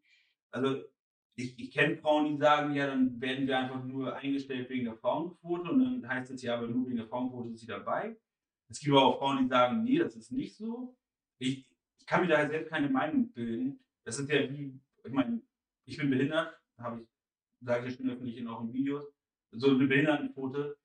Also 0.50 0.82
ich, 1.36 1.58
ich 1.58 1.70
kenne 1.70 1.96
Frauen, 1.96 2.32
die 2.32 2.38
sagen, 2.38 2.74
ja, 2.74 2.86
dann 2.86 3.20
werden 3.20 3.46
wir 3.46 3.58
einfach 3.58 3.84
nur 3.84 4.16
eingestellt 4.16 4.68
wegen 4.70 4.86
der 4.86 4.96
Frauenquote 4.96 5.70
und 5.70 6.02
dann 6.02 6.08
heißt 6.08 6.30
es 6.32 6.42
ja, 6.42 6.56
aber 6.56 6.66
nur 6.66 6.86
wegen 6.86 6.96
der 6.96 7.08
Frauenquote 7.08 7.50
ist 7.50 7.60
sie 7.60 7.66
dabei. 7.66 8.16
Es 8.68 8.80
gibt 8.80 8.92
aber 8.96 9.04
auch 9.04 9.18
Frauen, 9.18 9.44
die 9.44 9.48
sagen, 9.48 9.84
nee, 9.84 9.98
das 9.98 10.16
ist 10.16 10.32
nicht 10.32 10.56
so. 10.56 10.96
Ich, 11.38 11.70
ich 11.98 12.06
kann 12.06 12.22
mir 12.22 12.28
da 12.28 12.48
selbst 12.48 12.70
keine 12.70 12.88
Meinung 12.88 13.32
bilden. 13.32 13.78
Das 14.04 14.18
ist 14.18 14.28
ja 14.30 14.50
wie, 14.50 14.80
ich 15.06 15.12
meine, 15.12 15.42
ich 15.84 15.96
bin 15.96 16.10
behindert, 16.10 16.58
habe 16.78 17.02
ich, 17.02 17.08
sage 17.60 17.86
ich 17.86 17.92
ja 17.92 17.98
schon 17.98 18.10
öffentlich 18.10 18.36
in 18.36 18.48
auch 18.48 18.60
in 18.62 18.72
Videos, 18.72 19.04
so 19.52 19.70
eine 19.70 19.86
Behindertenquote. 19.86 20.76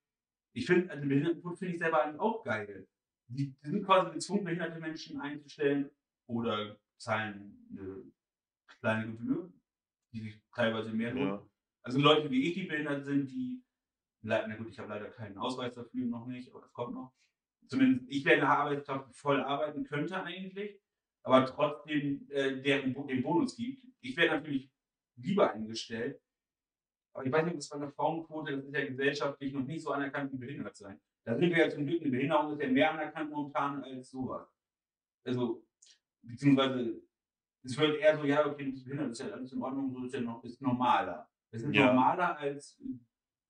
Ich 0.53 0.65
finde, 0.65 0.91
eine 0.91 1.05
Behindertenquote 1.05 1.57
finde 1.57 1.73
ich 1.73 1.79
selber 1.79 2.03
eigentlich 2.03 2.19
auch 2.19 2.43
geil. 2.43 2.87
Die, 3.27 3.51
die 3.51 3.69
sind 3.69 3.85
quasi 3.85 4.11
gezwungen, 4.11 4.43
behinderte 4.43 4.79
Menschen 4.79 5.19
einzustellen 5.19 5.89
oder 6.27 6.77
zahlen 6.97 7.67
eine 7.71 8.03
kleine 8.79 9.07
Gebühr, 9.07 9.51
die 10.13 10.21
sich 10.21 10.41
teilweise 10.53 10.91
mehr 10.91 11.13
lohnt. 11.13 11.41
Ja. 11.41 11.47
Also 11.83 11.99
Leute 11.99 12.29
wie 12.29 12.47
ich, 12.47 12.53
die 12.53 12.63
behindert 12.63 13.05
sind, 13.05 13.31
die, 13.31 13.63
na 14.21 14.55
gut, 14.55 14.69
ich 14.69 14.77
habe 14.79 14.89
leider 14.89 15.09
keinen 15.09 15.37
Ausweis 15.37 15.73
dafür 15.73 16.05
noch 16.05 16.27
nicht, 16.27 16.49
aber 16.49 16.61
das 16.61 16.73
kommt 16.73 16.93
noch. 16.93 17.13
Zumindest, 17.67 18.05
ich 18.09 18.25
wäre 18.25 18.41
eine 18.41 18.49
Arbeitskraft 18.49 19.15
voll 19.15 19.41
arbeiten 19.41 19.83
könnte 19.83 20.21
eigentlich, 20.21 20.79
aber 21.23 21.45
trotzdem 21.45 22.27
äh, 22.29 22.61
deren, 22.61 22.93
den 23.07 23.21
Bonus 23.21 23.55
gibt. 23.55 23.83
Ich 24.01 24.17
wäre 24.17 24.35
natürlich 24.35 24.71
lieber 25.15 25.51
eingestellt, 25.51 26.19
aber 27.13 27.25
ich 27.25 27.31
weiß 27.31 27.43
nicht, 27.43 27.53
ob 27.53 27.59
das 27.59 27.69
bei 27.69 27.77
einer 27.77 27.91
Frauenquote, 27.91 28.57
das 28.57 28.65
ist 28.65 28.73
ja 28.73 28.85
gesellschaftlich 28.85 29.53
noch 29.53 29.65
nicht 29.65 29.81
so 29.83 29.91
anerkannt 29.91 30.31
wie 30.31 30.37
behindert 30.37 30.75
sein. 30.75 30.99
Da 31.25 31.35
sind 31.35 31.49
wir 31.51 31.57
ja 31.65 31.69
zum 31.69 31.85
Glück, 31.85 32.01
eine 32.01 32.11
Behinderung 32.11 32.53
ist 32.53 32.61
ja 32.61 32.69
mehr 32.69 32.91
anerkannt 32.91 33.29
momentan 33.29 33.83
als 33.83 34.09
sowas. 34.09 34.47
Also, 35.23 35.63
beziehungsweise, 36.23 37.01
es 37.63 37.77
wird 37.77 37.99
eher 37.99 38.17
so, 38.17 38.23
ja, 38.23 38.45
okay, 38.45 38.65
du 38.65 38.71
bist 38.71 38.85
behindert, 38.85 39.11
ist 39.11 39.19
ja 39.19 39.27
alles 39.27 39.53
in 39.53 39.61
Ordnung, 39.61 39.91
so 39.91 40.03
ist 40.03 40.13
ja 40.13 40.21
noch, 40.21 40.43
ist 40.43 40.61
normaler. 40.61 41.29
Es 41.51 41.61
ist 41.61 41.75
Ja. 41.75 41.87
normaler 41.87 42.37
als 42.39 42.81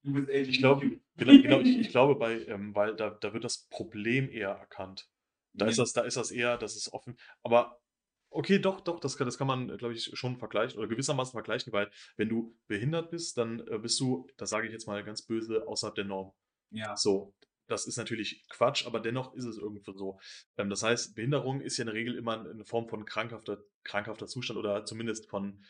du 0.04 0.14
bist 0.14 0.28
LGBT. 0.28 0.50
Ich 0.50 0.58
glaube, 0.58 1.00
genau, 1.16 1.42
genau 1.42 1.60
ich, 1.60 1.80
ich 1.80 1.90
glaube 1.90 2.16
bei, 2.16 2.44
ähm, 2.46 2.76
weil 2.76 2.96
da, 2.96 3.12
da 3.12 3.34
wird 3.34 3.44
das 3.44 3.68
Problem 3.70 4.30
eher 4.30 4.50
erkannt. 4.50 5.08
Da 5.54 5.68
ist 5.68 5.78
Ja. 5.78 5.84
das, 5.84 5.94
da 5.94 6.02
ist 6.02 6.18
das 6.18 6.32
eher, 6.32 6.58
das 6.58 6.76
ist 6.76 6.92
offen. 6.94 7.18
Aber 7.44 7.80
okay, 8.30 8.60
doch, 8.60 8.82
doch, 8.82 9.00
das 9.00 9.18
kann, 9.18 9.28
das 9.28 9.38
kann 9.38 9.48
man, 9.48 9.78
glaube 9.78 9.94
ich, 9.94 10.12
schon 10.18 10.38
vergleichen 10.38 10.80
oder 10.80 10.88
gewissermaßen 10.88 11.34
vergleichen, 11.34 11.74
weil 11.74 11.92
wenn 12.18 12.30
du 12.30 12.58
behindert 12.68 13.12
bist, 13.12 13.38
dann 13.38 13.60
äh, 13.68 13.78
bist 13.80 14.00
du, 14.00 14.28
das 14.38 14.50
sage 14.50 14.68
ich 14.68 14.74
jetzt 14.74 14.88
mal 14.88 15.04
ganz 15.04 15.22
böse, 15.26 15.68
außerhalb 15.68 15.96
der 15.96 16.06
Norm. 16.06 16.34
Ja. 16.72 16.96
So, 16.96 17.36
das 17.68 17.86
ist 17.88 17.98
natürlich 17.98 18.46
Quatsch, 18.50 18.86
aber 18.86 19.00
dennoch 19.00 19.34
ist 19.34 19.46
es 19.46 19.58
irgendwo 19.58 19.92
so. 19.94 20.20
Ähm, 20.58 20.70
das 20.70 20.84
heißt, 20.84 21.16
Behinderung 21.16 21.62
ist 21.62 21.78
ja 21.78 21.84
in 21.84 21.88
der 21.88 21.96
Regel 21.96 22.16
immer 22.16 22.40
eine 22.50 22.66
Form 22.66 22.88
von 22.88 23.06
krankhafter, 23.06 23.60
krankhafter 23.84 24.28
Zustand 24.28 24.58
oder 24.60 24.86
zumindest 24.86 25.30
von 25.30 25.64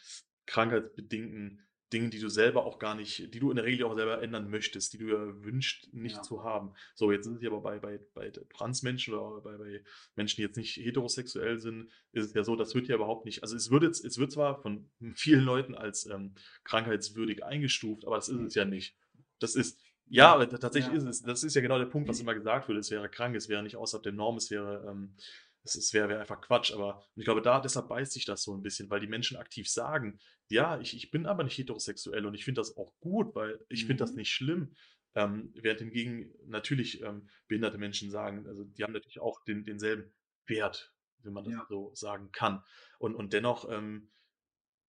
krankheitsbedingten 0.45 1.65
Dingen, 1.93 2.09
die 2.11 2.19
du 2.19 2.29
selber 2.29 2.65
auch 2.65 2.79
gar 2.79 2.95
nicht, 2.95 3.33
die 3.33 3.39
du 3.39 3.49
in 3.49 3.55
der 3.57 3.65
Regel 3.65 3.85
auch 3.85 3.95
selber 3.95 4.21
ändern 4.21 4.49
möchtest, 4.49 4.93
die 4.93 4.97
du 4.97 5.07
ja 5.07 5.43
wünschst, 5.43 5.93
nicht 5.93 6.17
Ja. 6.17 6.21
zu 6.21 6.43
haben. 6.43 6.73
So, 6.95 7.11
jetzt 7.11 7.25
sind 7.25 7.39
sie 7.39 7.47
aber 7.47 7.61
bei, 7.61 7.79
bei, 7.79 7.99
bei 8.13 8.29
Transmenschen 8.29 9.13
oder 9.13 9.41
bei, 9.41 9.57
bei 9.57 9.83
Menschen, 10.15 10.37
die 10.37 10.43
jetzt 10.43 10.57
nicht 10.57 10.75
heterosexuell 10.77 11.59
sind, 11.59 11.89
ist 12.11 12.25
es 12.27 12.33
ja 12.33 12.43
so, 12.43 12.55
das 12.55 12.73
wird 12.75 12.87
ja 12.87 12.95
überhaupt 12.95 13.25
nicht, 13.25 13.43
also 13.43 13.55
es 13.55 13.69
wird 13.71 13.83
jetzt, 13.83 14.03
es 14.05 14.17
wird 14.17 14.31
zwar 14.31 14.61
von 14.61 14.89
vielen 15.15 15.43
Leuten 15.43 15.75
als 15.75 16.05
ähm, 16.05 16.35
krankheitswürdig 16.63 17.43
eingestuft, 17.43 18.05
aber 18.05 18.15
das 18.15 18.29
ist 18.29 18.39
es 18.39 18.55
ja 18.55 18.65
nicht. 18.65 18.95
Das 19.39 19.55
ist, 19.55 19.79
ja, 20.07 20.33
aber 20.33 20.47
tatsächlich 20.49 20.91
Ja. 20.93 20.97
ist 20.99 21.05
es, 21.05 21.21
das 21.21 21.43
ist 21.43 21.55
ja 21.55 21.61
genau 21.61 21.77
der 21.77 21.85
Punkt, 21.85 22.07
was 22.09 22.19
immer 22.19 22.33
gesagt 22.35 22.67
wird, 22.67 22.77
es 22.77 22.91
wäre 22.91 23.09
krank, 23.09 23.35
es 23.35 23.49
wäre 23.49 23.63
nicht 23.63 23.75
außerhalb 23.75 24.03
der 24.03 24.11
Norm, 24.13 24.37
es 24.37 24.51
wäre, 24.51 24.85
ähm, 24.89 25.15
es, 25.63 25.93
wäre, 25.93 26.09
wäre 26.09 26.19
einfach 26.21 26.41
Quatsch. 26.41 26.71
Aber 26.73 27.03
ich 27.15 27.23
glaube, 27.25 27.41
da 27.41 27.59
deshalb 27.61 27.87
beißt 27.87 28.11
sich 28.13 28.25
das 28.25 28.43
so 28.43 28.53
ein 28.55 28.61
bisschen, 28.63 28.89
weil 28.89 28.99
die 28.99 29.07
Menschen 29.07 29.37
aktiv 29.37 29.69
sagen, 29.69 30.19
ja, 30.49 30.79
ich, 30.79 30.95
ich 30.95 31.11
bin 31.11 31.25
aber 31.25 31.43
nicht 31.43 31.57
heterosexuell 31.57 32.25
und 32.25 32.33
ich 32.33 32.45
finde 32.45 32.61
das 32.61 32.75
auch 32.77 32.93
gut, 32.99 33.35
weil 33.35 33.63
ich 33.69 33.85
finde 33.85 34.03
das 34.03 34.11
Mhm. 34.11 34.17
nicht 34.17 34.31
schlimm. 34.33 34.73
Ähm, 35.13 35.51
während 35.55 35.81
hingegen 35.81 36.33
natürlich 36.45 37.01
ähm, 37.01 37.29
behinderte 37.47 37.77
Menschen 37.77 38.09
sagen, 38.09 38.47
also 38.47 38.63
die 38.63 38.83
haben 38.83 38.93
natürlich 38.93 39.19
auch 39.19 39.43
den, 39.43 39.65
denselben 39.65 40.13
Wert, 40.47 40.95
wenn 41.19 41.33
man 41.33 41.43
das 41.43 41.53
Ja. 41.53 41.65
so 41.67 41.93
sagen 41.95 42.31
kann. 42.31 42.63
Und, 42.97 43.15
und 43.15 43.33
dennoch, 43.33 43.69
ähm, 43.69 44.11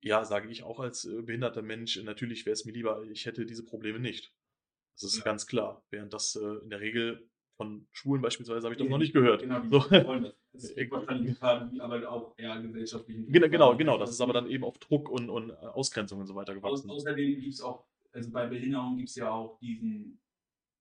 ja, 0.02 0.26
sage 0.26 0.50
ich 0.50 0.64
auch 0.64 0.80
als 0.80 1.06
äh, 1.06 1.22
behinderter 1.24 1.62
Mensch, 1.62 1.98
natürlich 2.04 2.46
wäre 2.46 2.54
es 2.54 2.66
mir 2.66 2.72
lieber, 2.72 3.04
ich 3.04 3.26
hätte 3.26 3.46
diese 3.46 3.66
Probleme 3.66 4.00
nicht. 4.00 4.34
Das 4.96 5.06
ist 5.14 5.20
Ja. 5.20 5.24
ganz 5.24 5.48
klar. 5.48 5.86
Während 5.90 6.14
das 6.14 6.36
äh, 6.36 6.64
in 6.64 6.70
der 6.70 6.82
Regel 6.82 7.31
von 7.62 7.88
Schwulen 7.92 8.22
beispielsweise 8.22 8.66
habe 8.66 8.74
ich 8.74 8.78
das 8.80 8.86
Ja, 8.86 8.92
noch 8.92 8.98
nicht 8.98 9.14
gehört. 9.14 9.42
Genau, 9.42 9.62
So. 9.70 9.90
wollen 9.92 10.24
das. 10.24 10.36
Das 10.54 10.76
wahrscheinlich 10.92 11.40
gerade, 11.40 11.82
aber 11.82 12.10
auch 12.12 12.34
eher 12.38 12.60
gesellschaftlichen. 12.62 13.32
Genau, 13.32 13.48
genau, 13.50 13.78
genau. 13.78 13.98
Das 13.98 14.10
ist 14.10 14.20
aber 14.20 14.34
dann 14.34 14.48
eben 14.50 14.64
auf 14.66 14.78
Druck 14.80 15.10
und, 15.10 15.30
und 15.30 15.50
äh, 15.52 15.54
Ausgrenzung 15.54 16.20
und 16.20 16.28
so 16.28 16.36
weiter 16.36 16.54
gewachsen. 16.54 16.90
außerdem 16.90 17.40
gibt 17.40 17.54
es 17.54 17.62
auch, 17.62 17.86
also 18.12 18.30
bei 18.32 18.48
Behinderung 18.48 18.98
gibt 18.98 19.10
es 19.10 19.16
ja 19.16 19.32
auch 19.32 19.58
diesen 19.60 20.20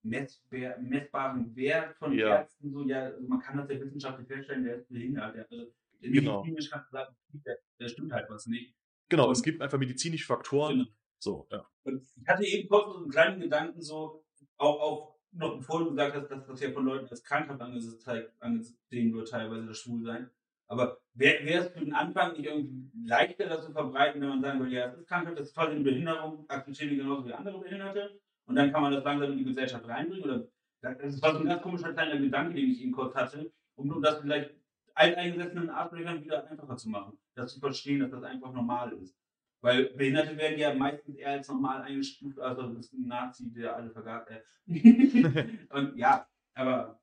messbar, 0.02 0.78
messbaren 0.80 1.54
Wert 1.54 1.96
von 1.98 2.12
Ja. 2.12 2.38
Ärzten. 2.38 2.72
So, 2.72 2.82
ja, 2.84 3.04
also 3.04 3.26
man 3.28 3.38
kann 3.40 3.58
das 3.58 3.70
ja 3.70 3.80
wissenschaftlich 3.80 4.26
feststellen, 4.26 4.64
der 4.64 4.76
ist 4.76 4.88
behindert. 4.88 5.36
Der, 5.36 5.46
also, 5.50 5.66
Genau. 6.00 6.38
medizinisch 6.42 6.70
kannst 6.70 6.88
du 6.88 6.96
sagen, 6.96 7.14
der, 7.44 7.58
der 7.78 7.88
stimmt 7.88 8.12
halt 8.12 8.28
was 8.30 8.46
nicht. 8.46 8.74
Genau, 9.10 9.26
und- 9.26 9.32
es 9.32 9.42
gibt 9.42 9.60
einfach 9.60 9.78
medizinische 9.78 10.26
Faktoren. 10.26 10.78
Genau. 10.78 10.90
So, 11.18 11.46
ja. 11.52 11.66
Und 11.84 12.02
ich 12.20 12.26
hatte 12.28 12.44
eben 12.44 12.68
kurz 12.68 12.92
so 12.92 12.98
einen 13.02 13.10
kleinen 13.10 13.40
Gedanken, 13.40 13.82
so, 13.82 14.24
auch, 14.56 14.80
auch 14.80 15.19
noch 15.32 15.60
du 15.66 15.90
gesagt 15.90 16.16
hast, 16.16 16.28
dass 16.28 16.46
das 16.46 16.60
ja 16.60 16.70
von 16.70 16.84
Leuten 16.84 17.08
als 17.08 17.22
krankhaft 17.22 17.60
angesehen 17.60 19.14
wird, 19.14 19.28
teilweise 19.28 19.66
das 19.66 19.78
Schwulsein. 19.78 20.30
Aber 20.66 20.98
wäre 21.14 21.64
es 21.64 21.68
für 21.68 21.80
den 21.80 21.94
Anfang 21.94 22.32
nicht 22.32 22.46
irgendwie 22.46 22.90
leichter, 23.04 23.48
das 23.48 23.66
zu 23.66 23.72
verbreiten, 23.72 24.20
wenn 24.20 24.28
man 24.28 24.40
sagen 24.40 24.60
würde, 24.60 24.72
ja, 24.72 24.88
das 24.88 25.00
ist 25.00 25.08
Krankheit, 25.08 25.36
das 25.36 25.48
ist 25.48 25.54
quasi 25.54 25.72
eine 25.72 25.84
Behinderung, 25.84 26.48
akzeptieren 26.48 26.90
die 26.90 26.96
genauso 26.96 27.26
wie 27.26 27.32
andere 27.32 27.58
Behinderte. 27.58 28.20
Und 28.46 28.54
dann 28.54 28.72
kann 28.72 28.82
man 28.82 28.92
das 28.92 29.04
langsam 29.04 29.32
in 29.32 29.38
die 29.38 29.44
Gesellschaft 29.44 29.86
reinbringen. 29.86 30.24
Oder 30.24 30.48
das 30.80 31.20
war 31.22 31.32
so 31.32 31.40
ein 31.40 31.46
ganz 31.46 31.62
komischer 31.62 31.92
kleiner 31.92 32.18
Gedanke, 32.18 32.54
den 32.54 32.70
ich 32.70 32.82
eben 32.82 32.92
kurz 32.92 33.14
hatte, 33.14 33.52
um, 33.74 34.00
das 34.00 34.20
vielleicht 34.20 34.54
alteingesessenen 34.94 35.70
Arschlöchern 35.70 36.22
wieder 36.24 36.48
einfacher 36.48 36.76
zu 36.76 36.88
machen. 36.88 37.18
Das 37.34 37.52
zu 37.52 37.60
verstehen, 37.60 38.00
dass 38.00 38.10
das 38.10 38.22
einfach 38.22 38.52
normal 38.52 38.92
ist. 38.92 39.16
Weil 39.62 39.90
Behinderte 39.90 40.36
werden 40.36 40.58
ja 40.58 40.74
meistens 40.74 41.16
eher 41.16 41.32
als 41.32 41.48
normal 41.48 41.82
eingestuft, 41.82 42.38
also 42.38 42.62
ein 42.62 42.80
Nazi, 43.06 43.52
der 43.52 43.76
alle 43.76 43.90
vergab. 43.90 44.30
Äh. 44.30 44.40
Und 45.70 45.96
ja, 45.96 46.26
aber 46.54 47.00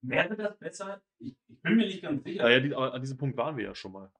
wäre 0.00 0.36
das 0.36 0.58
besser? 0.58 1.02
Ich, 1.18 1.36
ich 1.48 1.60
bin 1.60 1.76
mir 1.76 1.86
nicht 1.86 2.02
ganz 2.02 2.24
sicher. 2.24 2.42
Naja, 2.42 2.60
die, 2.60 2.74
aber 2.74 2.94
an 2.94 3.00
diesem 3.00 3.18
Punkt 3.18 3.36
waren 3.36 3.56
wir 3.56 3.64
ja 3.64 3.74
schon 3.74 3.92
mal. 3.92 4.10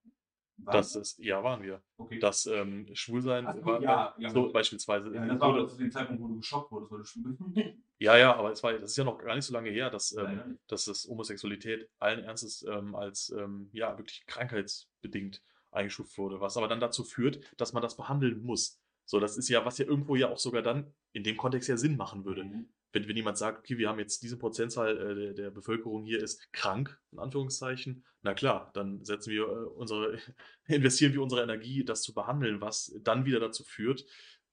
Was? 0.59 0.92
Das 0.92 0.97
ist, 0.97 1.19
ja, 1.19 1.42
waren 1.42 1.62
wir. 1.62 1.83
okay. 1.99 2.19
Das 2.19 2.47
ähm, 2.47 2.88
Schwulsein 2.95 3.47
Ach 3.47 3.55
so, 3.55 3.64
war 3.64 3.83
ja, 3.83 4.14
ja. 4.19 4.31
so 4.31 4.51
beispielsweise. 4.51 5.14
ja, 5.14 5.27
das 5.27 5.38
war 5.38 5.51
aber 5.51 5.69
zu 5.69 5.77
dem 5.77 5.90
Zeitpunkt, 5.90 6.23
wo 6.23 6.29
du 6.29 6.37
geschockt 6.37 6.73
wurdest, 6.73 6.92
weil 6.92 6.99
du 6.99 7.05
schwul 7.05 7.37
bist. 7.53 7.75
Ja, 7.99 8.16
ja, 8.19 8.35
aber 8.37 8.53
es 8.53 8.62
war, 8.62 8.75
das 8.75 8.90
ist 8.90 8.97
ja 8.99 9.05
noch 9.05 9.16
gar 9.16 9.35
nicht 9.35 9.47
so 9.47 9.55
lange 9.55 9.71
her, 9.71 9.88
dass, 9.88 10.14
ähm, 10.14 10.59
dass 10.66 10.85
das 10.85 11.07
Homosexualität 11.09 11.88
allen 11.99 12.23
Ernstes 12.25 12.62
ähm, 12.69 12.95
als 12.95 13.31
ähm, 13.31 13.71
ja 13.73 13.97
wirklich 13.97 14.27
krankheitsbedingt 14.27 15.42
eingestuft 15.77 16.19
wurde, 16.19 16.41
was 16.41 16.57
aber 16.57 16.69
dann 16.69 16.81
dazu 16.81 17.05
führt, 17.05 17.41
dass 17.57 17.73
man 17.73 17.83
das 17.83 17.97
behandeln 17.97 18.43
muss. 18.43 18.81
So, 19.05 19.21
das 19.21 19.37
ist 19.37 19.49
ja, 19.49 19.65
was 19.65 19.79
ja 19.79 19.87
irgendwo 19.87 20.17
ja 20.17 20.31
auch 20.31 20.39
sogar 20.39 20.62
dann 20.62 20.93
in 21.12 21.23
dem 21.23 21.37
Kontext 21.37 21.69
ja 21.69 21.77
Sinn 21.77 21.97
machen 21.97 22.25
würde. 22.25 22.45
Mhm. 22.45 22.69
Wenn, 22.93 23.09
wenn 23.09 23.17
jemand 23.17 23.39
sagt, 23.39 23.61
okay, 23.61 23.79
wir 23.79 23.89
haben 23.89 23.99
jetzt 23.99 24.23
diese 24.23 24.37
Prozentzahl 24.37 24.97
äh, 24.97 25.15
der, 25.15 25.35
der 25.35 25.51
Bevölkerung 25.51 26.05
hier 26.05 26.23
ist 26.23 26.53
krank, 26.53 26.99
in 27.12 27.19
Anführungszeichen, 27.19 28.05
na 28.23 28.35
klar, 28.35 28.71
dann 28.75 29.05
setzen 29.05 29.31
wir 29.31 29.45
äh, 29.45 29.67
unsere, 29.77 30.19
investieren 30.67 31.12
wir 31.12 31.23
unsere 31.23 31.43
Energie, 31.43 31.85
das 31.85 32.03
zu 32.03 32.15
behandeln, 32.15 32.61
was 32.61 32.93
dann 33.03 33.25
wieder 33.25 33.39
dazu 33.39 33.62
führt, 33.65 34.05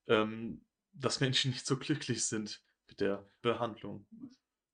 ähm, 0.08 0.64
dass 0.94 1.20
Menschen 1.20 1.52
nicht 1.52 1.66
so 1.66 1.78
glücklich 1.78 2.26
sind 2.26 2.62
mit 2.88 3.00
der 3.00 3.28
Behandlung. 3.42 4.06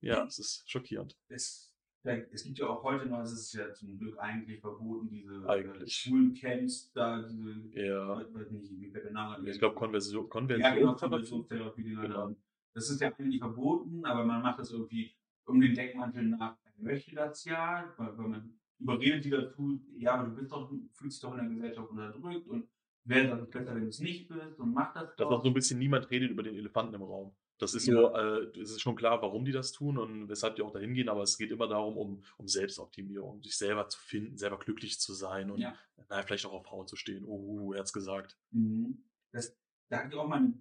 Ja, 0.02 0.26
es 0.26 0.40
ist 0.40 0.70
schockierend. 0.70 1.18
es, 1.30 1.69
es 2.04 2.44
gibt 2.44 2.60
ja 2.60 2.68
auch 2.68 2.84
heute 2.84 3.08
noch, 3.08 3.22
es 3.22 3.34
ist 3.34 3.54
ja 3.54 3.74
zum 3.74 3.98
Glück 3.98 4.18
eigentlich 4.20 4.62
verboten, 4.62 5.10
diese 5.10 5.44
äh, 5.44 5.48
Eigentlich. 5.48 5.94
schwulen 5.94 6.34
Camps 6.34 6.92
da, 6.94 7.22
diese, 7.22 7.52
Ja, 7.74 8.22
ich 8.22 8.34
weiß 8.34 8.52
nicht, 8.52 8.72
wie 8.80 8.92
der 8.92 9.12
Name 9.12 9.50
ich 9.50 9.60
glaube, 9.60 9.76
Konversion, 9.76 10.30
Ja, 10.58 10.76
genau, 10.76 10.96
Konversionstherapie. 10.96 11.84
Genau. 11.84 12.02
genau. 12.02 12.36
Das 12.74 12.90
ist 12.90 13.02
ja 13.02 13.12
eigentlich 13.18 13.40
verboten, 13.40 14.06
aber 14.06 14.24
man 14.24 14.42
macht 14.42 14.60
das 14.60 14.72
irgendwie 14.72 15.12
um 15.46 15.60
den 15.60 15.74
Deckmantel 15.74 16.24
nach. 16.24 16.56
Man 16.78 16.94
möchte 16.94 17.16
das 17.16 17.44
ja, 17.44 17.94
weil, 17.98 18.18
weil 18.18 18.28
man 18.28 18.60
überredet 18.80 19.26
die 19.26 19.30
dazu, 19.32 19.82
ja, 19.98 20.14
aber 20.14 20.30
du 20.30 20.36
bist 20.36 20.52
doch, 20.52 20.72
fühlst 20.94 21.18
dich 21.18 21.30
doch 21.30 21.38
in 21.38 21.44
der 21.44 21.56
Gesellschaft 21.56 21.90
unterdrückt 21.90 22.48
und 22.48 22.70
wäre 23.04 23.28
das 23.36 23.50
besser, 23.50 23.76
wenn 23.76 23.84
du 23.84 23.90
es 23.90 24.00
nicht 24.00 24.30
bist 24.30 24.60
und 24.60 24.74
mach 24.74 24.94
das 24.94 25.16
dass 25.16 25.28
auch 25.28 25.44
so 25.44 25.50
ein 25.50 25.54
bisschen 25.54 25.80
niemand 25.80 26.10
redet 26.10 26.32
über 26.32 26.44
den 26.44 26.56
Elefanten 26.56 26.94
im 26.94 27.02
Raum. 27.02 27.36
Das 27.60 27.74
ist 27.74 27.86
Ja. 27.88 27.94
so, 27.94 28.16
äh, 28.16 28.60
es 28.60 28.72
ist 28.72 28.82
schon 28.82 28.96
klar, 28.96 29.22
warum 29.22 29.46
die 29.46 29.52
das 29.52 29.72
tun 29.74 29.98
und 29.98 30.30
weshalb 30.30 30.56
die 30.56 30.62
auch 30.62 30.72
dahin 30.72 30.94
gehen, 30.94 31.10
aber 31.10 31.24
es 31.24 31.38
geht 31.38 31.52
immer 31.52 31.68
darum, 31.68 31.98
um, 31.98 32.24
um 32.38 32.48
Selbstoptimierung, 32.48 33.44
sich 33.44 33.58
selber 33.58 33.88
zu 33.90 34.00
finden, 34.00 34.38
selber 34.38 34.58
glücklich 34.60 35.00
zu 35.00 35.14
sein 35.14 35.52
und 35.52 35.60
Ja. 35.60 35.78
naja, 36.10 36.24
vielleicht 36.24 36.46
auch 36.46 36.54
auf 36.54 36.66
Frauen 36.66 36.88
zu 36.88 36.96
stehen. 36.96 37.26
Oh, 37.26 37.74
er 37.74 37.82
hat's 37.82 37.94
gesagt. 37.94 38.38
Mhm. 38.52 39.04
Das, 39.34 39.56
da 39.92 40.00
habe 40.00 40.10
ich 40.10 40.16
auch 40.16 40.28
mal 40.28 40.38
eine 40.38 40.54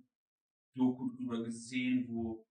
Doku 0.76 1.11
drüber 1.16 1.42
gesehen, 1.42 2.06
wo 2.08 2.44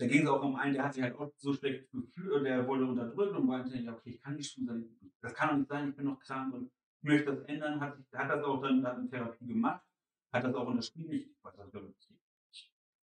da 0.00 0.06
ging 0.06 0.22
es 0.22 0.28
auch 0.28 0.42
um 0.42 0.54
einen, 0.56 0.74
der 0.74 0.84
hat 0.84 0.94
sich 0.94 1.02
halt 1.02 1.16
auch 1.16 1.32
so 1.36 1.52
schlecht 1.54 1.90
gefühlt, 1.90 2.44
der 2.46 2.66
wurde 2.68 2.84
unterdrückt 2.86 3.36
und 3.36 3.46
meinte, 3.46 3.76
ja, 3.78 3.94
okay, 3.94 4.10
ich 4.10 4.20
kann 4.20 4.36
nicht 4.36 4.52
schwul 4.52 4.66
sein, 4.66 4.98
das 5.20 5.34
kann 5.34 5.48
doch 5.50 5.56
nicht 5.56 5.68
sein, 5.68 5.90
ich 5.90 5.96
bin 5.96 6.04
noch 6.06 6.20
krank 6.20 6.54
und 6.54 6.70
möchte 7.02 7.34
das 7.34 7.42
ändern, 7.46 7.80
hat, 7.80 7.96
sich- 7.96 8.06
hat 8.12 8.30
das 8.30 8.44
auch 8.44 8.60
dann 8.62 8.84
hat 8.86 8.96
eine 8.96 9.08
Therapie 9.08 9.46
gemacht, 9.46 9.84
hat 10.32 10.44
das 10.44 10.54
auch 10.54 10.68
unterschrieben, 10.68 11.10
ich 11.12 11.28
weiß 11.42 11.56
das, 11.56 11.70
glaub 11.72 11.88
ich, 11.88 12.17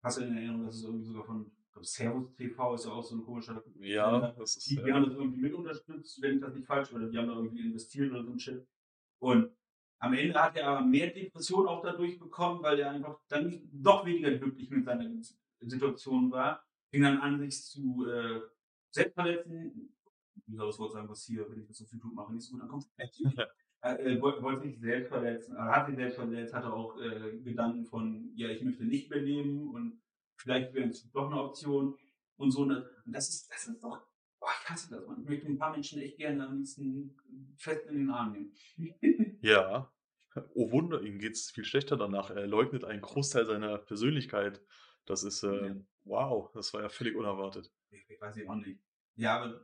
ich 0.06 0.08
hasse 0.08 0.26
in 0.26 0.38
Erinnerung, 0.38 0.66
dass 0.66 0.76
es 0.76 0.84
irgendwie 0.84 1.06
sogar 1.06 1.24
von, 1.24 1.52
ich 1.82 1.90
Servus 1.90 2.34
TV 2.36 2.76
ist 2.76 2.86
ja 2.86 2.92
auch 2.92 3.04
so 3.04 3.16
ein 3.16 3.24
komischer 3.24 3.64
Ja, 3.80 4.12
Sender. 4.12 4.36
das 4.38 4.56
ist. 4.56 4.70
die, 4.70 4.76
die 4.76 4.82
äh, 4.82 4.92
haben 4.94 5.06
das 5.06 5.14
irgendwie 5.16 5.42
mit 5.42 5.54
unterstützt, 5.54 6.22
wenn 6.22 6.36
ich 6.36 6.42
das 6.42 6.54
nicht 6.54 6.68
falsch 6.68 6.94
oder 6.94 7.08
die 7.10 7.18
haben 7.18 7.28
da 7.28 7.34
irgendwie 7.36 7.66
investiert 7.66 8.12
oder 8.12 8.24
so 8.24 8.32
ein 8.32 8.40
Shit. 8.40 8.66
Und 9.20 9.52
am 10.00 10.14
Ende 10.14 10.42
hat 10.42 10.56
er 10.58 10.68
aber 10.68 10.86
mehr 10.86 11.10
Depressionen 11.12 11.68
auch 11.68 11.82
dadurch 11.82 12.20
bekommen, 12.20 12.62
weil 12.62 12.80
er 12.80 12.92
einfach 12.92 13.20
dann 13.28 13.48
nicht, 13.48 13.64
doch 13.72 14.06
weniger 14.06 14.32
glücklich 14.38 14.70
mit 14.70 14.86
seiner 14.86 15.10
Situation 15.62 16.32
war. 16.32 16.64
Fing 16.92 17.02
dann 17.02 17.18
an, 17.20 17.40
sich 17.40 17.64
zu 17.64 18.06
äh, 18.08 18.42
selbstverletzen. 18.92 19.92
Wie 20.48 20.56
soll 20.56 20.68
das 20.68 20.78
Wort 20.80 20.92
sagen, 20.92 21.10
was 21.10 21.24
hier, 21.26 21.50
wenn 21.50 21.62
ich 21.62 21.68
das 21.68 21.82
auf 21.82 21.92
YouTube 21.92 22.14
mache, 22.14 22.34
nicht 22.34 22.46
so 22.46 22.54
gut 22.54 22.62
ankommt. 22.62 22.86
äh, 23.94 24.22
wollte 24.22 24.42
wollte 24.42 24.62
sich 24.64 24.80
selbst 24.80 25.10
verletzen, 25.10 25.56
aber 25.56 25.72
hat 25.72 25.88
sich 25.88 25.96
selbst 25.96 26.16
verletzt, 26.16 26.54
hatte 26.54 26.72
auch 26.72 27.00
äh, 27.00 27.38
Gedanken 27.44 27.86
von, 27.86 28.32
ja, 28.36 28.50
ich 28.50 28.62
möchte 28.64 28.84
nicht 28.86 29.10
mehr 29.10 29.22
leben 29.22 29.70
und 29.70 30.02
vielleicht 30.38 30.74
wäre 30.74 30.90
es 30.90 31.10
doch 31.12 31.30
eine 31.30 31.42
Option 31.42 31.96
und 32.38 32.52
so. 32.52 32.62
Und 32.64 32.86
das 33.06 33.30
ist, 33.30 33.50
das 33.52 33.68
ist 33.68 33.84
doch, 33.84 34.02
boah, 34.40 34.50
ich 34.62 34.70
hasse 34.70 34.90
das, 34.96 35.06
man. 35.08 35.22
Ich 35.22 35.30
möchte 35.30 35.48
ein 35.48 35.58
paar 35.58 35.72
Menschen 35.72 36.02
echt 36.02 36.18
gerne 36.18 36.48
am 36.48 36.58
liebsten 36.58 37.16
fest 37.58 37.86
in 37.88 37.96
den 37.98 38.10
Arm 38.10 38.32
nehmen. 38.34 38.54
Ja. 39.42 39.92
Oh 40.54 40.72
Wunder, 40.72 41.02
ihm 41.02 41.20
geht 41.20 41.34
es 41.34 41.52
viel 41.52 41.64
schlechter 41.64 41.96
danach. 41.98 42.30
Er 42.32 42.48
leugnet 42.48 42.84
einen 42.84 43.02
Großteil 43.02 43.46
seiner 43.46 43.78
Persönlichkeit. 43.78 44.62
Das 45.06 45.24
ist, 45.24 45.44
äh, 45.44 45.68
Ja. 45.68 45.76
wow, 46.04 46.52
das 46.52 46.74
war 46.74 46.82
ja 46.82 46.90
völlig 46.90 47.16
unerwartet. 47.16 47.72
Ich, 47.92 48.10
ich 48.10 48.20
weiß 48.20 48.36
ja 48.38 48.50
auch 48.50 48.56
nicht. 48.56 48.82
Ja, 49.16 49.40
aber 49.40 49.62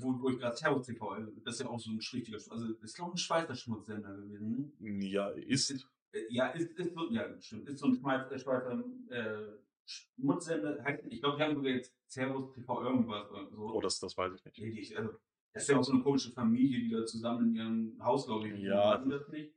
wo, 0.00 0.20
wo 0.20 0.30
ich 0.30 0.38
gerade 0.38 0.56
Servus 0.56 0.86
TV, 0.86 1.08
also 1.10 1.30
das 1.44 1.54
ist 1.54 1.60
ja 1.60 1.66
auch 1.68 1.78
so 1.80 1.90
ein 1.90 1.98
richtiger, 1.98 2.36
also 2.36 2.72
ist 2.74 2.94
glaube 2.94 3.10
ich 3.10 3.14
ein 3.14 3.18
Schweizer 3.18 3.54
Schmutzsender 3.54 4.14
gewesen, 4.16 4.72
ne? 4.80 5.06
Ja, 5.06 5.28
ist. 5.30 5.70
Äh, 6.12 6.26
Ja, 6.30 6.48
ist, 6.48 6.70
ist 6.78 6.94
so, 6.94 7.10
ja, 7.10 7.40
stimmt, 7.40 7.68
ist 7.68 7.78
so 7.80 7.86
ein 7.86 7.96
Schweizer, 7.96 8.38
Schweizer 8.38 8.84
äh, 9.10 9.58
Schmutzsender, 9.86 10.82
heißt, 10.84 11.04
ich 11.08 11.20
glaube, 11.20 11.36
die 11.36 11.42
haben 11.42 11.54
sogar 11.54 11.72
jetzt 11.72 11.94
Servus 12.06 12.52
TV 12.52 12.82
irgendwas 12.82 13.30
oder 13.30 13.48
so. 13.50 13.74
Oh, 13.74 13.80
das, 13.80 13.98
das 14.00 14.16
weiß 14.16 14.32
ich 14.34 14.44
nicht. 14.44 14.56
Die- 14.90 14.96
also, 14.96 15.10
das 15.52 15.62
ist 15.64 15.68
ja 15.68 15.76
auch 15.78 15.84
so 15.84 15.92
eine 15.92 16.02
komische 16.02 16.32
Familie, 16.32 16.80
die 16.80 16.90
da 16.90 17.04
zusammen 17.04 17.48
in 17.50 17.54
ihrem 17.56 18.04
Haus, 18.04 18.26
glaube 18.26 18.48
ich, 18.48 18.60
Ja. 18.62 18.90
hatten 18.94 19.10
das 19.10 19.28
nicht. 19.28 19.54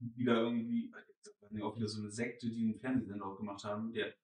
Die 0.00 0.24
da 0.24 0.40
irgendwie, 0.42 0.90
nee, 1.50 1.62
auch 1.62 1.76
wieder 1.76 1.86
so 1.88 2.00
eine 2.00 2.10
Sekte, 2.10 2.48
die 2.48 2.62
einen 2.62 2.78
Fernsehsender 2.80 3.26
auch 3.26 3.36
gemacht 3.36 3.62
haben. 3.64 3.92
Der, 3.92 4.14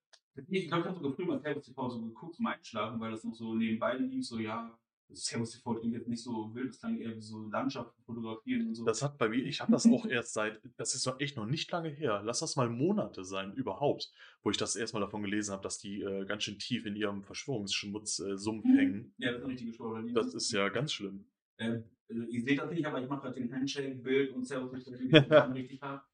ich 0.48 0.68
glaube, 0.68 0.82
ich 0.82 0.86
habe 0.88 0.94
sogar 0.94 1.12
früher 1.12 1.26
mal 1.26 1.38
Servus 1.40 1.64
TV 1.66 1.88
so 1.90 2.00
geguckt 2.00 2.34
zum 2.36 2.46
Einschlafen, 2.46 2.98
weil 2.98 3.10
das 3.10 3.24
noch 3.24 3.34
so 3.34 3.54
nebenbei 3.54 3.94
lief, 3.98 4.26
so 4.26 4.38
ja, 4.38 4.76
Servus 5.12 5.52
TV 5.52 5.74
klingt 5.76 5.94
jetzt 5.94 6.08
nicht 6.08 6.22
so 6.22 6.54
wild, 6.54 6.70
das 6.70 6.78
klang 6.80 6.98
eher 6.98 7.14
wie 7.14 7.20
so 7.20 7.48
Landschaften 7.48 8.02
fotografieren 8.02 8.68
und 8.68 8.74
so. 8.74 8.84
Das 8.84 9.02
hat 9.02 9.18
bei 9.18 9.28
mir, 9.28 9.42
ich 9.44 9.60
habe 9.60 9.72
das 9.72 9.86
auch 9.86 10.04
erst 10.06 10.32
seit, 10.34 10.60
das 10.76 10.94
ist 10.94 11.06
doch 11.06 11.20
echt 11.20 11.36
noch 11.36 11.46
nicht 11.46 11.70
lange 11.70 11.88
her. 11.90 12.22
Lass 12.24 12.40
das 12.40 12.56
mal 12.56 12.68
Monate 12.68 13.24
sein, 13.24 13.52
überhaupt, 13.54 14.10
wo 14.42 14.50
ich 14.50 14.56
das 14.56 14.76
erstmal 14.76 15.00
davon 15.02 15.22
gelesen 15.22 15.52
habe, 15.52 15.62
dass 15.62 15.78
die 15.78 16.02
äh, 16.02 16.24
ganz 16.26 16.42
schön 16.42 16.58
tief 16.58 16.86
in 16.86 16.96
ihrem 16.96 17.22
Verschwörungsschmutz 17.22 18.18
äh, 18.20 18.36
Sumpf 18.36 18.64
Mhm. 18.64 18.76
hängen. 18.76 19.14
ja, 19.18 19.30
das 19.30 19.38
ist 19.38 19.44
eine 19.44 19.52
richtige 19.52 19.72
Schwurbellinie. 19.72 20.14
Das 20.14 20.34
ist 20.34 20.50
ja 20.52 20.68
ganz 20.68 20.92
schlimm. 20.92 21.26
Ähm, 21.58 21.84
also 22.08 22.22
ihr 22.22 22.42
seht 22.42 22.58
das 22.58 22.70
nicht, 22.70 22.84
aber 22.86 23.00
ich 23.02 23.08
mache 23.08 23.22
gerade 23.22 23.40
den 23.40 23.52
Handshake-Bild 23.52 24.32
und 24.32 24.44
Servus 24.44 24.84
TV, 24.84 24.92
richtig 25.54 25.80
hart. 25.82 26.04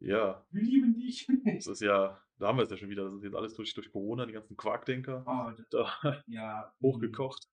Ja, 0.00 0.44
Wir 0.50 0.62
lieben 0.62 0.94
dich. 0.94 1.26
das 1.44 1.66
ist 1.66 1.80
ja, 1.80 2.20
da 2.38 2.48
haben 2.48 2.58
wir 2.58 2.64
es 2.64 2.70
ja 2.70 2.76
schon 2.76 2.90
wieder. 2.90 3.04
Das 3.04 3.14
ist 3.14 3.24
jetzt 3.24 3.34
alles 3.36 3.54
durch, 3.54 3.72
durch 3.74 3.90
Corona, 3.90 4.26
die 4.26 4.32
ganzen 4.32 4.56
Quarkdenker 4.56 5.24
Oh, 5.26 5.50
das, 5.56 5.66
da 5.70 6.22
ja. 6.26 6.72
hochgekocht. 6.82 7.48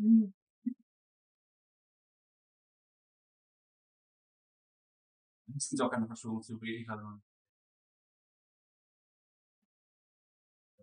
Mhm. 0.00 0.32
Das 5.46 5.68
sind 5.68 5.78
ja 5.80 5.86
auch 5.86 5.90
keine 5.90 6.06
Verschwörungstheoretiker, 6.06 6.96
sondern 6.96 7.22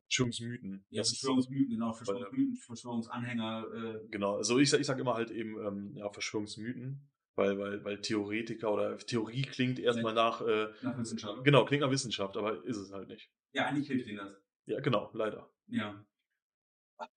Verschwörungsmythen. 0.10 0.86
ja, 0.90 1.02
Das 1.02 1.10
Verschwörungsmythen, 1.10 1.70
genau, 1.70 1.94
Verschwörungsmythen, 1.94 2.56
Verschwörungsanhänger. 2.56 3.66
Äh, 3.74 4.08
Genau, 4.10 4.36
also 4.38 4.58
ich, 4.60 4.70
sag- 4.70 4.80
ich 4.80 4.88
sage 4.88 5.02
immer 5.02 5.16
halt 5.16 5.32
eben 5.32 5.58
ähm, 5.66 5.92
ja, 5.96 6.10
Verschwörungsmythen, 6.10 7.10
weil, 7.36 7.58
weil, 7.60 7.84
weil 7.84 8.02
Theoretiker 8.02 8.72
oder 8.72 8.98
Theorie 8.98 9.42
klingt 9.42 9.80
erstmal 9.80 10.14
nach, 10.14 10.42
äh, 10.42 10.68
nach 10.82 10.98
Wissenschaft. 10.98 11.44
genau, 11.44 11.66
klingt 11.66 11.82
nach 11.82 11.92
Wissenschaft, 11.92 12.38
aber 12.38 12.64
ist 12.66 12.78
es 12.78 12.92
halt 12.92 13.10
nicht. 13.10 13.30
Ja, 13.54 13.66
eigentlich 13.66 13.88
hilft 13.88 14.08
ihnen 14.08 14.18
das. 14.18 14.34
Ja, 14.66 14.80
genau, 14.80 15.10
leider. 15.14 15.50
Ja. 15.68 16.06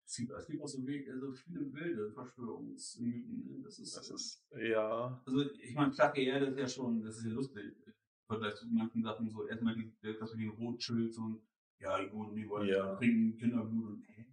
Es 0.05 0.17
gibt, 0.17 0.33
auch 0.33 0.67
so, 0.69 0.87
we- 0.87 1.19
so 1.19 1.33
viele 1.33 1.73
wilde 1.73 2.13
Verschwörungsmythen. 2.13 3.47
ne? 3.47 3.63
Das 3.63 3.79
ist, 3.79 3.97
Das 3.97 4.11
ist, 4.11 4.45
ja, 4.61 5.23
also 5.25 5.51
ich 5.53 5.75
meine, 5.75 5.93
flache 5.93 6.21
Erde 6.21 6.47
ist 6.47 6.59
ja 6.59 6.69
schon, 6.69 7.03
das 7.03 7.19
ist 7.19 7.25
ja 7.25 7.31
lustig. 7.33 7.65
Im 7.87 7.95
Vergleich 8.27 8.55
zu 8.57 8.67
manchen 8.69 9.03
Sachen 9.03 9.29
so, 9.31 9.47
erstmal 9.47 9.75
die, 9.75 9.93
das 10.03 10.35
mit 10.35 10.43
den 10.43 10.51
Rothschilds 10.51 11.17
und 11.19 11.41
ja, 11.79 11.99
die 12.03 12.09
Guten, 12.11 12.37
die 12.37 12.49
wollen 12.49 12.69
Ja. 12.69 12.95
trinken 12.97 13.37
Kinderblut 13.39 13.87
und 13.87 14.03
hä? 14.09 14.27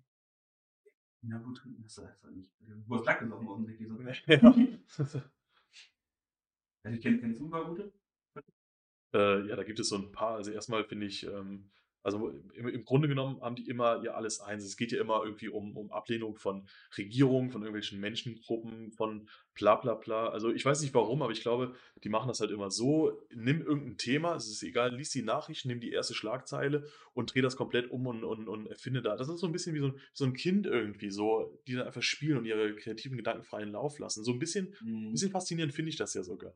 Kinderblut 1.21 1.57
trinken, 1.57 1.83
das 1.83 1.97
heißt 1.97 2.23
doch 2.23 2.31
nicht. 2.31 2.51
Du 2.60 2.95
hast 2.95 3.05
Lack 3.05 3.19
gesoffen 3.21 3.47
offensichtlich. 3.47 3.88
So. 3.88 4.01
ja. 4.01 5.23
Also, 6.83 6.99
kenn, 7.01 7.19
kennst 7.19 7.39
du 7.39 7.45
ein 7.45 7.49
paar 7.51 7.65
gute? 7.65 7.91
Äh, 9.13 9.47
ja, 9.47 9.55
da 9.55 9.63
gibt 9.63 9.79
es 9.79 9.89
so 9.89 9.97
ein 9.97 10.12
paar. 10.12 10.36
Also 10.36 10.51
erstmal 10.51 10.83
finde 10.86 11.05
ich, 11.05 11.25
ähm, 11.25 11.69
also 12.08 12.30
im, 12.54 12.70
im 12.70 12.86
Grunde 12.86 13.10
genommen 13.10 13.41
haben 13.41 13.58
die 13.58 13.67
immer 13.67 14.02
ja 14.02 14.13
alles 14.13 14.39
eins. 14.39 14.63
Es 14.63 14.78
geht 14.78 14.93
ja 14.93 15.02
immer 15.02 15.24
irgendwie 15.26 15.50
um, 15.50 15.76
um 15.76 15.91
Ablehnung 15.91 16.38
von 16.38 16.65
Regierungen, 16.98 17.52
von 17.52 17.63
irgendwelchen 17.63 18.00
Menschengruppen, 18.00 18.93
von 18.93 19.28
bla 19.56 19.76
bla 19.76 19.96
bla. 19.96 20.30
Also 20.30 20.54
ich 20.54 20.63
weiß 20.63 20.80
nicht 20.80 20.93
warum, 20.93 21.22
aber 21.22 21.34
ich 21.34 21.41
glaube, 21.41 21.76
die 22.06 22.08
machen 22.08 22.30
das 22.30 22.39
halt 22.39 22.52
immer 22.52 22.72
so. 22.72 23.22
Nimm 23.36 23.60
irgendein 23.60 23.98
Thema, 23.98 24.36
es 24.36 24.48
ist 24.48 24.63
egal, 24.63 24.96
lies 24.96 25.10
die 25.10 25.22
Nachrichten, 25.22 25.67
nimm 25.67 25.82
die 25.82 25.91
erste 25.91 26.13
Schlagzeile 26.13 26.88
und 27.13 27.36
dreh 27.36 27.41
das 27.41 27.58
komplett 27.58 27.91
um 27.91 28.08
und, 28.08 28.24
und, 28.24 28.48
und 28.48 28.67
erfinde 28.67 29.02
da. 29.02 29.17
Das 29.17 29.28
ist 29.28 29.41
so 29.41 29.46
ein 29.46 29.52
bisschen 29.52 29.76
wie 29.76 29.82
so 29.82 29.88
ein, 29.88 30.00
so 30.13 30.24
ein 30.24 30.34
Kind 30.34 30.65
irgendwie, 30.65 31.12
so, 31.12 31.60
die 31.67 31.74
dann 31.74 31.88
einfach 31.88 32.04
spielen 32.04 32.38
und 32.38 32.46
ihre 32.46 32.74
kreativen 32.78 33.17
Gedanken 33.17 33.43
freien 33.43 33.74
Lauf 33.74 34.00
lassen. 34.00 34.24
So 34.24 34.32
ein 34.32 34.39
bisschen 34.39 34.74
ein 34.82 35.12
bisschen 35.12 35.32
faszinierend 35.32 35.74
finde 35.74 35.89
ich 35.89 35.98
das 35.98 36.13
ja 36.13 36.24
sogar. 36.24 36.56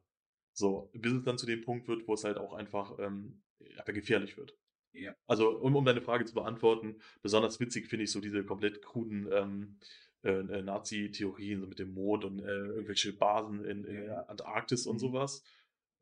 So, 0.53 0.89
bis 0.93 1.11
es 1.11 1.23
dann 1.25 1.37
zu 1.37 1.45
dem 1.45 1.59
Punkt 1.59 1.89
wird, 1.89 2.07
wo 2.07 2.13
es 2.13 2.23
halt 2.23 2.37
auch 2.37 2.53
einfach 2.53 2.97
ähm, 2.99 3.41
einfach 3.77 3.93
gefährlich 3.93 4.37
wird. 4.37 4.55
Ja. 4.93 5.15
Also, 5.27 5.49
um, 5.57 5.75
um 5.75 5.85
deine 5.85 6.01
Frage 6.01 6.25
zu 6.25 6.33
beantworten, 6.33 6.97
besonders 7.21 7.59
witzig 7.59 7.87
finde 7.87 8.03
ich 8.03 8.11
so 8.11 8.19
diese 8.19 8.43
komplett 8.43 8.81
kruden 8.81 9.27
ähm, 9.31 9.77
äh, 10.23 10.31
äh, 10.31 10.61
Nazi-Theorien 10.61 11.61
so 11.61 11.67
mit 11.67 11.79
dem 11.79 11.93
Mond 11.93 12.25
und 12.25 12.39
äh, 12.39 12.43
irgendwelche 12.45 13.13
Basen 13.13 13.65
in, 13.65 13.85
in 13.85 14.09
Antarktis 14.09 14.85
und 14.85 14.95
Mhm. 14.95 14.99
sowas. 14.99 15.43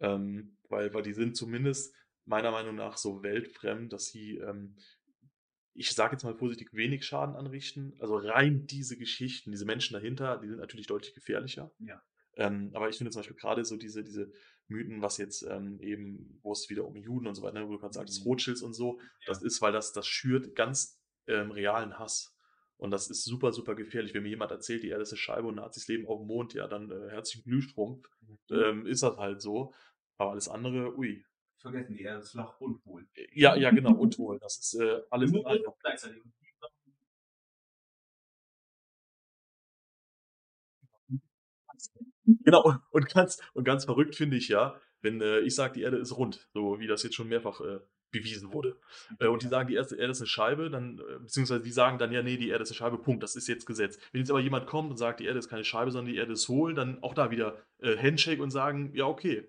Ähm, 0.01 0.57
weil, 0.69 0.93
weil 0.93 1.03
die 1.03 1.13
sind 1.13 1.35
zumindest 1.35 1.93
meiner 2.25 2.51
Meinung 2.51 2.75
nach 2.75 2.97
so 2.97 3.23
weltfremd, 3.23 3.91
dass 3.93 4.07
sie, 4.07 4.37
ähm, 4.37 4.75
ich 5.73 5.91
sage 5.91 6.13
jetzt 6.13 6.23
mal 6.23 6.35
vorsichtig, 6.35 6.73
wenig 6.73 7.05
Schaden 7.05 7.35
anrichten. 7.35 7.95
Also 7.99 8.17
rein 8.17 8.65
diese 8.67 8.97
Geschichten, 8.97 9.51
diese 9.51 9.65
Menschen 9.65 9.93
dahinter, 9.93 10.37
die 10.37 10.47
sind 10.47 10.59
natürlich 10.59 10.87
deutlich 10.87 11.13
gefährlicher. 11.13 11.71
Ja. 11.79 12.01
Ähm, 12.39 12.71
aber 12.73 12.89
ich 12.89 12.97
finde 12.97 13.11
zum 13.11 13.19
Beispiel 13.19 13.35
gerade 13.35 13.65
so 13.65 13.75
diese, 13.75 14.03
diese 14.03 14.31
Mythen, 14.69 15.01
was 15.01 15.17
jetzt 15.17 15.43
ähm, 15.43 15.79
eben, 15.81 16.39
wo 16.41 16.53
es 16.53 16.69
wieder 16.69 16.85
um 16.85 16.95
Juden 16.95 17.27
und 17.27 17.35
so 17.35 17.41
weiter, 17.41 17.59
ne, 17.59 17.67
wo 17.67 17.73
du 17.73 17.79
gerade 17.79 17.93
sagst, 17.93 18.21
Mhm. 18.21 18.23
Rothschilds 18.23 18.61
und 18.61 18.73
so, 18.73 18.99
das 19.25 19.43
ist, 19.43 19.61
weil 19.61 19.73
das, 19.73 19.91
das 19.91 20.07
schürt 20.07 20.55
ganz 20.55 20.99
ähm, 21.27 21.51
realen 21.51 21.99
Hass. 21.99 22.35
Und 22.77 22.91
das 22.91 23.09
ist 23.09 23.25
super, 23.25 23.51
super 23.51 23.75
gefährlich. 23.75 24.13
Wenn 24.13 24.23
mir 24.23 24.29
jemand 24.29 24.51
erzählt, 24.51 24.83
die 24.83 24.87
Erde 24.87 25.03
ist 25.03 25.11
eine 25.11 25.17
Scheibe 25.17 25.47
und 25.49 25.55
Nazis 25.55 25.87
leben 25.89 26.07
auf 26.07 26.19
dem 26.19 26.27
Mond, 26.27 26.53
ja, 26.53 26.65
dann 26.67 26.89
äh, 26.89 27.09
herzlichen 27.09 27.43
Glühstrumpf. 27.43 28.07
Ähm, 28.51 28.85
ist 28.85 29.03
das 29.03 29.17
halt 29.17 29.41
so. 29.41 29.73
Aber 30.17 30.31
alles 30.31 30.47
andere, 30.47 30.97
ui. 30.97 31.25
Vergessen 31.57 31.93
die 31.93 32.03
Erde 32.03 32.21
ist 32.21 32.31
flach 32.31 32.61
und 32.61 32.83
hohl. 32.85 33.05
Ja, 33.33 33.57
ja, 33.57 33.71
genau, 33.71 33.93
und 33.95 34.17
wohl. 34.17 34.39
Das 34.39 34.57
ist 34.59 34.75
äh, 34.79 35.01
alles 35.09 35.33
in 35.33 35.45
einem. 35.45 35.63
gleichzeitig. 35.81 36.23
Genau, 42.43 42.75
und, 42.91 43.09
ganz, 43.13 43.41
und 43.53 43.63
ganz 43.63 43.85
verrückt 43.85 44.15
finde 44.15 44.37
ich 44.37 44.47
ja, 44.47 44.79
wenn 45.01 45.21
äh, 45.21 45.39
ich 45.39 45.55
sage, 45.55 45.73
die 45.73 45.81
Erde 45.81 45.97
ist 45.97 46.15
rund, 46.17 46.47
so 46.53 46.79
wie 46.79 46.87
das 46.87 47.03
jetzt 47.03 47.15
schon 47.15 47.27
mehrfach 47.27 47.61
äh, 47.61 47.79
bewiesen 48.11 48.51
wurde. 48.51 48.79
Äh, 49.19 49.27
und 49.27 49.43
die 49.43 49.47
sagen, 49.47 49.67
die 49.67 49.75
Erde 49.75 49.95
Erde 49.95 50.11
ist 50.11 50.21
eine 50.21 50.27
Scheibe, 50.27 50.69
dann, 50.69 50.99
äh, 50.99 51.19
beziehungsweise 51.19 51.63
die 51.63 51.71
sagen 51.71 51.97
dann, 51.97 52.11
ja, 52.11 52.21
nee, 52.21 52.37
die 52.37 52.49
Erde 52.49 52.63
ist 52.63 52.71
eine 52.71 52.77
Scheibe, 52.77 52.97
Punkt, 52.97 53.23
das 53.23 53.35
ist 53.35 53.47
jetzt 53.47 53.65
Gesetz. 53.65 53.99
Wenn 54.11 54.19
jetzt 54.19 54.29
aber 54.29 54.41
jemand 54.41 54.67
kommt 54.67 54.91
und 54.91 54.97
sagt, 54.97 55.19
die 55.19 55.25
Erde 55.25 55.39
ist 55.39 55.49
keine 55.49 55.63
Scheibe, 55.63 55.91
sondern 55.91 56.11
die 56.11 56.19
Erde 56.19 56.33
ist 56.33 56.47
hohl, 56.47 56.73
dann 56.73 57.01
auch 57.03 57.13
da 57.13 57.31
wieder 57.31 57.61
äh, 57.79 57.97
Handshake 57.97 58.41
und 58.41 58.51
sagen, 58.51 58.93
ja, 58.93 59.05
okay. 59.05 59.47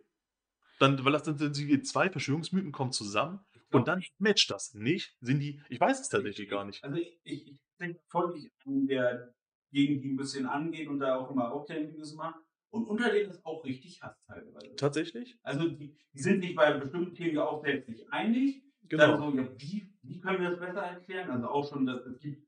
Dann, 0.78 1.04
weil 1.04 1.12
das 1.12 1.24
dann 1.24 1.36
sind 1.36 1.56
die 1.56 1.82
zwei 1.82 2.08
Verschwörungsmythen 2.08 2.72
kommen 2.72 2.92
zusammen 2.92 3.40
und 3.70 3.86
dann 3.86 4.02
matcht 4.18 4.50
das 4.50 4.74
nicht. 4.74 5.14
Sind 5.20 5.40
die, 5.40 5.60
ich 5.68 5.78
weiß 5.78 6.00
es 6.00 6.08
tatsächlich 6.08 6.48
gar 6.48 6.64
nicht. 6.64 6.82
Also 6.82 6.96
ich, 6.96 7.20
ich, 7.22 7.46
ich 7.48 7.60
denke 7.78 8.00
folglich 8.08 8.50
an 8.64 8.86
der 8.86 9.34
Gegend, 9.72 10.02
die 10.02 10.10
ein 10.10 10.16
bisschen 10.16 10.46
angeht 10.46 10.88
und 10.88 11.00
da 11.00 11.16
auch 11.16 11.30
immer 11.30 11.52
Aufklärungsvideos 11.52 12.14
macht. 12.14 12.40
Und 12.70 12.84
unter 12.84 13.10
denen 13.10 13.30
ist 13.30 13.44
auch 13.44 13.64
richtig 13.64 14.00
Hass 14.00 14.16
teilweise. 14.26 14.76
Tatsächlich? 14.76 15.36
Also 15.42 15.68
die, 15.68 15.96
die 16.14 16.20
sind 16.20 16.42
sich 16.42 16.54
bei 16.54 16.72
bestimmten 16.72 17.14
Themen 17.14 17.34
ja 17.34 17.44
auch 17.44 17.62
selbst 17.62 17.88
nicht 17.88 18.06
einig. 18.12 18.62
Genau. 18.88 19.06
Dann 19.06 19.18
so, 19.18 19.36
ja, 19.36 19.48
wie, 19.58 19.88
wie 20.02 20.20
können 20.20 20.40
wir 20.40 20.50
das 20.50 20.60
besser 20.60 20.82
erklären? 20.82 21.30
Also 21.30 21.48
auch 21.48 21.68
schon, 21.68 21.86
dass 21.86 22.04
es 22.06 22.18
gibt, 22.20 22.46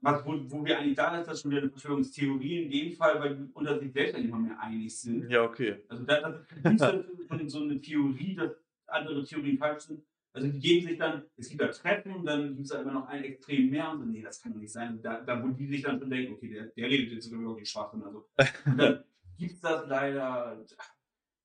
was, 0.00 0.24
wo, 0.24 0.34
wo 0.50 0.64
wir 0.64 0.78
eigentlich 0.78 0.96
da 0.96 1.18
ist, 1.18 1.26
das 1.26 1.40
schon 1.40 1.50
wieder 1.50 1.62
eine 1.62 1.70
Verschwörungstheorie 1.70 2.64
in 2.64 2.70
dem 2.70 2.92
Fall, 2.92 3.20
weil 3.20 3.36
die 3.36 3.52
unter 3.52 3.78
sich 3.78 3.92
selbst 3.92 4.14
ja 4.14 4.20
nicht 4.20 4.30
mal 4.30 4.40
mehr 4.40 4.60
einig 4.60 4.96
sind. 4.96 5.28
Ja, 5.30 5.42
okay. 5.42 5.76
Also 5.88 6.04
da, 6.04 6.20
das 6.20 6.40
ist 6.40 6.64
nicht 6.64 7.50
so, 7.50 7.58
so 7.58 7.64
eine 7.64 7.80
Theorie, 7.80 8.34
dass 8.34 8.52
andere 8.86 9.24
Theorien 9.24 9.58
falsch 9.58 9.84
sind. 9.84 10.02
Also 10.32 10.46
die 10.46 10.60
geben 10.60 10.86
sich 10.86 10.98
dann, 10.98 11.24
es 11.36 11.48
gibt 11.48 11.60
da 11.60 11.68
Treffen 11.68 12.14
und 12.14 12.24
dann 12.24 12.54
gibt 12.54 12.66
es 12.66 12.68
da 12.68 12.82
immer 12.82 12.92
noch 12.92 13.08
ein 13.08 13.24
Extrem 13.24 13.70
mehr 13.70 13.90
und 13.90 13.98
so, 13.98 14.04
nee, 14.04 14.22
das 14.22 14.40
kann 14.40 14.52
doch 14.52 14.60
nicht 14.60 14.72
sein. 14.72 15.00
Da, 15.02 15.20
da 15.22 15.42
wo 15.42 15.48
die 15.48 15.66
sich 15.66 15.82
dann 15.82 15.98
schon 15.98 16.10
denken, 16.10 16.34
okay, 16.34 16.48
der, 16.50 16.66
der 16.66 16.88
redet 16.88 17.12
jetzt 17.12 17.28
sogar 17.28 17.40
wirklich 17.40 17.68
Schwachsinn. 17.68 18.02
Also. 18.02 18.28
Und 18.64 18.78
dann 18.78 19.04
gibt 19.40 19.54
es 19.54 19.60
das 19.60 19.88
leider, 19.88 20.64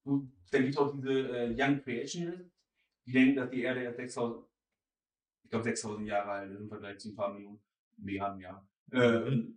da 0.04 0.58
gibt 0.60 0.70
es 0.70 0.78
auch 0.78 0.93
diese 0.93 1.12
äh, 1.12 1.56
Young 1.58 1.82
Creationists, 1.82 2.52
die 3.08 3.12
denken, 3.14 3.38
dass 3.38 3.50
die 3.50 3.62
Erde 3.62 3.84
erst 3.84 3.98
6000, 3.98 4.46
ich 5.43 5.50
glaube 5.50 5.64
6000 5.64 6.08
Jahre 6.08 6.32
alt 6.32 6.52
ist 6.52 6.60
im 6.60 6.70
Vergleich 6.70 7.00
zu 7.00 7.10
ein 7.10 7.16
paar 7.16 7.34
Millionen, 7.34 7.62
Milliarden 7.98 8.39
Jahren. 8.41 8.68
Äh, 8.91 9.54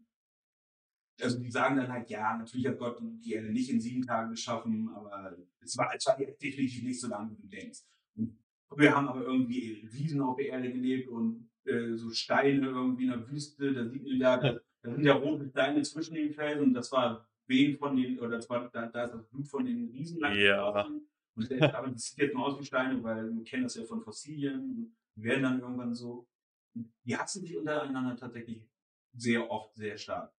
also 1.20 1.40
die 1.40 1.50
sagen 1.50 1.76
dann 1.76 1.90
halt, 1.90 2.08
ja, 2.08 2.36
natürlich 2.36 2.68
hat 2.68 2.78
Gott 2.78 2.98
die 3.02 3.32
Erde 3.32 3.50
nicht 3.50 3.70
in 3.70 3.80
sieben 3.80 4.06
Tagen 4.06 4.30
geschaffen, 4.30 4.88
aber 4.94 5.36
es 5.60 5.76
war, 5.76 5.92
es 5.92 6.06
war 6.06 6.16
definitiv 6.16 6.84
nicht 6.84 7.00
so 7.00 7.08
lange, 7.08 7.32
wie 7.32 7.42
du 7.42 7.48
denkst. 7.48 7.80
Und 8.14 8.38
wir 8.76 8.94
haben 8.94 9.08
aber 9.08 9.22
irgendwie 9.22 9.88
Riesen 9.92 10.20
auf 10.20 10.36
der 10.36 10.50
Erde 10.50 10.70
gelebt 10.70 11.08
und 11.08 11.50
äh, 11.64 11.96
so 11.96 12.10
Steine 12.10 12.68
irgendwie 12.68 13.04
in 13.04 13.10
der 13.10 13.28
Wüste, 13.28 13.72
da 13.72 13.88
sieht 13.88 14.04
man 14.04 14.20
ja, 14.20 14.36
da 14.36 14.60
sind 14.94 15.04
ja 15.04 15.14
rote 15.14 15.48
Steine 15.48 15.82
zwischen 15.82 16.14
den 16.14 16.32
Felsen 16.32 16.68
und 16.68 16.74
das 16.74 16.92
war 16.92 17.28
Wehen 17.48 17.76
von 17.76 17.96
den, 17.96 18.18
oder 18.18 18.36
das 18.36 18.48
war, 18.48 18.68
da, 18.70 18.86
da 18.86 19.04
ist 19.04 19.14
das 19.14 19.26
Blut 19.28 19.48
von 19.48 19.64
den 19.64 19.88
Riesen 19.90 20.20
lang 20.20 20.36
Ja. 20.36 20.86
Und 21.34 21.50
der, 21.50 21.76
aber 21.76 21.88
das 21.88 22.02
sieht 22.02 22.18
jetzt 22.18 22.34
nur 22.34 22.46
aus 22.46 22.58
wie 22.58 22.64
Steine, 22.64 23.02
weil 23.02 23.34
wir 23.34 23.44
kennen 23.44 23.64
das 23.64 23.76
ja 23.76 23.84
von 23.84 24.02
Fossilien 24.02 24.60
und 24.60 24.96
werden 25.14 25.42
dann 25.42 25.60
irgendwann 25.60 25.94
so. 25.94 26.26
Die 27.04 27.16
hassen 27.16 27.42
sich 27.42 27.56
untereinander 27.56 28.16
tatsächlich 28.16 28.62
sehr 29.12 29.50
oft 29.50 29.74
sehr 29.74 29.96
stark. 29.96 30.32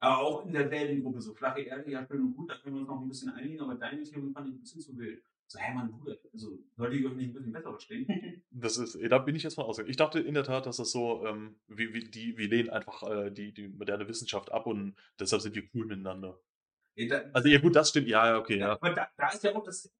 Aber 0.00 0.18
auch 0.18 0.44
in 0.44 0.52
derselben 0.52 1.02
Gruppe, 1.02 1.20
so 1.20 1.34
flache 1.34 1.60
Erde, 1.60 1.90
ja 1.90 2.04
schön 2.04 2.20
und 2.22 2.34
gut, 2.34 2.50
da 2.50 2.58
können 2.58 2.74
wir 2.74 2.80
uns 2.80 2.88
noch 2.88 3.00
ein 3.00 3.08
bisschen 3.08 3.30
einigen, 3.30 3.60
aber 3.60 3.76
deine 3.76 4.02
Theorie 4.02 4.32
fand 4.32 4.48
ich 4.48 4.54
ein 4.54 4.60
bisschen 4.60 4.80
zu 4.80 4.96
wild. 4.96 5.22
So, 5.52 5.58
hä, 5.58 5.74
Mann, 5.74 5.90
Bruder, 5.90 6.16
also 6.32 6.58
sollte 6.78 6.96
ich 6.96 7.04
euch 7.04 7.12
nicht 7.12 7.28
ein 7.28 7.32
bisschen 7.34 7.52
besser 7.52 7.70
verstehen? 7.70 8.06
Das 8.50 8.78
ist, 8.78 8.98
da 9.10 9.18
bin 9.18 9.34
ich 9.36 9.42
jetzt 9.42 9.54
von 9.54 9.64
ausgegangen. 9.64 9.90
Ich 9.90 9.98
dachte 9.98 10.18
in 10.18 10.32
der 10.32 10.44
Tat, 10.44 10.64
dass 10.64 10.78
das 10.78 10.90
so, 10.90 11.26
ähm, 11.26 11.56
wie, 11.66 11.92
wie, 11.92 12.04
die, 12.04 12.38
wir 12.38 12.48
lehnen 12.48 12.70
einfach 12.70 13.02
äh, 13.02 13.30
die, 13.30 13.52
die 13.52 13.68
moderne 13.68 14.08
Wissenschaft 14.08 14.50
ab 14.50 14.66
und 14.66 14.94
deshalb 15.18 15.42
sind 15.42 15.54
wir 15.54 15.64
cool 15.74 15.84
miteinander. 15.84 16.40
Ja, 16.94 17.20
da, 17.20 17.30
Also 17.34 17.48
ja 17.48 17.58
gut, 17.58 17.76
das 17.76 17.90
stimmt, 17.90 18.08
ja, 18.08 18.28
ja, 18.28 18.38
okay, 18.38 18.58
ja. 18.58 18.72
Aber 18.72 18.94
da, 18.94 19.08
da 19.16 19.28
ist 19.28 19.44
ja 19.44 19.54
auch 19.54 19.62
das, 19.62 19.92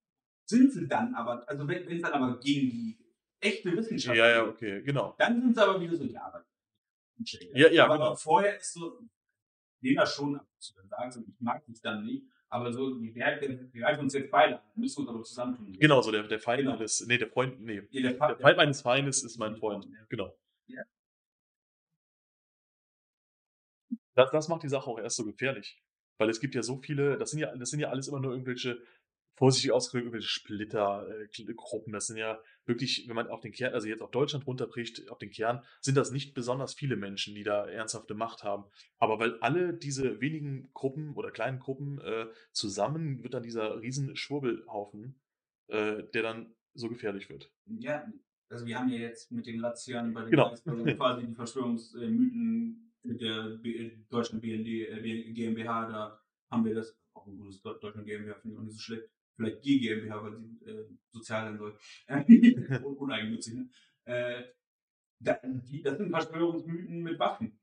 sind 0.46 0.72
sie 0.72 0.88
dann 0.88 1.14
aber, 1.14 1.46
also 1.46 1.68
wenn 1.68 1.86
es 1.86 2.00
dann 2.00 2.12
aber 2.12 2.40
gegen 2.40 2.70
die 2.70 2.98
echte 3.40 3.76
Wissenschaft 3.76 4.16
Ja, 4.16 4.28
ja, 4.28 4.44
okay, 4.44 4.82
genau. 4.82 5.14
dann 5.18 5.38
sind 5.40 5.54
sie 5.54 5.62
aber 5.62 5.78
wieder 5.80 5.96
so, 5.96 6.04
ja, 6.04 6.24
aber. 6.24 6.46
Ja, 7.54 7.68
ja, 7.68 7.84
aber 7.84 7.98
genau. 7.98 8.14
vorher 8.16 8.56
ist 8.56 8.72
so, 8.72 9.00
den 9.82 9.96
das 9.96 10.14
schon 10.14 10.34
ab 10.36 10.46
und 10.50 10.62
zu, 10.62 10.74
dann 10.74 10.88
sagen 10.88 11.12
sie, 11.12 11.24
ich 11.28 11.40
mag 11.40 11.64
dich 11.66 11.80
dann 11.82 12.06
nicht, 12.06 12.26
aber 12.52 12.70
so, 12.70 12.98
die 12.98 13.14
wir 13.14 13.24
halten 13.24 14.00
uns 14.00 14.12
jetzt 14.12 14.30
beide 14.30 14.56
an, 14.58 14.62
müssen 14.76 15.00
uns 15.00 15.08
aber 15.08 15.22
zusammentun. 15.22 15.72
Genau, 15.78 16.02
so 16.02 16.10
der, 16.10 16.24
der 16.24 16.38
Feind 16.38 16.64
Genau. 16.64 16.76
des, 16.76 17.04
nee, 17.06 17.16
der 17.16 17.28
Freund, 17.28 17.60
nee, 17.60 17.82
Ja, 17.90 18.10
der, 18.10 18.12
der 18.12 18.36
Feind 18.38 18.56
meines 18.58 18.82
Feindes 18.82 19.22
ist 19.24 19.38
mein 19.38 19.56
Freund. 19.56 19.88
Genau. 20.10 20.36
Ja. 20.66 20.82
Das, 24.14 24.30
das 24.30 24.48
macht 24.48 24.62
die 24.62 24.68
Sache 24.68 24.88
auch 24.90 24.98
erst 24.98 25.16
so 25.16 25.24
gefährlich. 25.24 25.82
Weil 26.18 26.28
es 26.28 26.40
gibt 26.40 26.54
ja 26.54 26.62
so 26.62 26.76
viele, 26.76 27.16
das 27.16 27.30
sind 27.30 27.40
ja, 27.40 27.56
das 27.56 27.70
sind 27.70 27.80
ja 27.80 27.88
alles 27.88 28.08
immer 28.08 28.20
nur 28.20 28.32
irgendwelche, 28.32 28.82
vorsichtig 29.38 29.72
ausgedrückt, 29.72 30.04
irgendwelche 30.04 30.28
Splittergruppen. 30.28 31.94
Das 31.94 32.06
sind 32.06 32.18
ja 32.18 32.38
wirklich, 32.66 33.04
wenn 33.08 33.16
man 33.16 33.28
auf 33.28 33.40
den 33.40 33.52
Kern, 33.52 33.74
also 33.74 33.88
jetzt 33.88 34.02
auf 34.02 34.10
Deutschland 34.10 34.46
runterbricht, 34.46 35.08
auf 35.10 35.18
den 35.18 35.30
Kern, 35.30 35.64
sind 35.80 35.96
das 35.96 36.10
nicht 36.12 36.34
besonders 36.34 36.74
viele 36.74 36.96
Menschen, 36.96 37.34
die 37.34 37.42
da 37.44 37.66
ernsthafte 37.66 38.14
Macht 38.14 38.42
haben. 38.44 38.64
Aber 38.98 39.18
weil 39.18 39.38
alle 39.40 39.74
diese 39.74 40.20
wenigen 40.20 40.70
Gruppen 40.72 41.14
oder 41.14 41.30
kleinen 41.30 41.58
Gruppen 41.58 42.00
äh, 42.00 42.26
zusammen, 42.52 43.22
wird 43.22 43.34
dann 43.34 43.42
dieser 43.42 43.80
riesen 43.80 44.16
Schwurbelhaufen, 44.16 45.20
äh, 45.68 46.04
der 46.14 46.22
dann 46.22 46.54
so 46.74 46.88
gefährlich 46.88 47.28
wird. 47.28 47.50
Ja, 47.66 48.06
also 48.48 48.66
wir 48.66 48.78
haben 48.78 48.88
ja 48.90 48.98
jetzt 48.98 49.32
mit 49.32 49.46
den 49.46 49.64
Razzian 49.64 50.12
bei 50.12 50.22
den 50.22 50.30
Genau. 50.30 50.54
Quasi 50.96 51.26
die 51.26 51.34
Verschwörungsmythen 51.34 52.92
mit 53.02 53.20
der 53.20 53.56
B 53.56 53.90
deutschen 54.08 54.40
BND, 54.40 54.66
äh, 54.68 55.32
GmbH, 55.32 55.88
da 55.88 56.20
haben 56.50 56.64
wir 56.64 56.74
das, 56.74 56.96
auch 57.14 57.26
ein 57.26 57.36
gutes 57.36 57.62
Deu- 57.62 57.78
Deutschland 57.78 58.06
GmbH, 58.06 58.34
finde 58.34 58.54
ich 58.54 58.58
auch 58.60 58.64
nicht 58.64 58.74
so 58.74 58.80
schlecht. 58.80 59.08
Vielleicht 59.36 59.62
G 59.62 59.78
GmbH, 59.78 60.22
weil 60.22 60.36
sie 60.36 60.64
äh, 60.66 60.86
sozial 61.10 61.44
sein 61.46 61.58
soll. 61.58 61.78
Un- 62.84 62.96
Uneigennützig, 62.96 63.54
ne? 63.54 63.68
Äh, 64.04 64.42
da, 65.20 65.38
die, 65.44 65.82
das 65.82 65.98
sind 65.98 66.10
Verschwörungsmythen 66.10 67.02
mit 67.02 67.18
Waffen. 67.18 67.58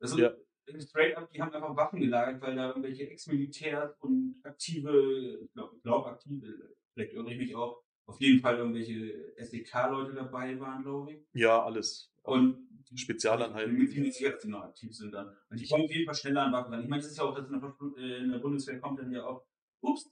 Also 0.00 0.18
Ja. 0.18 0.32
straight 0.80 1.16
up, 1.16 1.30
die 1.30 1.40
haben 1.40 1.52
einfach 1.52 1.76
Waffen 1.76 2.00
gelagert, 2.00 2.40
weil 2.40 2.56
da 2.56 2.68
irgendwelche 2.68 3.08
Ex-Militärs 3.10 3.96
und 4.00 4.40
aktive, 4.44 5.40
ich 5.44 5.52
glaube, 5.52 5.78
glaub 5.82 6.06
aktive, 6.06 6.76
vielleicht 6.94 7.12
irre 7.12 7.32
ich 7.32 7.38
mich 7.38 7.54
auch, 7.54 7.82
auf 8.06 8.18
jeden 8.20 8.40
Fall 8.40 8.56
irgendwelche 8.56 9.34
SEK-Leute 9.36 10.14
dabei 10.14 10.58
waren, 10.58 10.82
glaube 10.82 11.12
ich. 11.12 11.26
Ja, 11.32 11.62
alles. 11.62 12.10
Und 12.22 12.66
Spezialeinheiten. 12.94 13.86
Ziemlich 13.88 14.14
sicher, 14.16 14.30
dass 14.32 14.42
die 14.42 14.48
noch 14.48 14.62
aktiv 14.62 14.94
sind 14.96 15.12
dann. 15.12 15.36
Und 15.50 15.60
die 15.60 15.66
kommen 15.68 15.84
auf 15.84 15.90
jeden 15.90 16.06
Fall 16.06 16.14
schneller 16.14 16.44
an 16.44 16.52
Waffen 16.52 16.72
ran. 16.72 16.82
Ich 16.82 16.88
meine, 16.88 17.02
das 17.02 17.10
ist 17.10 17.18
ja 17.18 17.24
auch, 17.24 17.34
dass 17.34 17.50
in 17.50 17.60
der, 17.60 17.76
äh, 17.98 18.18
in 18.24 18.30
der 18.32 18.38
Bundeswehr 18.38 18.80
kommt 18.80 18.98
dann 18.98 19.12
ja 19.12 19.24
auch, 19.26 19.46
ups, 19.82 20.10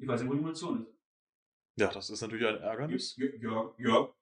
ich 0.00 0.08
weiß 0.08 0.20
nicht, 0.22 0.30
wo 0.30 0.34
die 0.34 0.40
Munition 0.40 0.82
ist. 0.82 0.94
Ja, 1.76 1.88
das 1.88 2.10
ist 2.10 2.20
natürlich 2.20 2.46
ein 2.46 2.58
Ärgernis. 2.58 3.16
Ja, 3.16 3.26
ja, 3.40 3.74
ja. 3.78 4.14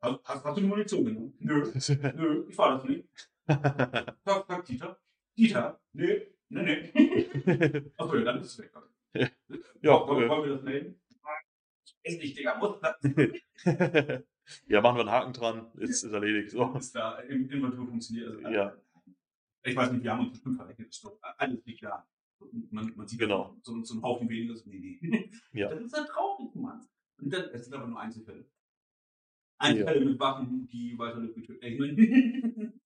Hast, 0.00 0.20
hast, 0.24 0.44
hast 0.44 0.56
du 0.56 0.60
die 0.60 0.66
Munition 0.66 1.04
genommen? 1.04 1.34
Nö, 1.38 1.72
nö, 2.16 2.46
ich 2.48 2.54
fahr 2.54 2.74
das 2.76 2.84
nicht. 2.84 3.08
Frag, 3.46 4.46
frag 4.46 4.64
Dieter. 4.64 4.98
Dieter? 5.36 5.80
Nee, 5.92 6.28
nee, 6.48 6.90
nee. 6.94 7.90
Achso, 7.96 8.16
ja, 8.16 8.24
dann 8.24 8.40
ist 8.40 8.46
es 8.46 8.58
weg. 8.58 8.72
Ja, 9.14 9.28
Ja, 9.82 10.06
wollen, 10.06 10.28
wollen 10.28 10.44
wir 10.44 10.54
das 10.54 10.62
melden? 10.62 11.00
Ist 12.04 12.20
nicht, 12.20 12.36
Digga, 12.36 12.58
muss 12.58 12.80
das. 12.80 12.96
ja, 14.66 14.80
machen 14.80 14.96
wir 14.96 15.00
einen 15.02 15.10
Haken 15.10 15.32
dran, 15.32 15.70
ist, 15.74 16.02
ist 16.02 16.12
erledigt. 16.12 16.50
So. 16.50 16.74
Ist 16.74 16.94
da 16.94 17.18
im 17.20 17.48
Inventur 17.48 17.86
funktioniert. 17.86 18.28
Also, 18.28 18.48
Ja. 18.48 18.76
Ich 19.64 19.76
weiß 19.76 19.92
nicht, 19.92 20.02
wir 20.02 20.10
haben 20.12 20.20
uns 20.26 20.32
bestimmt 20.32 20.56
verrechnet. 20.56 21.00
Alles 21.38 21.64
nicht 21.64 21.78
klar. 21.78 22.08
Man, 22.70 22.92
man 22.96 23.06
sieht 23.08 23.18
Genau. 23.18 23.56
so, 23.62 23.82
so 23.84 23.94
einen 23.94 24.02
Haufen 24.02 24.28
weniger. 24.28 24.54
Nee, 24.66 24.98
nee. 25.02 25.30
Ja. 25.52 25.68
Das 25.68 25.82
ist 25.82 25.96
ja 25.96 26.04
traurig, 26.04 26.54
Mann. 26.54 26.80
Und 27.18 27.32
dann, 27.32 27.50
es 27.52 27.64
sind 27.64 27.74
aber 27.74 27.86
nur 27.86 28.00
Einzelfälle. 28.00 28.48
Einzelfälle 29.58 30.04
mit 30.04 30.18
Waffen, 30.18 30.66
die 30.68 30.98
weiter. 30.98 31.22
Ich 31.60 31.78
meine, 31.78 32.72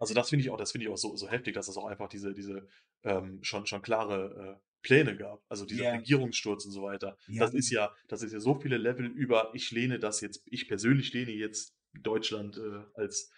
Also 0.00 0.14
das 0.14 0.30
finde 0.30 0.44
ich 0.44 0.50
auch, 0.50 0.56
das 0.56 0.70
finde 0.72 0.86
ich 0.86 0.92
auch 0.92 0.96
so, 0.96 1.16
so 1.16 1.28
heftig, 1.28 1.54
dass 1.54 1.66
es 1.68 1.76
auch 1.76 1.86
einfach 1.86 2.08
diese, 2.08 2.32
diese 2.32 2.68
ähm, 3.02 3.42
schon, 3.42 3.66
schon 3.66 3.82
klare 3.82 4.60
äh, 4.60 4.68
Pläne 4.82 5.16
gab. 5.16 5.42
Also 5.48 5.64
dieser 5.66 5.84
Ja. 5.84 5.92
Regierungssturz 5.94 6.64
und 6.66 6.70
so 6.72 6.82
weiter. 6.82 7.16
Ja. 7.26 7.40
Das 7.40 7.52
ist 7.52 7.70
ja, 7.70 7.92
das 8.06 8.22
ist 8.22 8.32
ja 8.32 8.38
so 8.38 8.54
viele 8.54 8.76
Level 8.78 9.06
über, 9.06 9.50
ich 9.54 9.70
lehne 9.72 9.98
das 9.98 10.20
jetzt, 10.20 10.42
ich 10.46 10.68
persönlich 10.68 11.12
lehne 11.12 11.32
jetzt 11.32 11.74
Deutschland 12.00 12.58
äh, 12.58 12.84
als 12.94 13.32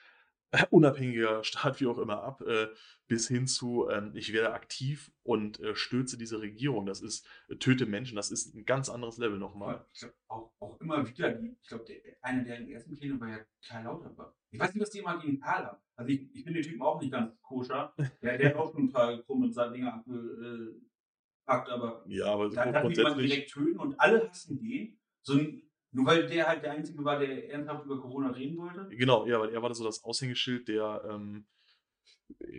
unabhängiger 0.71 1.45
Staat, 1.45 1.81
wie 1.81 1.87
auch 1.87 1.99
immer, 1.99 2.23
ab, 2.23 2.43
äh, 2.43 2.69
bis 3.07 3.29
hin 3.29 3.47
zu, 3.47 3.89
ähm, 3.89 4.13
ich 4.15 4.33
werde 4.33 4.53
aktiv 4.53 5.13
und 5.23 5.61
äh, 5.61 5.75
stürze 5.75 6.19
diese 6.19 6.41
Regierung. 6.41 6.87
Das 6.87 7.01
ist, 7.01 7.27
äh, 7.49 7.57
töte 7.57 7.87
Menschen, 7.87 8.17
das 8.17 8.31
ist 8.31 8.55
ein 8.55 8.65
ganz 8.65 8.89
anderes 8.89 9.19
Level 9.19 9.39
nochmal. 9.39 9.85
ich 9.93 10.01
glaube 10.01 10.15
auch, 10.29 10.53
auch 10.61 10.81
immer 10.81 11.07
wieder, 11.07 11.41
ich 11.41 11.69
glaube, 11.69 11.85
der, 11.85 11.97
einer 12.23 12.45
der 12.45 12.61
ersten 12.69 12.97
Pläne 12.97 13.21
war 13.21 13.29
ja 13.29 13.39
Karl 13.67 13.85
Lauterbach. 13.85 14.33
Ich 14.51 14.59
weiß 14.59 14.75
nicht, 14.75 14.83
was 14.83 14.91
die 14.91 14.99
immer 14.99 15.21
gegen 15.21 15.41
Karl 15.41 15.65
haben. 15.65 15.83
Also 15.97 16.13
ich, 16.13 16.35
ich 16.35 16.45
bin 16.45 16.55
den 16.55 16.63
Typen 16.63 16.83
auch 16.83 17.01
nicht 17.01 17.13
ganz 17.13 17.41
koscher. 17.43 17.95
Der, 18.23 18.39
der 18.39 18.51
hat 18.51 18.57
auch 18.57 18.73
schon 18.73 18.85
ein 18.85 18.93
paar 18.93 19.23
krumme 19.23 19.49
Dinge 19.49 19.93
abgepackt, 19.93 21.69
aber 21.69 22.05
Ja, 22.07 22.27
aber 22.27 22.51
Da 22.51 22.73
kann 22.73 22.83
grundsätzlich, 22.83 23.31
direkt 23.31 23.51
töten 23.51 23.79
und 23.79 24.01
alle 24.01 24.29
hassen 24.29 24.59
den. 24.59 24.99
So 25.23 25.35
ein, 25.35 25.70
nur 25.93 26.07
weil 26.07 26.27
der 26.27 26.47
halt 26.49 26.63
der 26.63 26.73
Einzige 26.73 27.03
war, 27.05 27.19
der 27.19 27.51
ernsthaft 27.51 27.85
über 27.85 28.01
Corona 28.01 28.31
reden 28.31 28.57
wollte. 28.59 28.89
genau, 28.97 29.27
ja, 29.27 29.41
weil 29.41 29.51
er 29.53 29.63
war 29.63 29.75
so 29.75 29.85
das 29.85 30.03
Aushängeschild 30.05 30.69
der 30.69 31.03
ähm, 31.09 31.47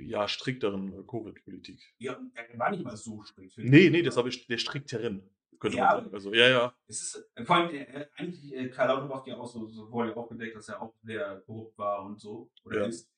ja, 0.03 0.27
strikteren 0.27 0.91
äh, 0.93 1.03
Covid-Politik. 1.03 1.79
Ja, 1.97 2.19
er 2.33 2.59
war 2.59 2.71
nicht 2.71 2.83
mal 2.83 2.95
so 2.97 3.23
strikt. 3.23 3.57
Nee, 3.57 3.89
nee, 3.89 4.01
das 4.01 4.17
habe 4.17 4.29
ich 4.29 4.45
der 4.47 4.57
strikteren, 4.57 5.29
könnte 5.59 5.77
Ja, 5.77 5.85
man 5.93 6.03
sagen. 6.03 6.13
Also, 6.13 6.33
ja, 6.33 6.49
ja. 6.49 6.75
Es 6.87 7.01
ist, 7.01 7.29
äh, 7.35 7.45
vor 7.45 7.55
allem, 7.55 7.73
äh, 7.73 8.05
eigentlich, 8.15 8.53
äh, 8.53 8.69
Karl 8.69 8.87
Lauterbach 8.89 9.25
ja 9.27 9.37
auch 9.37 9.47
so, 9.47 9.65
so 9.67 9.89
wurde 9.91 10.09
ja 10.09 10.15
aufgedeckt, 10.15 10.55
dass 10.55 10.67
er 10.69 10.81
auch 10.81 10.93
sehr 11.01 11.41
korrupt 11.45 11.77
war 11.77 12.03
und 12.03 12.19
so. 12.19 12.51
Oder 12.65 12.81
Ja. 12.81 12.85
ist. 12.87 13.09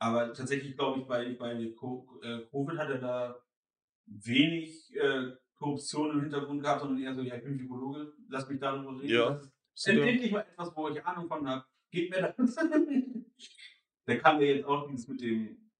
Aber 0.00 0.32
tatsächlich, 0.34 0.76
glaube 0.76 1.00
ich, 1.00 1.06
bei, 1.06 1.32
bei 1.34 1.72
Co- 1.76 2.20
Covid 2.50 2.78
hat 2.78 2.90
er 2.90 2.98
da 2.98 3.40
wenig 4.06 4.94
äh, 4.96 5.30
Korruption 5.64 6.10
im 6.10 6.20
Hintergrund 6.20 6.62
gehabt, 6.62 6.82
sondern 6.82 7.02
eher 7.02 7.14
so, 7.14 7.22
ja, 7.22 7.36
ich 7.36 7.42
bin 7.42 7.56
Psychologe, 7.56 8.12
lass 8.28 8.48
mich 8.48 8.60
darüber 8.60 9.00
reden. 9.00 9.08
Ja. 9.08 9.40
Endlich 9.86 10.30
mal 10.30 10.40
etwas, 10.40 10.76
wo 10.76 10.88
ich 10.88 11.04
Ahnung 11.04 11.26
von 11.26 11.48
habe. 11.48 11.64
Geht 11.90 12.10
mir 12.10 12.34
das? 12.36 12.54
da 14.06 14.16
kam 14.16 14.40
ja 14.40 14.46
jetzt 14.46 14.66
auch 14.66 14.88
dieses 14.88 15.08
mit 15.08 15.20
dem, 15.22 15.70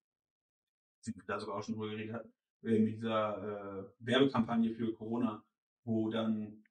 da 1.27 1.39
sogar 1.39 1.57
auch 1.57 1.63
schon 1.63 1.75
drüber 1.75 1.91
geredet 1.91 2.15
hat, 2.15 2.27
äh, 2.63 2.79
mit 2.79 2.95
dieser 2.95 3.37
äh, 3.79 3.85
Werbekampagne 3.99 4.75
für 4.75 4.95
Corona, 4.95 5.45
wo 5.85 6.09
dann, 6.09 6.65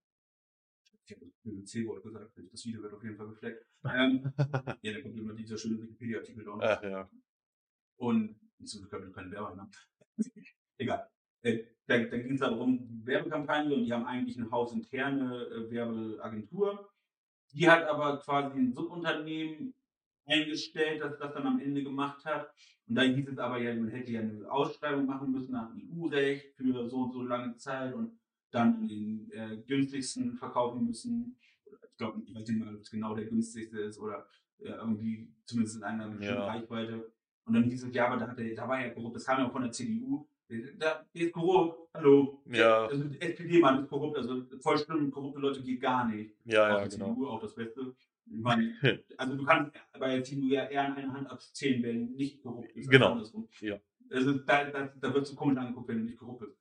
ich 1.06 1.16
habe 1.16 1.26
das 1.44 1.70
C-Wort 1.70 2.04
gesagt, 2.04 2.32
das 2.52 2.66
Video 2.66 2.82
wird 2.82 2.94
auf 2.94 3.04
jeden 3.04 3.16
Fall 3.16 3.28
gefleckt. 3.28 3.66
Ähm, 3.86 4.34
ja, 4.82 4.94
da 4.94 5.02
kommt 5.02 5.18
immer 5.18 5.34
dieser 5.34 5.58
schöne 5.58 5.82
Wikipedia-Artikel 5.82 6.46
da. 6.46 6.58
Ach, 6.60 6.84
ja. 6.84 7.10
Und 7.98 8.40
zum 8.66 8.82
Glück 8.82 8.94
haben 8.94 9.06
wir 9.06 9.12
keine 9.12 9.32
Werbeeinnahmen. 9.32 9.72
Egal. 10.78 11.10
Äh, 11.42 11.73
da 11.88 11.98
da 11.98 12.18
ging 12.18 12.34
es 12.34 12.40
darum, 12.40 13.02
Werbekampagne 13.06 13.76
und 13.76 13.86
die 13.86 13.94
haben 13.94 14.06
eigentlich 14.06 14.38
eine 14.38 14.50
hausinterne 14.50 15.46
äh, 15.48 15.72
Werbeagentur. 15.72 16.90
Die 17.54 17.70
hat 17.70 17.84
aber 17.84 18.18
quasi 18.18 18.58
ein 18.58 18.74
Subunternehmen 18.74 19.74
eingestellt, 20.26 21.02
das 21.02 21.18
das 21.20 21.34
dann 21.34 21.46
am 21.46 21.60
Ende 21.60 21.84
gemacht 21.84 22.24
hat. 22.26 22.52
Und 22.88 22.96
da 22.96 23.02
hieß 23.04 23.28
es 23.30 23.38
aber 23.38 23.60
ja, 23.62 23.76
man 23.76 23.90
hätte 23.90 24.12
ja 24.12 24.22
eine 24.22 24.50
Ausschreibung 24.50 25.06
machen 25.06 25.32
müssen 25.32 25.52
nach 25.52 25.70
EU-Recht 25.76 26.56
für 26.56 26.90
so 26.90 26.98
und 27.04 27.14
so 27.14 27.22
lange 27.22 27.56
Zeit 27.58 27.94
und 27.94 28.18
dann 28.52 28.88
den 28.88 29.30
äh, 29.32 29.58
günstigsten 29.66 30.36
verkaufen 30.36 30.86
müssen. 30.86 31.38
Ich 31.66 31.98
glaube, 31.98 32.22
ich 32.26 32.34
weiß 32.34 32.48
nicht 32.48 32.60
mal, 32.60 32.76
ob 32.76 32.82
es 32.82 32.92
genau 32.92 33.16
der 33.16 33.26
günstigste 33.26 33.80
ist 33.82 34.00
oder 34.00 34.28
äh, 34.60 34.70
irgendwie 34.70 35.32
zumindest 35.46 35.78
in 35.78 35.84
einer 35.84 36.08
bestimmten 36.10 36.42
Ja. 36.42 36.46
Reichweite. 36.48 37.12
Und 37.46 37.54
dann 37.54 37.64
hieß 37.64 37.84
es, 37.84 37.94
ja, 37.94 38.08
aber 38.08 38.18
da, 38.18 38.28
hat 38.28 38.40
er, 38.40 38.56
da 38.56 38.68
war 38.68 38.80
ja 38.80 38.90
korrupt, 38.92 39.16
das 39.16 39.26
kam 39.26 39.40
ja 39.40 39.48
auch 39.48 39.52
von 39.52 39.64
der 39.64 39.72
CDU. 39.72 40.28
Da 40.78 41.06
der 41.14 41.22
ist 41.22 41.34
korrupt. 41.34 41.90
Hallo. 41.94 42.42
Ja. 42.46 42.86
Also 42.86 43.06
SPD-Mann 43.20 43.84
ist 43.84 43.90
korrupt. 43.90 44.18
Also 44.18 44.44
vollstimmen 44.60 45.12
korrupte 45.12 45.40
Leute 45.40 45.64
geht 45.64 45.82
gar 45.82 46.08
nicht. 46.08 46.36
Ja, 46.46 46.76
auch 46.76 46.80
ja, 46.80 46.88
die 46.88 46.98
genau. 46.98 47.14
CDU, 47.14 47.28
auch 47.28 47.42
das 47.42 47.56
Beste. 47.56 47.96
Ich 48.26 48.40
meine, 48.40 48.74
also 49.18 49.36
du 49.36 49.46
kannst 49.46 49.72
bei 50.00 50.16
der 50.16 50.24
CDU 50.24 50.48
ja 50.48 50.66
eher 50.66 50.86
an 50.86 50.96
einer 50.96 51.14
Hand 51.14 51.30
abzählen, 51.30 51.82
wer 51.84 51.94
nicht 51.94 52.42
korrupt 52.42 52.72
ist. 52.74 52.90
Genau. 52.90 53.14
andersrum. 53.14 53.48
Ja. 53.62 53.80
Also 54.12 54.34
da, 54.34 54.66
da, 54.66 54.94
da 55.00 55.14
wirst 55.14 55.32
du 55.32 55.36
komisch 55.36 55.58
angeguckt, 55.58 55.88
wenn 55.88 56.00
du 56.00 56.04
nicht 56.06 56.18
korrupt 56.18 56.42
bist. 56.42 56.58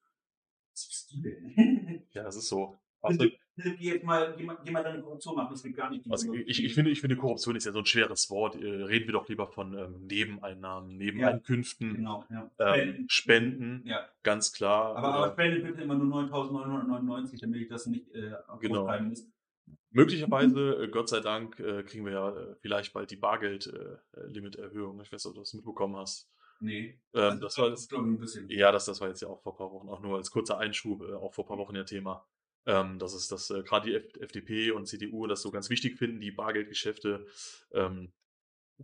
Was 0.72 0.86
bist 0.86 1.12
du 1.12 1.22
denn? 1.22 2.02
Ja, 2.12 2.22
das 2.22 2.36
ist 2.36 2.48
so. 2.48 2.76
Also, 3.02 3.26
geh 3.56 3.74
jetzt 3.80 4.04
mal, 4.04 4.34
mal 4.40 4.82
deine 4.82 5.02
Korruption 5.02 5.34
machen, 5.36 5.48
das 5.50 5.62
geht 5.62 5.76
gar 5.76 5.90
nicht. 5.90 6.10
also 6.10 6.32
ich, 6.32 6.64
ich, 6.64 6.74
finde, 6.74 6.90
ich 6.90 7.00
finde, 7.00 7.16
Korruption 7.16 7.54
ist 7.56 7.64
ja 7.66 7.72
so 7.72 7.80
ein 7.80 7.86
schweres 7.86 8.30
Wort. 8.30 8.54
Äh, 8.54 8.66
Reden 8.66 9.06
wir 9.06 9.12
doch 9.12 9.28
lieber 9.28 9.46
von 9.48 9.76
ähm, 9.76 10.06
Nebeneinnahmen, 10.06 10.96
Nebeneinkünften, 10.96 11.94
Genau, 11.96 12.24
ja. 12.30 12.50
ähm, 12.58 13.04
Spenden, 13.08 13.82
ja. 13.86 14.08
ganz 14.22 14.52
klar. 14.52 14.96
Aber, 14.96 15.14
aber 15.14 15.32
spende 15.32 15.60
bitte 15.60 15.82
immer 15.82 15.94
nur 15.94 16.22
9.999, 16.24 17.40
damit 17.40 17.60
ich 17.60 17.68
das 17.68 17.86
nicht 17.86 18.08
äh, 18.14 18.32
Genau. 18.60 18.82
aufschreiben 18.82 19.08
muss. 19.08 19.26
Möglicherweise, 19.90 20.84
äh, 20.84 20.88
Gott 20.88 21.08
sei 21.10 21.20
Dank, 21.20 21.60
äh, 21.60 21.82
kriegen 21.82 22.04
wir 22.06 22.12
ja 22.12 22.30
äh, 22.30 22.54
vielleicht 22.60 22.92
bald 22.94 23.10
die 23.10 23.16
Bargeld-Limiterhöhung. 23.16 25.00
ich 25.02 25.12
weiß 25.12 25.24
nicht, 25.24 25.30
ob 25.30 25.34
du 25.34 25.40
das 25.40 25.52
mitbekommen 25.54 25.96
hast. 25.96 26.30
Nee. 26.60 26.98
Ähm, 27.12 27.20
Also, 27.22 27.40
das 27.40 27.58
war 27.58 27.70
das, 27.70 27.88
glaube 27.88 28.08
ich, 28.08 28.14
ein 28.14 28.18
bisschen. 28.20 28.48
ja, 28.48 28.70
das, 28.72 28.86
das 28.86 29.00
war 29.00 29.08
jetzt 29.08 29.20
ja 29.20 29.28
auch 29.28 29.42
vor 29.42 29.52
ein 29.52 29.58
paar 29.58 29.72
Wochen, 29.72 29.88
auch 29.88 30.00
nur 30.00 30.16
als 30.16 30.30
kurzer 30.30 30.58
Einschub, 30.58 31.02
äh, 31.02 31.12
auch 31.14 31.34
vor 31.34 31.44
ein 31.44 31.48
paar 31.48 31.58
Wochen 31.58 31.74
ja 31.76 31.84
Thema. 31.84 32.24
Ähm, 32.64 32.98
dass 33.00 33.14
es 33.14 33.26
das 33.26 33.50
äh, 33.50 33.62
gerade 33.64 33.90
die 33.90 33.96
F 33.96 34.04
FDP 34.20 34.70
und 34.70 34.86
CDU 34.86 35.26
das 35.26 35.42
so 35.42 35.50
ganz 35.50 35.68
wichtig 35.68 35.98
finden, 35.98 36.20
die 36.20 36.30
Bargeldgeschäfte 36.30 37.26
ähm, 37.72 38.12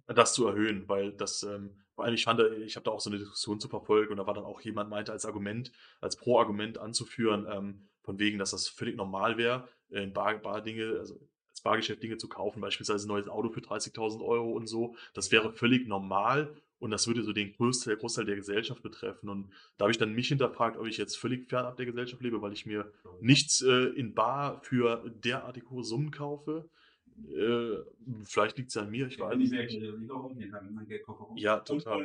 das 0.07 0.35
zu 0.35 0.47
erhöhen, 0.47 0.89
weil 0.89 1.13
das, 1.13 1.43
ähm, 1.43 1.77
vor 1.95 2.05
allem 2.05 2.15
ich 2.15 2.25
fand, 2.25 2.41
äh, 2.41 2.55
ich 2.57 2.77
habe 2.77 2.85
da 2.85 2.91
auch 2.91 3.01
so 3.01 3.11
eine 3.11 3.19
Diskussion 3.19 3.61
zu 3.61 3.69
verfolgen 3.69 4.13
und 4.13 4.17
da 4.19 4.27
war 4.27 4.35
dann 4.35 4.45
auch 4.45 4.61
jemand 4.61 4.91
meinte 4.91 5.13
als 5.13 5.25
Argument, 5.25 5.73
als 6.01 6.17
Pro-Argument 6.17 6.79
anzuführen, 6.79 7.47
ähm, 7.51 7.89
von 8.03 8.19
wegen, 8.19 8.39
dass 8.39 8.53
das 8.53 8.69
völlig 8.69 8.97
normal 8.97 9.37
wäre, 9.37 9.69
äh, 9.91 10.03
in 10.03 10.13
Bar, 10.13 10.39
Bardinge, 10.39 10.97
also 10.99 11.21
als 11.51 11.61
Bargeschäft 11.63 12.03
Dinge 12.03 12.19
zu 12.19 12.29
kaufen, 12.29 12.61
beispielsweise 12.61 13.07
ein 13.07 13.09
neues 13.09 13.29
Auto 13.29 13.51
für 13.51 13.61
30.000 13.61 14.25
Euro 14.25 14.53
und 14.53 14.67
so. 14.67 14.97
Das 15.15 15.33
wäre 15.33 15.53
völlig 15.53 15.89
normal 15.89 16.55
und 16.79 16.91
das 16.91 17.07
würde 17.07 17.23
so 17.23 17.33
den 17.33 17.53
Großteil, 17.53 17.97
Großteil 17.97 18.25
der 18.25 18.37
Gesellschaft 18.37 18.83
betreffen. 18.83 19.29
Und 19.29 19.51
da 19.77 19.85
habe 19.85 19.91
ich 19.91 19.99
dann 19.99 20.13
mich 20.13 20.29
hinterfragt, 20.29 20.77
ob 20.77 20.87
ich 20.87 20.97
jetzt 20.97 21.17
völlig 21.17 21.49
fernab 21.49 21.77
der 21.77 21.87
Gesellschaft 21.87 22.23
lebe, 22.23 22.41
weil 22.41 22.53
ich 22.53 22.67
mir 22.67 22.93
nichts 23.21 23.61
äh, 23.63 23.87
in 23.97 24.15
Bar 24.15 24.61
für 24.63 25.11
derartig 25.25 25.65
hohe 25.71 25.83
Summen 25.83 26.11
kaufe. 26.11 26.71
Äh, 27.35 27.79
vielleicht 28.25 28.59
liegt 28.59 28.71
es 28.71 28.77
an 28.77 28.91
mir, 28.91 29.09
ich 29.09 29.15
Ich 29.15 29.21
weiß 29.21 29.37
nicht. 29.37 29.53
Ja, 31.37 31.59
total. 31.61 32.05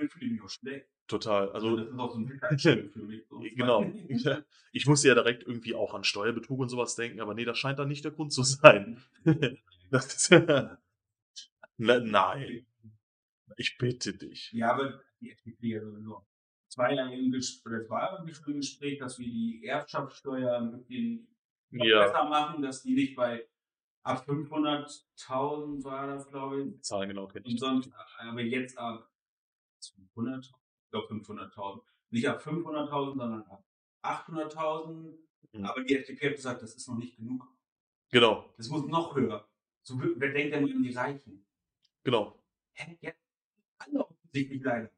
Total. 1.08 1.50
Also, 1.52 1.68
Also, 1.68 1.78
das 1.78 1.94
ist 1.94 2.00
auch 2.00 2.12
so 2.12 2.18
ein 2.18 2.28
Sicherheitsspiel 2.28 2.90
für 2.94 3.04
mich. 3.04 3.28
So. 3.30 3.40
genau. 3.56 3.86
Ich 4.76 4.88
musste 4.88 5.08
ja 5.08 5.14
direkt 5.14 5.44
irgendwie 5.44 5.76
auch 5.76 5.94
an 5.94 6.04
Steuerbetrug 6.04 6.60
und 6.60 6.70
sowas 6.70 6.96
denken, 6.96 7.22
aber 7.22 7.36
nee, 7.36 7.46
das 7.46 7.60
scheint 7.60 7.78
dann 7.78 7.90
nicht 7.90 8.04
der 8.04 8.12
Grund 8.12 8.34
zu 8.34 8.42
sein. 8.44 9.04
Das 9.92 10.08
ist, 10.08 10.32
nein, 11.78 12.66
ich 13.58 13.78
bitte 13.78 14.14
dich. 14.18 14.52
Ja, 14.54 14.72
aber 14.74 15.02
die 15.20 15.32
FDP, 15.32 15.80
also 15.80 15.98
nur 15.98 16.26
zwei 16.68 16.94
Jahre 16.94 17.16
im 17.16 17.32
Gespräch, 17.32 17.90
war 17.90 18.20
im 18.20 18.26
Gespräch, 18.26 19.00
dass 19.00 19.20
wir 19.20 19.26
die 19.28 19.66
Erbschaftssteuer 19.66 20.62
bisschen 20.72 21.28
noch 21.72 21.86
Ja. 21.86 22.06
besser 22.08 22.24
machen, 22.30 22.62
dass 22.62 22.84
die 22.84 22.94
nicht 22.94 23.16
bei 23.16 23.48
ab 24.04 24.26
500.000 24.28 25.84
war 25.84 26.08
das, 26.08 26.28
glaube 26.30 26.64
ich, 26.64 26.82
Zahlen 26.82 27.10
genau 27.10 27.28
kenne 27.28 27.46
ich. 27.48 27.60
sonst, 27.60 27.90
aber 28.20 28.42
jetzt 28.42 28.78
ab 28.78 29.10
500, 29.96 30.46
ich 30.46 30.90
glaube 30.92 31.08
500.000. 31.08 31.84
Nicht 32.10 32.28
ab 32.28 32.42
500.000, 32.42 33.18
sondern 33.18 33.44
ab 33.44 33.66
800.000. 34.04 35.18
Mhm. 35.54 35.66
Aber 35.66 35.84
die 35.84 35.96
FDP 35.96 36.28
hat 36.30 36.36
gesagt, 36.36 36.62
das 36.62 36.76
ist 36.76 36.88
noch 36.88 36.98
nicht 36.98 37.16
genug. 37.18 37.48
Genau, 38.12 38.54
Das 38.58 38.70
muss 38.70 38.86
noch 38.88 39.16
höher. 39.16 39.50
So, 39.82 40.00
wer 40.00 40.32
denkt 40.32 40.54
denn 40.54 40.64
an 40.64 40.84
die 40.84 40.94
Reichen? 40.94 41.46
genau. 42.04 42.44
Hä? 42.74 42.98
Ja, 43.02 43.12
alle 43.86 44.06
offensichtlich 44.08 44.64
leider. 44.64 44.90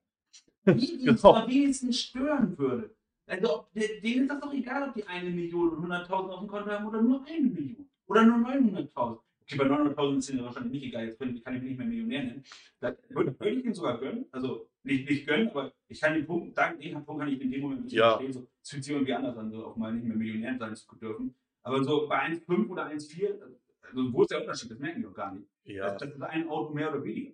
Die, 0.67 0.97
die 0.97 1.07
es 1.09 1.21
Genau. 1.21 1.33
am 1.35 1.49
wenigsten 1.49 1.93
stören 1.93 2.57
würde. 2.57 2.95
Also, 3.27 3.59
ob, 3.59 3.73
de- 3.73 4.01
denen 4.01 4.23
ist 4.23 4.29
das 4.31 4.39
doch 4.39 4.53
egal, 4.53 4.89
ob 4.89 4.93
die 4.95 5.05
eine 5.05 5.29
Million 5.29 5.69
und 5.77 5.85
100.000 5.91 6.09
auf 6.11 6.39
dem 6.39 6.47
Konto 6.47 6.69
haben 6.71 6.85
oder 6.87 7.01
nur 7.01 7.23
eine 7.25 7.47
Million. 7.47 7.87
Oder 8.07 8.23
nur 8.25 8.37
900.000. 8.37 9.19
Okay, 9.47 9.57
bei 9.57 9.65
900.000 9.65 10.17
ist 10.17 10.23
es 10.29 10.29
ihnen 10.35 10.43
wahrscheinlich 10.43 10.71
nicht 10.73 10.83
egal, 10.85 11.05
jetzt 11.07 11.19
kann 11.19 11.29
ich 11.35 11.43
mich 11.61 11.61
nicht 11.69 11.77
mehr 11.77 11.87
Millionär 11.87 12.23
nennen. 12.23 12.43
Da 12.79 12.95
würde, 13.09 13.35
würde 13.39 13.51
ich 13.51 13.63
ihnen 13.65 13.73
sogar 13.75 13.99
gönnen. 13.99 14.25
Also, 14.31 14.67
nicht, 14.83 15.07
nicht 15.09 15.27
gönnen, 15.27 15.49
aber 15.49 15.71
ich 15.87 15.99
kann 16.01 16.13
den 16.15 16.25
Punkt, 16.25 16.57
dank 16.57 16.79
den 16.79 17.03
Punkt 17.05 17.21
kann 17.21 17.31
ich 17.31 17.39
in 17.41 17.51
dem 17.51 17.61
Moment 17.61 17.83
bisschen 17.83 17.97
Ja. 17.99 18.09
verstehen. 18.17 18.33
So, 18.33 18.47
es 18.61 18.69
fühlt 18.69 18.83
sich 18.83 18.93
irgendwie 18.93 19.13
anders 19.13 19.37
an, 19.37 19.51
so 19.51 19.65
auch 19.65 19.75
mal 19.75 19.93
nicht 19.93 20.05
mehr 20.05 20.17
Millionär 20.17 20.57
sein 20.57 20.75
zu 20.75 20.95
dürfen. 20.95 21.35
Aber 21.61 21.83
so 21.83 22.07
bei 22.07 22.19
1,5 22.27 22.67
oder 22.69 22.87
1,4, 22.87 23.39
also 23.83 24.13
wo 24.13 24.21
ist 24.23 24.31
der 24.31 24.41
Unterschied? 24.41 24.71
Das 24.71 24.79
merken 24.79 24.99
die 25.01 25.03
doch 25.03 25.13
gar 25.13 25.33
nicht. 25.33 25.47
Ja. 25.63 25.89
Das, 25.91 25.97
das 25.99 26.09
ist 26.15 26.21
ein 26.23 26.47
Auto 26.49 26.73
mehr 26.73 26.91
oder 26.91 27.03
weniger. 27.03 27.33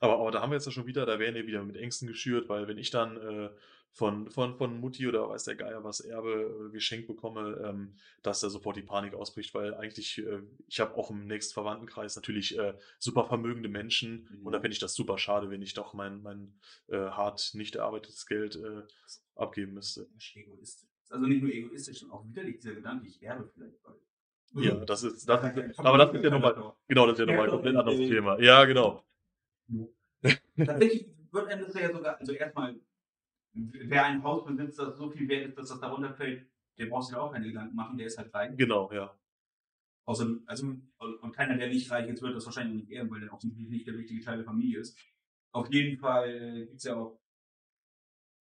Aber, 0.00 0.18
aber 0.18 0.30
da 0.30 0.42
haben 0.42 0.50
wir 0.50 0.56
jetzt 0.56 0.66
ja 0.66 0.72
schon 0.72 0.86
wieder, 0.86 1.06
da 1.06 1.18
werden 1.18 1.34
wir 1.34 1.46
wieder 1.46 1.62
mit 1.64 1.76
Ängsten 1.76 2.08
geschürt, 2.08 2.48
weil 2.48 2.68
wenn 2.68 2.78
ich 2.78 2.90
dann 2.90 3.16
äh, 3.16 3.50
von, 3.92 4.28
von, 4.28 4.56
von 4.56 4.80
Mutti 4.80 5.06
oder 5.06 5.28
weiß 5.28 5.44
der 5.44 5.54
Geier 5.54 5.84
was 5.84 6.00
Erbe 6.00 6.66
äh, 6.68 6.72
geschenkt 6.72 7.06
bekomme, 7.06 7.62
ähm, 7.64 7.94
dass 8.22 8.40
da 8.40 8.50
sofort 8.50 8.76
die 8.76 8.82
Panik 8.82 9.14
ausbricht, 9.14 9.54
weil 9.54 9.72
eigentlich, 9.74 10.18
äh, 10.18 10.40
ich 10.66 10.80
habe 10.80 10.96
auch 10.96 11.10
im 11.10 11.26
nächsten 11.26 11.54
Verwandtenkreis 11.54 12.16
natürlich 12.16 12.58
äh, 12.58 12.74
super 12.98 13.24
vermögende 13.24 13.68
Menschen 13.68 14.28
Mhm. 14.30 14.46
und 14.46 14.52
da 14.52 14.60
finde 14.60 14.72
ich 14.74 14.80
das 14.80 14.94
super 14.94 15.16
schade, 15.16 15.48
wenn 15.50 15.62
ich 15.62 15.74
doch 15.74 15.94
mein, 15.94 16.22
mein 16.22 16.58
äh, 16.88 16.96
hart 16.96 17.52
nicht 17.54 17.76
erarbeitetes 17.76 18.26
Geld 18.26 18.56
äh, 18.56 18.82
abgeben 19.36 19.74
müsste. 19.74 20.08
Das 20.14 20.24
ist 20.24 20.36
egoistisch. 20.36 20.88
Also 21.10 21.26
nicht 21.26 21.42
nur 21.42 21.52
egoistisch, 21.52 22.00
sondern 22.00 22.18
auch 22.18 22.24
widerlich 22.26 22.56
dieser 22.58 22.74
Gedanke, 22.74 23.06
ich 23.06 23.22
erbe 23.22 23.48
vielleicht 23.54 23.80
bald. 23.82 24.00
Ja, 24.56 24.84
das 24.84 25.02
ist, 25.04 25.28
das 25.28 25.42
Ja, 25.42 25.48
ist 25.62 25.78
aber 25.78 25.98
das 25.98 26.14
ist 26.14 26.24
ja 26.24 26.30
nochmal, 26.30 26.72
genau, 26.88 27.06
das 27.06 27.14
ist 27.14 27.20
ja 27.20 27.26
nochmal 27.26 27.44
ein 27.46 27.50
komplett 27.50 27.76
anderes 27.76 28.00
äh, 28.00 28.08
Thema. 28.08 28.40
Ja, 28.40 28.64
genau. 28.64 29.04
Tatsächlich 30.56 31.08
wird 31.30 31.48
einem 31.48 31.66
das 31.66 31.74
ja 31.74 31.92
sogar, 31.92 32.18
also 32.18 32.32
erstmal, 32.32 32.80
wer 33.52 34.04
ein 34.04 34.22
Haus 34.22 34.44
besitzt, 34.44 34.78
das 34.78 34.96
so 34.96 35.10
viel 35.10 35.28
wert 35.28 35.48
ist, 35.48 35.58
dass 35.58 35.68
das 35.68 35.80
darunter 35.80 36.14
fällt, 36.14 36.46
der 36.78 36.86
braucht 36.86 37.04
sich 37.04 37.14
ja 37.14 37.20
auch 37.20 37.32
keine 37.32 37.46
Gedanken 37.46 37.74
machen, 37.74 37.96
der 37.96 38.06
ist 38.06 38.18
halt 38.18 38.32
reich. 38.34 38.56
Genau, 38.56 38.92
ja. 38.92 39.16
Außer, 40.06 40.38
also, 40.46 40.76
und 41.20 41.32
keiner, 41.32 41.56
der 41.56 41.68
nicht 41.68 41.90
reich 41.90 42.08
ist, 42.08 42.20
wird 42.20 42.36
das 42.36 42.44
wahrscheinlich 42.44 42.82
nicht 42.82 42.90
ehren, 42.90 43.10
weil 43.10 43.20
der 43.20 43.32
offensichtlich 43.32 43.70
nicht 43.70 43.86
der 43.86 43.96
wichtige 43.96 44.22
Teil 44.22 44.36
der 44.36 44.44
Familie 44.44 44.80
ist. 44.80 44.98
Auf 45.52 45.72
jeden 45.72 45.98
Fall 45.98 46.28
äh, 46.28 46.66
gibt 46.66 46.76
es 46.76 46.84
ja 46.84 46.96
auch 46.96 47.20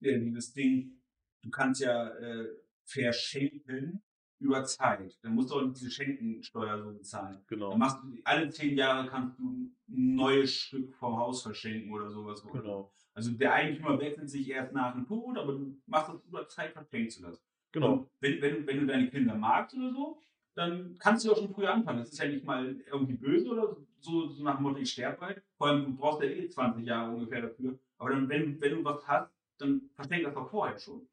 äh, 0.02 0.20
dieses 0.20 0.52
Ding, 0.54 1.00
du 1.42 1.50
kannst 1.50 1.82
ja 1.82 2.10
äh, 2.10 2.48
verschenken 2.84 4.02
über 4.44 4.64
Zeit. 4.64 5.18
Dann 5.22 5.34
musst 5.36 5.50
du 5.52 5.56
auch 5.56 5.62
nicht 5.64 5.78
diese 5.80 5.92
Schenkensteuer 5.92 6.82
so 6.84 6.92
bezahlen. 6.94 7.34
Dann 7.36 7.46
Genau. 7.48 7.78
machst 7.78 8.04
du, 8.04 8.18
alle 8.24 8.50
zehn 8.50 8.78
Jahre 8.78 9.08
kannst 9.10 9.40
du 9.40 9.44
ein 9.44 9.76
neues 9.88 10.54
Stück 10.54 10.94
vom 10.96 11.18
Haus 11.18 11.42
verschenken 11.44 11.92
oder 11.92 12.10
sowas. 12.12 12.44
Genau. 12.52 12.92
Also 13.14 13.32
der 13.32 13.54
Eigentümer 13.54 14.00
wechselt 14.00 14.30
sich 14.30 14.50
erst 14.50 14.74
nach 14.74 14.94
dem 14.94 15.06
Tod, 15.06 15.38
aber 15.38 15.54
du 15.54 15.78
machst 15.86 16.10
das 16.14 16.26
über 16.26 16.48
Zeit, 16.48 16.74
verschenkst 16.74 17.20
du 17.20 17.24
das. 17.24 17.44
Genau. 17.72 17.94
Und 17.94 18.10
wenn, 18.20 18.42
wenn, 18.42 18.68
wenn 18.68 18.80
du 18.82 18.86
deine 18.88 19.10
Kinder 19.10 19.36
magst 19.36 19.76
oder 19.76 19.92
so, 19.92 20.20
dann 20.56 20.96
kannst 21.00 21.26
du 21.26 21.32
auch 21.32 21.38
schon 21.38 21.50
früher 21.54 21.74
anfangen. 21.74 22.00
Das 22.00 22.10
ist 22.10 22.20
ja 22.20 22.28
nicht 22.28 22.46
mal 22.46 22.76
irgendwie 22.92 23.16
böse 23.16 23.50
oder 23.50 23.76
so, 24.00 24.28
so 24.28 24.44
nach 24.44 24.58
dem 24.58 24.64
Motto, 24.64 24.78
ich 24.78 24.92
sterbe 24.92 25.18
bald. 25.20 25.42
Vor 25.58 25.68
allem, 25.68 25.86
du 25.86 25.96
brauchst 25.96 26.22
ja 26.22 26.30
eh 26.30 26.48
20 26.48 26.86
Jahre 26.86 27.12
ungefähr 27.16 27.42
dafür. 27.42 27.80
Aber 27.98 28.12
dann, 28.12 28.30
wenn, 28.30 28.60
wenn 28.62 28.76
du 28.76 28.84
was 28.84 29.08
hast, 29.08 29.32
dann 29.58 29.90
verschenk 29.96 30.24
das 30.24 30.34
doch 30.34 30.50
vorher 30.50 30.78
schon. 30.78 31.08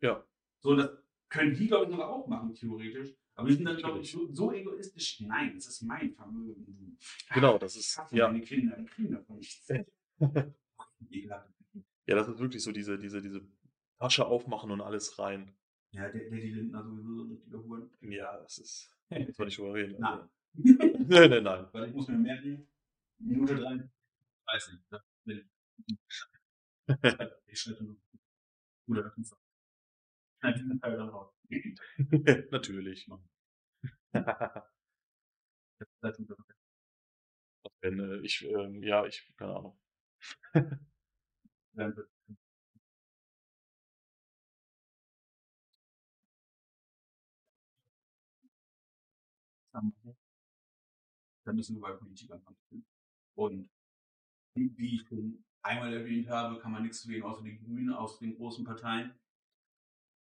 Ja. 0.00 0.24
So, 0.60 0.74
das 0.74 0.90
können 1.30 1.54
die, 1.54 1.68
glaube 1.68 1.86
ich, 1.86 1.90
sogar 1.92 2.10
auch 2.10 2.26
machen, 2.26 2.52
theoretisch. 2.54 3.14
Aber 3.34 3.48
die 3.48 3.54
sind 3.54 3.64
dann, 3.64 3.76
glaube 3.76 4.00
ich, 4.00 4.10
so, 4.10 4.52
egoistisch. 4.52 5.20
Nein, 5.20 5.54
das 5.54 5.68
ist 5.68 5.82
mein 5.82 6.12
Vermögen. 6.12 6.98
Genau, 7.32 7.56
das 7.56 7.76
ist, 7.76 7.98
ja. 8.10 8.28
meine 8.28 8.42
Kinder, 8.42 8.76
die 8.76 8.84
kriegen 8.84 9.12
davon 9.12 9.38
nichts. 9.38 9.68
Ja, 12.06 12.16
das 12.16 12.28
ist 12.28 12.40
wirklich 12.40 12.62
so 12.62 12.72
diese, 12.72 12.98
diese, 12.98 13.22
diese 13.22 13.40
Tasche 13.98 14.26
aufmachen 14.26 14.72
und 14.72 14.80
alles 14.80 15.16
rein. 15.18 15.54
Ja, 15.92 16.10
der, 16.10 16.28
der 16.28 16.40
die 16.40 16.50
Lindner 16.50 16.82
sowieso 16.82 17.14
so 17.14 17.22
ein 17.22 17.30
richtiger 17.30 17.62
Huren. 17.62 17.90
Ja, 18.00 18.36
das 18.38 18.58
ist. 18.58 18.96
Jetzt 19.10 19.36
soll 19.36 19.46
ich 19.46 19.56
drüber 19.56 19.74
reden. 19.74 19.96
Nein. 20.00 20.28
Nein, 20.54 21.30
nein, 21.30 21.42
nein. 21.44 21.66
Weil 21.70 21.88
ich 21.88 21.94
muss 21.94 22.08
mir 22.08 22.18
merken, 22.18 22.66
Minute 23.18 23.54
drei, 23.54 23.88
weiß 24.46 24.72
nicht. 24.72 25.02
Will 25.24 25.48
ich 27.46 27.60
schreibe 27.60 27.84
nur. 27.84 27.96
Oder 28.88 29.04
das 29.04 29.18
ist 29.18 29.36
Schneid 29.36 29.36
diesen 29.36 29.36
Teil 29.36 29.36
dann 29.36 29.36
raus. 29.36 30.29
Natürlich. 32.50 33.06
Tut 36.16 36.30
das. 36.30 36.36
Wenn, 37.82 38.00
äh, 38.00 38.16
ich, 38.24 38.42
ähm, 38.46 38.82
ja, 38.82 39.04
ich, 39.06 39.30
keine 39.36 39.54
Ahnung. 39.56 39.78
Dann 51.44 51.56
müssen 51.56 51.76
wir 51.76 51.82
bei 51.82 51.92
Politik 51.92 52.30
anfangen. 52.30 52.56
Und 53.36 53.68
wie 54.54 54.96
ich 54.96 55.06
schon 55.08 55.42
einmal 55.62 55.92
erwähnt 55.94 56.28
habe, 56.28 56.58
kann 56.60 56.72
man 56.72 56.82
nichts 56.82 57.06
wählen 57.08 57.22
außer 57.22 57.42
die 57.44 57.58
Grünen 57.58 57.92
aus 57.94 58.18
den 58.18 58.34
großen 58.36 58.64
Parteien. 58.64 59.12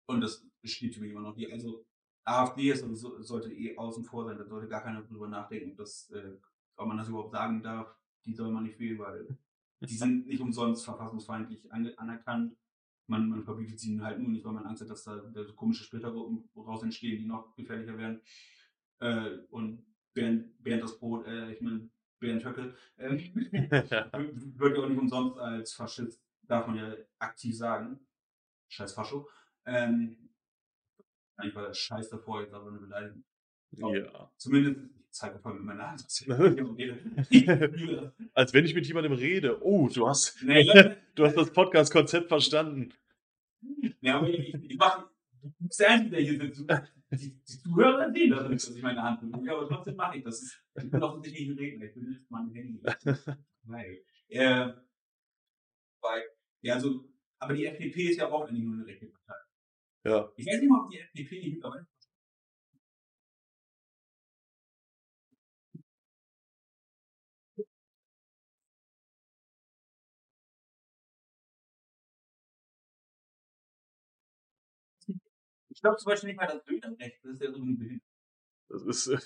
Und 0.09 0.21
das 0.21 0.43
steht 0.63 0.95
für 0.95 1.01
mich 1.01 1.11
immer 1.11 1.21
noch 1.21 1.35
die. 1.35 1.51
Also 1.51 1.85
AfD 2.25 2.71
ist, 2.71 2.83
also, 2.83 3.21
sollte 3.21 3.53
eh 3.53 3.77
außen 3.77 4.03
vor 4.03 4.25
sein, 4.25 4.39
da 4.39 4.45
sollte 4.45 4.67
gar 4.67 4.81
keiner 4.81 5.03
drüber 5.03 5.27
nachdenken, 5.27 5.75
dass, 5.75 6.09
äh, 6.09 6.35
ob 6.77 6.87
man 6.87 6.97
das 6.97 7.09
überhaupt 7.09 7.31
sagen 7.31 7.61
darf, 7.61 7.95
die 8.25 8.33
soll 8.33 8.51
man 8.51 8.63
nicht 8.63 8.79
wählen, 8.79 8.97
weil 8.97 9.37
die 9.81 9.95
sind 9.95 10.25
nicht 10.25 10.41
umsonst 10.41 10.83
verfassungsfeindlich 10.83 11.71
anerkannt. 11.71 12.57
Man, 13.05 13.29
man 13.29 13.43
verbietet 13.43 13.79
sie 13.79 14.01
halt 14.01 14.19
nur 14.19 14.29
nicht, 14.29 14.43
weil 14.43 14.53
man 14.53 14.65
Angst 14.65 14.81
hat, 14.81 14.89
dass 14.89 15.03
da, 15.03 15.17
da 15.17 15.43
so 15.43 15.53
komische 15.53 15.83
Splittergruppen 15.83 16.49
raus 16.55 16.81
entstehen, 16.81 17.19
die 17.19 17.27
noch 17.27 17.55
gefährlicher 17.55 17.97
werden. 17.97 18.21
Äh, 18.99 19.37
und 19.51 19.85
Bernd, 20.15 20.61
Bernd 20.63 20.83
das 20.83 20.97
Brot, 20.97 21.27
äh, 21.27 21.53
ich 21.53 21.61
meine, 21.61 21.87
Bernd 22.19 22.43
Höcke, 22.43 22.75
äh, 22.97 23.11
wird 23.35 24.75
ja 24.75 24.83
auch 24.83 24.89
nicht 24.89 24.99
umsonst 24.99 25.37
als 25.37 25.73
Faschist, 25.73 26.19
darf 26.41 26.65
man 26.65 26.77
ja 26.77 26.95
aktiv 27.19 27.55
sagen. 27.55 27.99
Scheiß 28.69 28.93
Fascho. 28.93 29.27
Ähm, 29.69 30.17
eigentlich 31.37 31.55
war 31.55 31.67
der 31.67 31.73
Scheiß 31.73 32.09
davor 32.09 32.41
jetzt 32.41 32.53
aber 32.53 32.69
eine 32.69 32.79
Beleidigung. 32.79 33.23
Ja. 33.71 34.31
Zumindest, 34.37 34.81
ich 34.97 35.11
zeige 35.11 35.39
voll 35.39 35.53
mit 35.53 35.63
meiner 35.63 35.91
Hand. 35.91 36.01
Als 38.33 38.53
wenn 38.53 38.65
ich 38.65 38.73
mit 38.73 38.87
jemandem 38.87 39.13
rede. 39.13 39.63
Oh, 39.63 39.87
du 39.87 40.07
hast, 40.07 40.37
Nee, 40.43 40.65
du 41.15 41.25
hast 41.25 41.37
das 41.37 41.53
Podcast-Konzept 41.53 42.27
verstanden. 42.27 42.93
Ja, 44.01 44.17
aber 44.17 44.29
ich, 44.29 44.53
ich 44.53 44.77
mache, 44.77 45.07
du 45.41 45.53
bist 45.59 45.79
der 45.79 45.91
Einzige, 45.91 46.11
der 46.11 46.21
hier 46.21 46.39
sitzt. 46.39 46.65
Die, 47.11 47.29
die 47.29 47.45
Zuhörer 47.45 48.11
sehen 48.11 48.31
das 48.31 48.49
nicht, 48.49 48.67
dass 48.67 48.75
ich 48.75 48.83
meine 48.83 49.01
Hand 49.01 49.21
benutze, 49.21 49.51
aber 49.51 49.67
trotzdem 49.67 49.95
mache 49.95 50.17
ich 50.17 50.23
das. 50.23 50.59
Ich 50.75 50.89
bin 50.89 51.03
offensichtlich 51.03 51.49
ein 51.49 51.57
Redner, 51.57 51.85
ich 51.85 51.93
bin 51.93 52.09
nicht 52.09 52.29
mein 52.29 52.51
Handy. 52.51 52.83
Weil, 53.63 54.03
äh, 54.29 54.73
weil, 56.01 56.23
ja, 56.61 56.75
also, 56.75 57.09
aber 57.39 57.53
die 57.53 57.65
FDP 57.65 58.09
ist 58.09 58.17
ja 58.17 58.29
auch 58.29 58.47
eigentlich 58.47 58.63
nur 58.63 58.75
eine 58.75 58.85
rechte 58.85 59.07
Partei. 59.07 59.38
Ja. 60.03 60.31
Ich 60.35 60.45
weiß 60.45 60.59
nicht 60.61 60.69
mal, 60.69 60.81
ob 60.81 60.89
die 60.91 60.99
FDP 60.99 61.39
die 61.41 61.51
mittlerweile. 61.51 61.87
Ich 75.69 75.81
glaube 75.81 75.97
zum 75.97 76.09
Beispiel 76.11 76.29
nicht 76.29 76.37
mal 76.37 76.47
das 76.47 76.63
Bildrecht, 76.65 77.19
das 77.23 77.33
ist 77.33 77.41
ja 77.41 77.51
so 77.51 77.61
ein 77.61 77.77
Bild. 77.77 78.01
Das 78.69 78.83
ist, 78.83 79.07
äh, 79.07 79.19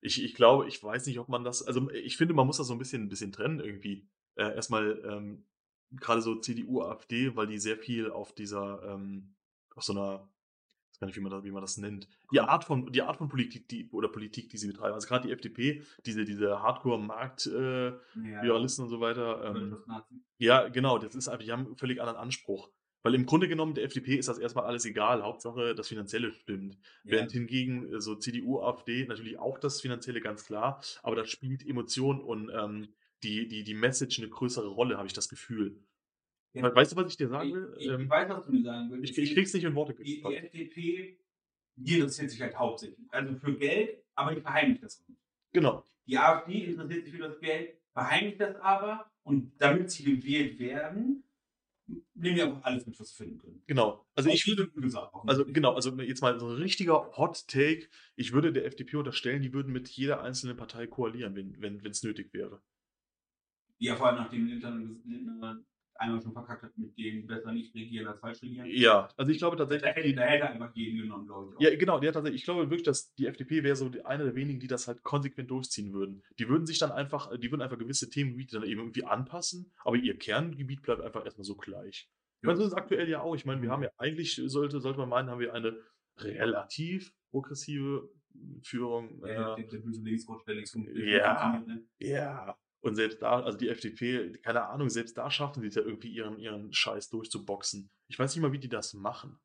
ich, 0.00 0.22
ich 0.22 0.34
glaube, 0.34 0.68
ich 0.68 0.82
weiß 0.82 1.06
nicht, 1.06 1.18
ob 1.18 1.28
man 1.28 1.44
das, 1.44 1.62
also 1.62 1.90
ich 1.90 2.16
finde, 2.16 2.34
man 2.34 2.46
muss 2.46 2.58
das 2.58 2.66
so 2.68 2.74
ein 2.74 2.78
bisschen, 2.78 3.02
ein 3.04 3.08
bisschen 3.08 3.32
trennen 3.32 3.60
irgendwie. 3.60 4.08
Äh, 4.36 4.54
erstmal 4.54 5.02
ähm, 5.06 5.46
gerade 5.92 6.22
so 6.22 6.36
CDU, 6.40 6.82
AfD, 6.82 7.36
weil 7.36 7.46
die 7.46 7.58
sehr 7.58 7.78
viel 7.78 8.10
auf 8.10 8.34
dieser, 8.34 8.82
ähm, 8.84 9.34
auf 9.74 9.82
so 9.84 9.92
einer, 9.92 10.28
ich 10.92 10.92
weiß 10.92 11.00
gar 11.00 11.06
nicht, 11.08 11.16
wie 11.16 11.20
man 11.20 11.32
das, 11.32 11.44
wie 11.44 11.50
man 11.50 11.62
das 11.62 11.76
nennt, 11.76 12.08
die 12.32 12.40
Art 12.40 12.64
von, 12.64 12.90
die 12.92 13.02
Art 13.02 13.16
von 13.16 13.28
Politik, 13.28 13.68
die, 13.68 13.88
oder 13.90 14.08
Politik, 14.08 14.48
die 14.50 14.58
sie 14.58 14.68
betreiben. 14.68 14.94
Also 14.94 15.08
gerade 15.08 15.26
die 15.26 15.32
FDP, 15.32 15.82
diese, 16.06 16.24
diese 16.24 16.62
Hardcore-Markt-Realisten 16.62 18.82
Ja, 18.82 18.84
und 18.84 18.90
so 18.90 19.00
weiter. 19.00 19.44
Ähm, 19.44 19.76
ja, 20.38 20.68
genau, 20.68 20.98
das 20.98 21.14
ist 21.14 21.28
einfach, 21.28 21.44
die 21.44 21.52
haben 21.52 21.66
einen 21.66 21.76
völlig 21.76 22.00
anderen 22.00 22.18
Anspruch. 22.18 22.70
Weil 23.02 23.14
im 23.14 23.26
Grunde 23.26 23.48
genommen, 23.48 23.74
der 23.74 23.84
FDP 23.84 24.16
ist 24.16 24.28
das 24.28 24.38
erstmal 24.38 24.64
alles 24.64 24.86
egal, 24.86 25.22
Hauptsache 25.22 25.74
das 25.74 25.88
Finanzielle 25.88 26.32
stimmt. 26.32 26.78
Während 27.02 27.32
Ja. 27.32 27.38
hingegen 27.38 27.92
äh, 27.92 28.00
so 28.00 28.14
CDU, 28.14 28.60
AfD 28.60 29.04
natürlich 29.06 29.38
auch 29.38 29.58
das 29.58 29.82
Finanzielle 29.82 30.22
ganz 30.22 30.46
klar, 30.46 30.80
aber 31.02 31.16
da 31.16 31.26
spielt 31.26 31.66
Emotion 31.66 32.22
und 32.22 32.50
ähm, 32.54 32.94
die, 33.22 33.46
die, 33.46 33.62
die 33.62 33.74
Message 33.74 34.20
eine 34.20 34.30
größere 34.30 34.68
Rolle, 34.68 34.96
habe 34.96 35.06
ich 35.06 35.12
das 35.12 35.28
Gefühl. 35.28 35.82
Ja. 36.54 36.74
Weißt 36.74 36.92
du, 36.92 36.96
was 36.96 37.10
ich 37.10 37.16
dir 37.16 37.28
sagen 37.28 37.48
Ich, 37.48 37.54
will? 37.54 37.74
ich, 37.78 37.84
ich 37.86 37.90
Ähm, 37.92 38.08
weiß, 38.08 38.28
was 38.30 38.46
du 38.46 38.52
mir 38.52 38.62
sagen 38.62 38.90
willst. 38.90 39.10
ich, 39.10 39.18
ich 39.18 39.34
krieg's 39.34 39.52
nicht 39.52 39.64
in 39.64 39.74
Worte 39.74 39.94
die, 39.94 40.22
die. 40.22 40.34
FDP, 40.36 41.18
die 41.76 41.94
interessiert 41.96 42.30
sich 42.30 42.40
halt 42.40 42.56
hauptsächlich. 42.56 43.06
Also 43.10 43.34
für 43.34 43.56
Geld, 43.56 44.02
aber 44.14 44.34
die 44.34 44.40
verheimlicht 44.40 44.82
das 44.82 45.04
nicht. 45.08 45.18
Genau. 45.52 45.84
Die 46.06 46.16
AfD 46.18 46.64
interessiert 46.64 47.04
sich 47.04 47.14
für 47.14 47.22
das 47.22 47.40
Geld, 47.40 47.74
verheimlicht 47.92 48.40
das 48.40 48.56
aber 48.56 49.10
und 49.24 49.52
damit 49.58 49.90
sie 49.90 50.04
gewählt 50.04 50.58
werden, 50.58 51.24
nehmen 52.14 52.36
wir 52.36 52.44
einfach 52.44 52.62
alles 52.64 52.86
mit, 52.86 52.98
was 53.00 53.10
sie 53.10 53.16
finden 53.24 53.38
können. 53.38 53.62
Genau. 53.66 54.06
Also 54.14 54.30
ich 54.30 54.44
Auch 54.44 54.48
würde, 54.56 54.70
wie 54.74 54.80
gesagt, 54.80 55.14
also 55.26 55.44
genau, 55.46 55.74
also 55.74 55.90
jetzt 56.00 56.22
mal 56.22 56.38
so 56.38 56.48
ein 56.48 56.56
richtiger 56.56 57.10
Hot 57.16 57.46
Take. 57.48 57.88
Ich 58.16 58.32
würde 58.32 58.52
der 58.52 58.64
FDP 58.66 58.96
unterstellen, 58.96 59.42
die 59.42 59.52
würden 59.52 59.72
mit 59.72 59.88
jeder 59.88 60.22
einzelnen 60.22 60.56
Partei 60.56 60.86
koalieren, 60.86 61.34
wenn 61.34 61.60
wenn 61.60 61.84
es 61.90 62.02
nötig 62.02 62.32
wäre. 62.32 62.62
Ja, 63.78 63.96
vor 63.96 64.06
allem 64.06 64.16
nachdem 64.16 64.46
Lindner 64.46 65.60
einmal 65.96 66.20
schon 66.20 66.32
verkackt 66.32 66.62
hat 66.62 66.76
mit 66.76 66.96
dem 66.98 67.26
besser 67.26 67.52
nicht 67.52 67.74
regieren 67.74 68.06
als 68.06 68.20
falsch 68.20 68.42
regieren. 68.42 68.66
Ja, 68.68 69.08
also 69.16 69.30
ich 69.30 69.38
glaube 69.38 69.56
Da 69.56 69.64
tatsächlich, 69.64 69.94
hätte, 69.94 70.08
die, 70.08 70.14
da 70.14 70.22
hätte 70.22 70.44
er 70.44 70.50
einfach 70.50 70.74
jeden 70.74 70.98
genommen, 70.98 71.26
glaube 71.26 71.50
ich. 71.50 71.56
Auch. 71.56 71.60
Ja, 71.60 71.76
genau, 71.76 72.02
ja, 72.02 72.12
tatsächlich. 72.12 72.42
Ich 72.42 72.44
glaube 72.44 72.62
wirklich, 72.70 72.82
dass 72.82 73.14
die 73.14 73.26
FDP 73.26 73.62
wäre 73.62 73.76
so 73.76 73.88
die, 73.88 74.04
eine 74.04 74.24
der 74.24 74.34
wenigen, 74.34 74.60
die 74.60 74.66
das 74.66 74.88
halt 74.88 75.02
konsequent 75.02 75.50
durchziehen 75.50 75.92
würden. 75.92 76.22
Die 76.38 76.48
würden 76.48 76.66
sich 76.66 76.78
dann 76.78 76.92
einfach, 76.92 77.30
die 77.38 77.50
würden 77.50 77.62
einfach 77.62 77.78
gewisse 77.78 78.10
Themengebiete 78.10 78.58
dann 78.58 78.68
eben 78.68 78.80
irgendwie 78.80 79.04
anpassen, 79.04 79.72
aber 79.84 79.96
ihr 79.96 80.18
Kerngebiet 80.18 80.82
bleibt 80.82 81.02
einfach 81.02 81.24
erstmal 81.24 81.44
so 81.44 81.56
gleich. 81.56 82.08
Ich 82.40 82.46
meine, 82.46 82.58
so 82.58 82.64
ist 82.64 82.72
es 82.72 82.76
aktuell 82.76 83.08
ja 83.08 83.20
auch. 83.22 83.34
Ich 83.34 83.46
meine, 83.46 83.62
wir 83.62 83.70
haben 83.70 83.82
ja 83.82 83.90
eigentlich, 83.96 84.40
sollte, 84.46 84.80
sollte 84.80 84.98
man 84.98 85.08
meinen, 85.08 85.30
haben 85.30 85.40
wir 85.40 85.54
eine 85.54 85.78
relativ 86.18 87.14
progressive 87.30 88.10
Führung. 88.62 89.20
Der, 89.20 89.30
äh, 89.30 89.62
der, 89.62 89.66
der 89.66 89.78
böse 89.78 90.02
Linksrutsch, 90.02 90.46
der 90.46 90.56
links 90.56 90.76
Ja. 90.94 91.64
Ja. 91.98 92.58
Und 92.84 92.94
selbst 92.96 93.22
da, 93.22 93.40
also 93.42 93.56
die 93.58 93.68
FDP, 93.68 94.32
keine 94.42 94.66
Ahnung, 94.68 94.88
selbst 94.90 95.16
da 95.16 95.30
schaffen 95.30 95.60
sie 95.62 95.68
es 95.68 95.74
ja 95.74 95.82
irgendwie 95.82 96.08
ihren, 96.12 96.38
ihren 96.38 96.72
Scheiß 96.72 97.08
durchzuboxen. 97.10 97.90
Ich 98.08 98.18
weiß 98.18 98.34
nicht 98.34 98.42
mal, 98.42 98.52
wie 98.52 98.58
die 98.58 98.68
das 98.68 98.94
machen. 98.94 99.38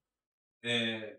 Äh, 0.62 1.16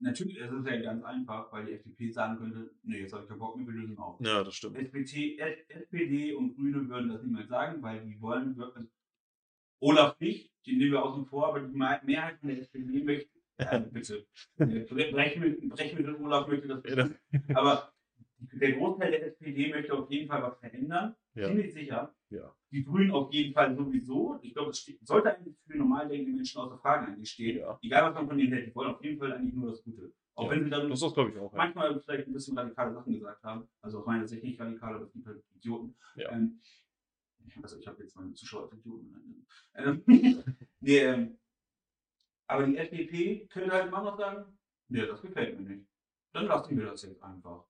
natürlich, 0.00 0.38
es 0.38 0.52
ist 0.52 0.66
ja 0.66 0.80
ganz 0.80 1.02
einfach, 1.04 1.52
weil 1.52 1.66
die 1.66 1.72
FDP 1.72 2.10
sagen 2.10 2.38
könnte, 2.38 2.70
nee, 2.82 3.00
jetzt 3.00 3.12
habe 3.12 3.22
ich 3.24 3.28
keinen 3.28 3.38
Bock 3.40 3.56
mehr, 3.56 3.66
wir 3.66 3.74
lösen 3.74 3.98
auf. 3.98 4.20
Ja, 4.20 4.44
das 4.44 4.54
stimmt. 4.54 4.76
SPD, 4.78 5.38
SPD 5.68 6.32
und 6.34 6.54
Grüne 6.54 6.88
würden 6.88 7.08
das 7.08 7.22
niemals 7.22 7.48
sagen, 7.48 7.82
weil 7.82 8.04
die 8.04 8.20
wollen 8.20 8.56
wirklich. 8.56 8.88
Olaf 9.80 10.18
nicht, 10.20 10.50
den 10.66 10.78
nehmen 10.78 10.92
wir 10.92 11.02
außen 11.04 11.26
vor, 11.26 11.48
aber 11.48 11.60
die 11.60 11.76
Me- 11.76 12.00
Mehrheit 12.04 12.38
der 12.42 12.58
SPD 12.60 13.02
möchte. 13.02 13.30
Ja, 13.60 13.78
bitte. 13.92 14.26
Äh, 14.58 14.84
Brechmittel, 14.84 15.68
Brechmittel 15.68 16.14
Olaf 16.16 16.46
möchte 16.48 16.68
das. 16.68 16.82
Das- 16.82 17.10
Aber 17.54 17.92
der 18.60 18.72
Großteil 18.72 19.10
der 19.10 19.26
SPD 19.26 19.70
möchte 19.70 19.94
auf 19.94 20.10
jeden 20.10 20.28
Fall 20.28 20.42
was 20.42 20.58
verändern. 20.58 21.14
Ja. 21.34 21.46
Ziemlich 21.48 21.72
sicher. 21.72 22.14
Ja. 22.30 22.54
Die 22.72 22.82
Grünen 22.84 23.10
auf 23.10 23.32
jeden 23.32 23.52
Fall 23.52 23.74
sowieso. 23.76 24.38
Ich 24.42 24.54
glaube, 24.54 24.70
es 24.70 24.90
sollte 25.02 25.36
eigentlich 25.36 25.56
für 25.66 25.76
normal 25.76 26.08
denkende 26.08 26.36
Menschen 26.36 26.60
außer 26.60 26.78
Frage 26.78 27.06
eigentlich 27.08 27.30
stehen. 27.30 27.58
Ja. 27.58 27.78
Egal, 27.82 28.04
was 28.04 28.14
man 28.14 28.28
von 28.28 28.38
denen 28.38 28.52
hält, 28.52 28.68
die 28.68 28.74
wollen 28.74 28.94
auf 28.94 29.02
jeden 29.02 29.18
Fall 29.18 29.32
eigentlich 29.32 29.54
nur 29.54 29.70
das 29.70 29.82
Gute. 29.82 30.12
Auch 30.34 30.44
Ja, 30.44 30.50
wenn 30.50 30.64
sie 30.64 30.70
dann 30.70 30.90
Das 30.90 31.02
ist 31.02 31.12
ich 31.12 31.18
auch. 31.18 31.52
Ja. 31.52 31.56
manchmal 31.56 32.00
vielleicht 32.00 32.26
ein 32.26 32.32
bisschen 32.32 32.58
radikale 32.58 32.92
Sachen 32.92 33.12
gesagt 33.12 33.42
haben. 33.42 33.68
Also 33.80 34.00
aus 34.00 34.06
meiner 34.06 34.26
Sicht 34.26 34.42
nicht 34.42 34.60
radikal, 34.60 34.94
aber 34.94 35.04
es 35.04 35.12
gibt 35.12 35.26
halt 35.26 35.42
Idioten. 35.54 35.94
Ja. 36.16 36.32
Ähm, 36.32 36.60
also 37.62 37.78
ich 37.78 37.86
habe 37.86 38.02
jetzt 38.02 38.16
meine 38.16 38.32
Zuschauer 38.34 38.64
als 38.64 38.74
Idioten. 38.74 39.46
Ähm, 39.74 40.02
nee, 40.80 40.98
ähm, 40.98 41.38
aber 42.48 42.66
die 42.66 42.76
FDP 42.76 43.46
könnte 43.46 43.72
halt 43.72 43.88
immer 43.88 44.02
noch 44.02 44.18
sagen, 44.18 44.58
nee, 44.88 45.06
das 45.06 45.22
gefällt 45.22 45.58
mir 45.58 45.68
nicht. 45.76 45.86
Dann 46.32 46.46
lassen 46.46 46.76
wir 46.76 46.86
das 46.86 47.02
jetzt 47.02 47.22
einfach. 47.22 47.64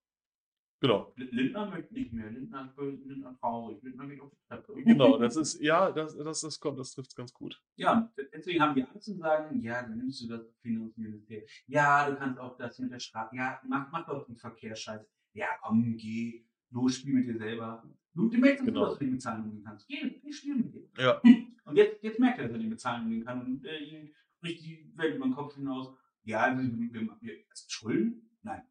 Genau. 0.80 1.12
Lindner 1.16 1.70
möchte 1.70 1.94
nicht 1.94 2.12
mehr. 2.12 2.30
Lindner 2.30 2.66
ist 2.66 2.76
böse, 2.76 3.02
Lindner 3.04 3.34
traurig. 3.38 3.82
Lindner 3.82 4.06
geht 4.06 4.20
auf 4.20 4.30
die 4.30 4.46
Treppe. 4.46 4.74
Genau, 4.82 5.18
das 5.18 5.36
ist, 5.36 5.60
ja, 5.60 5.90
das, 5.90 6.16
das, 6.16 6.40
das 6.42 6.60
kommt, 6.60 6.78
das 6.78 6.92
trifft 6.92 7.16
ganz 7.16 7.32
gut. 7.32 7.62
Ja, 7.76 8.12
deswegen 8.34 8.60
haben 8.60 8.74
die 8.74 8.84
Angst 8.84 9.08
und 9.08 9.18
sagen, 9.18 9.60
ja, 9.62 9.82
dann 9.82 9.96
nimmst 9.96 10.22
du 10.22 10.28
das 10.28 10.46
Finanzministerium. 10.60 11.46
Ja, 11.66 12.10
du 12.10 12.16
kannst 12.16 12.38
auch 12.38 12.56
das 12.58 12.78
mit 12.78 12.92
der 12.92 12.98
Straße. 13.00 13.34
Ja, 13.34 13.58
mach, 13.66 13.90
mach 13.90 14.06
doch 14.06 14.26
den 14.26 14.36
Verkehrsscheiß. 14.36 15.00
Ja, 15.32 15.46
komm, 15.62 15.96
geh, 15.96 16.44
los, 16.70 16.96
spiel 16.96 17.14
mit 17.14 17.26
dir 17.26 17.38
selber. 17.38 17.82
Du, 18.14 18.28
du 18.28 18.38
merkst, 18.38 18.64
Genau. 18.64 18.86
dass 18.86 18.98
du 18.98 19.04
den 19.04 19.12
Bezahlen 19.12 19.44
umgehen 19.44 19.64
kannst. 19.64 19.88
Geh, 19.88 20.20
geh 20.22 20.32
spielen 20.32 20.58
mit 20.58 20.74
dir. 20.74 20.88
Ja. 20.98 21.20
Und 21.64 21.76
jetzt, 21.76 22.02
jetzt 22.02 22.20
merkt 22.20 22.38
er, 22.38 22.44
dass 22.44 22.52
er 22.52 22.58
den 22.58 22.70
Bezahlen 22.70 23.04
umgehen 23.04 23.24
kann 23.24 23.40
und 23.44 23.64
äh, 23.64 23.78
ihm 23.78 24.14
bricht 24.40 24.64
die 24.64 24.92
Welt 24.94 25.16
über 25.16 25.24
den 25.24 25.34
Kopf 25.34 25.56
hinaus. 25.56 25.92
Ja, 26.22 26.42
also, 26.42 26.62
wir, 26.62 26.92
wir, 26.92 27.08
wir 27.20 27.34
also 27.50 27.64
Schulden? 27.66 28.30
Nein. 28.42 28.62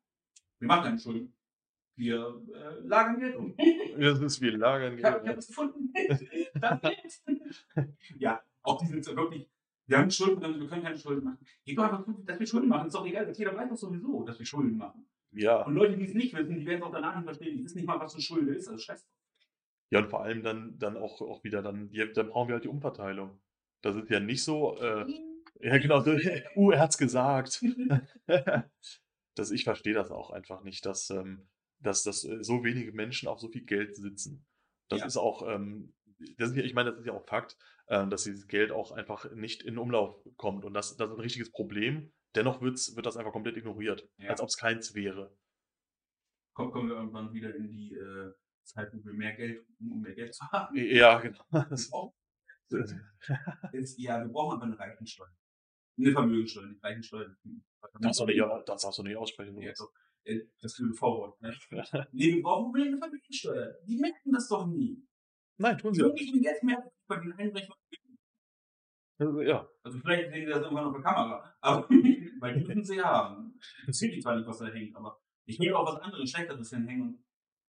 Wir 0.59 0.67
machen 0.69 0.83
keine 0.85 0.99
Schulden. 0.99 1.34
Wir 1.95 2.41
äh, 2.53 2.87
lagern 2.87 3.19
Geld 3.19 3.35
um. 3.35 3.55
Das 3.97 4.19
ist 4.19 4.41
wie 4.41 4.49
Lagern. 4.49 4.97
Ich 4.97 5.03
habe 5.05 5.27
hab 5.27 5.37
es 5.37 5.47
gefunden. 5.47 5.93
Das 6.59 7.23
ja, 8.17 8.41
auch 8.61 8.79
die 8.81 8.87
sind 8.87 9.03
so 9.03 9.15
wirklich. 9.15 9.49
Wir 9.87 9.99
haben 9.99 10.09
Schulden, 10.09 10.43
also 10.43 10.59
wir 10.59 10.67
können 10.67 10.83
keine 10.83 10.97
Schulden 10.97 11.23
machen. 11.23 11.37
Geht 11.63 11.77
doch 11.77 11.83
einfach 11.83 12.03
zu, 12.03 12.23
dass 12.25 12.39
wir 12.39 12.47
Schulden 12.47 12.69
machen. 12.69 12.87
Ist 12.87 12.95
doch 12.95 13.05
egal. 13.05 13.31
Jeder 13.31 13.55
weiß 13.55 13.69
doch 13.69 13.77
sowieso, 13.77 14.23
dass 14.23 14.39
wir 14.39 14.45
Schulden 14.45 14.77
machen. 14.77 15.05
Ja. 15.31 15.63
Und 15.63 15.75
Leute, 15.75 15.97
die 15.97 16.05
es 16.05 16.13
nicht 16.13 16.33
wissen, 16.33 16.57
die 16.57 16.65
werden 16.65 16.79
es 16.79 16.83
auch 16.83 16.91
danach 16.91 17.15
nicht 17.15 17.25
verstehen. 17.25 17.57
Die 17.57 17.63
wissen 17.63 17.77
nicht 17.77 17.87
mal, 17.87 17.99
was 17.99 18.13
eine 18.13 18.23
Schulde 18.23 18.55
ist. 18.55 18.67
Also 18.67 18.79
scheiße. 18.79 19.05
Ja, 19.91 19.99
und 19.99 20.09
vor 20.09 20.23
allem 20.23 20.41
dann, 20.41 20.77
dann 20.79 20.97
auch, 20.97 21.21
auch 21.21 21.43
wieder, 21.43 21.61
dann, 21.61 21.89
die, 21.89 22.11
dann 22.13 22.29
brauchen 22.29 22.47
wir 22.47 22.55
halt 22.55 22.63
die 22.63 22.69
Umverteilung. 22.69 23.39
Das 23.81 23.95
ist 23.95 24.09
ja 24.09 24.19
nicht 24.19 24.43
so, 24.43 24.77
äh, 24.77 25.05
ja 25.59 25.77
genau, 25.77 26.01
so, 26.01 26.17
uh, 26.55 26.71
er 26.71 26.79
hat's 26.79 26.97
gesagt. 26.97 27.63
dass 29.35 29.51
ich 29.51 29.63
verstehe 29.63 29.93
das 29.93 30.09
auch 30.09 30.31
einfach 30.31 30.63
nicht, 30.63 30.85
dass, 30.85 31.09
ähm, 31.11 31.47
dass, 31.79 32.03
dass 32.03 32.23
äh, 32.23 32.43
so 32.43 32.63
wenige 32.63 32.91
Menschen 32.91 33.27
auf 33.27 33.39
so 33.39 33.49
viel 33.49 33.63
Geld 33.65 33.95
sitzen. 33.95 34.45
Das 34.89 34.99
Ja. 35.01 35.05
ist 35.05 35.17
auch, 35.17 35.47
ähm, 35.47 35.93
das 36.37 36.51
ist 36.51 36.57
ich 36.57 36.73
meine, 36.73 36.91
das 36.91 36.99
ist 36.99 37.05
ja 37.07 37.13
auch 37.13 37.25
Fakt. 37.27 37.57
ähm, 37.87 38.09
dass 38.09 38.23
dieses 38.23 38.47
Geld 38.47 38.71
auch 38.71 38.91
einfach 38.91 39.31
nicht 39.33 39.61
in 39.63 39.77
Umlauf 39.77 40.17
kommt. 40.37 40.65
Und 40.65 40.73
das, 40.73 40.95
das 40.97 41.09
ist 41.09 41.15
ein 41.15 41.21
richtiges 41.21 41.51
Problem. 41.51 42.11
Dennoch 42.35 42.61
wird's, 42.61 42.95
wird 42.95 43.05
das 43.05 43.15
einfach 43.17 43.31
komplett 43.31 43.57
ignoriert, 43.57 44.09
Ja. 44.17 44.29
als 44.31 44.41
ob 44.41 44.47
es 44.49 44.57
keins 44.57 44.93
wäre. 44.95 45.35
Kommen, 46.53 46.71
kommen 46.71 46.89
wir 46.89 46.95
irgendwann 46.95 47.31
wieder 47.33 47.53
in 47.55 47.67
die 47.69 47.93
äh, 47.93 48.31
Zeit, 48.63 48.91
wo 48.93 49.03
wir 49.05 49.13
mehr 49.13 49.33
Geld, 49.35 49.65
um 49.79 50.01
mehr 50.01 50.15
Geld 50.15 50.33
zu 50.33 50.43
haben. 50.51 50.75
Ja, 50.75 51.19
genau. 51.19 51.43
Das- 51.51 51.91
ist, 53.73 53.99
ja, 53.99 54.21
wir 54.23 54.31
brauchen 54.31 54.55
aber 54.55 54.63
eine 54.65 54.79
Reichensteuer. 54.79 55.29
Eine 55.97 56.11
Vermögensteuer, 56.11 56.65
nicht 56.67 56.83
Reichensteuer. 56.83 57.35
Darfst 58.01 58.19
du 58.19 58.25
nicht, 58.25 58.41
das 58.65 58.81
darfst 58.81 58.97
du 58.99 59.03
nicht 59.03 59.15
aussprechen. 59.15 59.55
Ja, 59.61 59.69
Lukas. 59.69 59.93
Äh, 60.25 60.41
Das 60.61 60.75
für 60.75 60.93
Vorwort. 60.93 61.41
Ne? 61.41 61.53
Nee, 62.11 62.35
wir 62.35 62.41
brauchen 62.43 62.65
unbedingt 62.67 62.93
eine 62.93 62.99
Vermögensteuer. 62.99 63.75
Die 63.87 63.97
merken 63.97 64.31
das 64.31 64.47
doch 64.49 64.67
nie. 64.67 65.01
Nein, 65.57 65.77
tun 65.77 65.93
Die 65.93 65.99
sie 65.99 66.05
nicht 66.11 66.31
viel 66.31 66.41
Geld 66.41 66.63
mehr 66.63 66.91
bei 67.07 67.17
den 67.19 67.33
Einbrechen. 67.33 67.73
Also, 69.17 69.41
Ja, 69.41 69.69
Also 69.83 69.99
vielleicht 69.99 70.31
sehen 70.31 70.45
sie 70.45 70.51
das 70.51 70.61
irgendwann 70.61 70.85
auf 70.85 70.93
der 70.93 71.03
Kamera. 71.03 71.55
Aber 71.61 71.87
weil 72.39 72.59
die 72.59 72.65
müssen 72.65 72.83
sie 72.83 73.01
haben. 73.01 73.57
Interessiert 73.81 74.13
die 74.13 74.19
zwar 74.19 74.35
nicht, 74.35 74.47
was 74.47 74.57
da 74.57 74.65
hängt, 74.67 74.95
aber 74.95 75.21
ich 75.45 75.59
will 75.59 75.73
auch 75.73 75.85
was 75.85 76.01
anderes, 76.01 76.29
Schlechteres 76.29 76.69
hinhängen. 76.71 77.23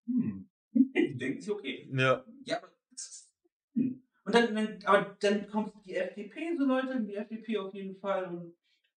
Hm, 0.08 0.50
die 0.74 1.18
denken 1.18 1.42
sich, 1.42 1.52
okay, 1.52 1.90
ja, 1.94 2.26
Ja, 2.46 2.58
aber 2.58 2.72
das 2.90 3.08
ist. 3.08 3.34
Hm. 3.76 4.02
Und 4.24 4.34
dann, 4.34 4.56
dann, 4.56 4.80
aber 4.86 5.18
dann 5.20 5.48
kommt 5.48 5.74
die 5.86 5.96
FDP, 5.96 6.56
so 6.58 6.66
Leute, 6.66 7.04
die 7.04 7.16
FDP 7.16 7.58
auf 7.60 7.74
jeden 7.76 7.96
Fall 8.00 8.26
und 8.26 8.56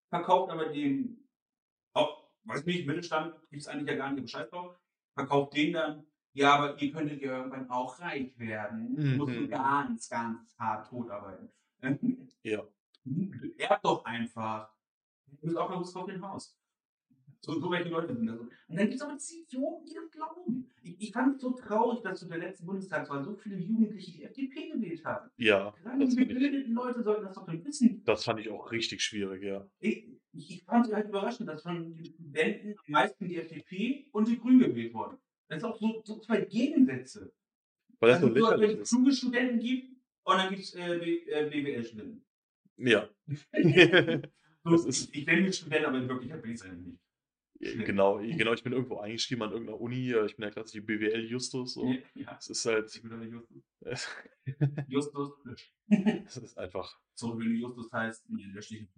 verkauft 0.08 0.50
aber 0.50 0.70
dem, 0.70 1.18
auch, 1.18 1.27
weiß 2.48 2.64
nicht, 2.66 2.86
Mittelstand 2.86 3.34
gibt 3.50 3.62
es 3.62 3.68
eigentlich 3.68 3.88
ja 3.88 3.96
gar 3.96 4.12
nicht 4.12 4.22
Bescheid 4.22 4.50
drauf, 4.50 4.76
verkauft 5.14 5.56
den 5.56 5.72
dann, 5.72 6.04
ja, 6.32 6.54
aber 6.54 6.80
ihr 6.80 6.92
könntet 6.92 7.20
ja 7.20 7.38
irgendwann 7.38 7.68
auch 7.70 7.98
reich 8.00 8.38
werden. 8.38 8.94
Du 8.96 9.02
musst 9.16 9.32
Mhm. 9.34 9.40
nur 9.40 9.48
ganz, 9.48 10.08
ganz 10.08 10.54
hart 10.58 10.88
tot 10.88 11.10
arbeiten. 11.10 11.48
ja. 12.42 12.62
Erb 13.58 13.82
doch 13.82 14.04
einfach. 14.04 14.70
Du 15.26 15.36
bist 15.46 15.56
auch 15.56 15.70
noch 15.70 15.78
Lust 15.78 15.96
auf 15.96 16.06
den 16.06 16.20
Haus. 16.22 16.54
So, 17.40 17.58
so 17.60 17.70
welche 17.70 17.88
Leute 17.88 18.14
sind 18.14 18.26
das. 18.26 18.38
Und 18.40 18.50
dann 18.68 18.78
gibt 18.78 18.94
es 18.94 19.00
aber 19.00 19.14
diese 19.14 19.36
Idioten, 19.40 19.86
die 19.86 19.94
das 19.94 20.10
glauben. 20.10 20.70
Ich, 20.82 21.00
ich 21.00 21.12
fand 21.12 21.36
es 21.36 21.40
so 21.42 21.52
traurig, 21.52 22.00
dass 22.02 22.18
zu 22.18 22.26
der 22.28 22.38
letzten 22.38 22.66
Bundestagswahl 22.66 23.22
so 23.24 23.34
viele 23.36 23.56
Jugendliche 23.58 24.10
die 24.12 24.22
FDP 24.24 24.70
gewählt 24.70 25.04
haben. 25.04 25.30
Ja, 25.36 25.72
Gerade 25.82 26.06
die 26.08 26.16
gebildeten 26.16 26.72
Leute 26.74 27.02
sollten 27.02 27.24
das 27.24 27.34
doch 27.34 27.46
dann 27.46 27.64
wissen. 27.64 28.02
das 28.04 28.24
fand 28.24 28.40
ich 28.40 28.50
auch 28.50 28.70
richtig 28.72 29.02
schwierig, 29.02 29.42
ja. 29.44 29.64
Ich, 29.78 30.08
ich, 30.38 30.50
ich 30.50 30.62
fand 30.64 30.86
es 30.86 30.92
halt 30.92 31.08
überraschend, 31.08 31.48
dass 31.48 31.62
von 31.62 31.94
den 31.94 32.04
Studenten 32.04 32.70
am 32.86 32.92
meisten 32.92 33.28
die 33.28 33.36
FDP 33.36 34.08
und 34.12 34.28
die 34.28 34.38
Grünen 34.38 34.60
gewählt 34.60 34.94
wurden. 34.94 35.18
Das 35.48 35.58
ist 35.58 35.64
auch 35.64 35.78
so, 35.78 36.02
so 36.04 36.18
zwei 36.20 36.40
Gegensätze. 36.42 37.32
Weil 38.00 38.10
das 38.12 38.20
so 38.20 38.26
Also, 38.28 38.38
nur, 38.38 38.50
wenn 38.52 38.60
lächerlich 38.60 38.80
ist. 38.82 38.88
kluge 38.90 39.12
Studenten 39.12 39.58
gibt 39.58 39.92
und 40.24 40.36
dann 40.36 40.48
gibt 40.50 40.62
es 40.62 40.74
äh, 40.74 40.98
B- 40.98 41.24
äh, 41.30 41.50
BWL-Studenten. 41.50 42.24
Ja. 42.76 43.08
So, 44.64 44.72
Das 44.72 44.86
ich, 44.86 45.14
ich 45.16 45.26
mich 45.26 45.56
Student, 45.56 45.86
aber 45.86 45.98
in 45.98 46.08
Wirklichkeit 46.08 46.42
bin 46.42 46.50
ich 46.50 46.60
es 46.60 46.66
eigentlich 46.66 46.98
nicht. 47.60 47.86
genau, 47.86 48.18
genau, 48.18 48.52
ich 48.52 48.62
bin 48.62 48.72
irgendwo 48.72 48.98
eingeschrieben 48.98 49.42
an 49.44 49.52
irgendeiner 49.52 49.80
Uni, 49.80 50.10
äh, 50.10 50.26
ich 50.26 50.36
bin 50.36 50.42
der 50.42 50.50
klassische 50.50 50.82
BWL 50.82 51.24
Justus, 51.26 51.74
so. 51.74 51.94
Ja, 52.14 52.36
Es 52.38 52.48
ist 52.50 52.66
halt, 52.66 52.94
ich 52.94 53.00
bin 53.02 53.10
der 53.18 53.28
Justus. 53.28 53.62
Justus, 54.88 55.30
lösch. 55.44 55.72
ist 56.36 56.58
einfach, 56.58 57.00
So, 57.14 57.34
du 57.34 57.42
Justus 57.44 57.90
heißt, 57.92 58.28
nee, 58.30 58.44
lösch 58.52 58.68
dich 58.68 58.80
nicht. 58.82 58.92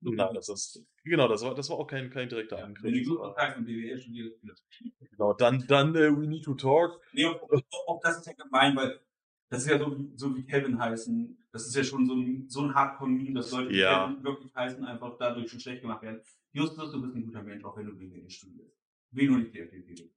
Nein, 0.00 0.34
das 0.34 0.48
ist, 0.48 0.84
genau, 1.04 1.28
das 1.28 1.42
war, 1.42 1.54
das 1.54 1.68
war 1.70 1.78
auch 1.78 1.86
kein, 1.86 2.10
kein 2.10 2.28
direkter 2.28 2.56
Ja, 2.58 2.62
wenn 2.64 2.76
Angriff. 2.76 3.06
du 3.06 3.34
heißt 3.36 3.56
und 3.58 3.64
BWL 3.66 3.98
studierst. 3.98 4.64
Genau, 5.10 5.32
dann, 5.34 5.66
dann, 5.66 5.94
äh, 5.94 6.10
we 6.16 6.26
need 6.26 6.44
to 6.44 6.54
talk. 6.54 7.00
Nee, 7.12 7.26
auch, 7.26 8.00
das 8.02 8.18
ist 8.18 8.26
ja 8.26 8.32
gemein, 8.34 8.76
weil 8.76 9.00
das 9.48 9.62
ist 9.64 9.70
ja 9.70 9.78
so, 9.78 9.96
wie- 9.98 10.12
so 10.16 10.36
wie 10.36 10.44
Kevin 10.44 10.78
heißen. 10.78 11.38
Das 11.52 11.66
ist 11.66 11.74
ja 11.76 11.84
schon 11.84 12.06
so 12.06 12.14
ein, 12.14 12.48
so 12.48 12.62
ein 12.62 12.74
Hardcore-Meme, 12.74 13.34
dass 13.34 13.52
Leute, 13.52 13.70
die 13.70 13.78
Ja. 13.78 14.06
Kevin 14.08 14.24
wirklich 14.24 14.54
heißen, 14.54 14.84
einfach 14.84 15.16
dadurch 15.18 15.50
schon 15.50 15.60
schlecht 15.60 15.82
gemacht 15.82 16.02
werden. 16.02 16.20
Justus, 16.52 16.90
du 16.92 17.00
bist 17.00 17.14
ein 17.14 17.24
guter 17.24 17.42
Mensch, 17.42 17.64
auch 17.64 17.76
wenn 17.76 17.86
du 17.86 17.92
BWL 17.96 18.28
studierst. 18.30 18.76
Will 19.12 19.28
nur 19.30 19.38
nicht 19.38 19.54
die 19.54 19.60
FDP. 19.60 20.10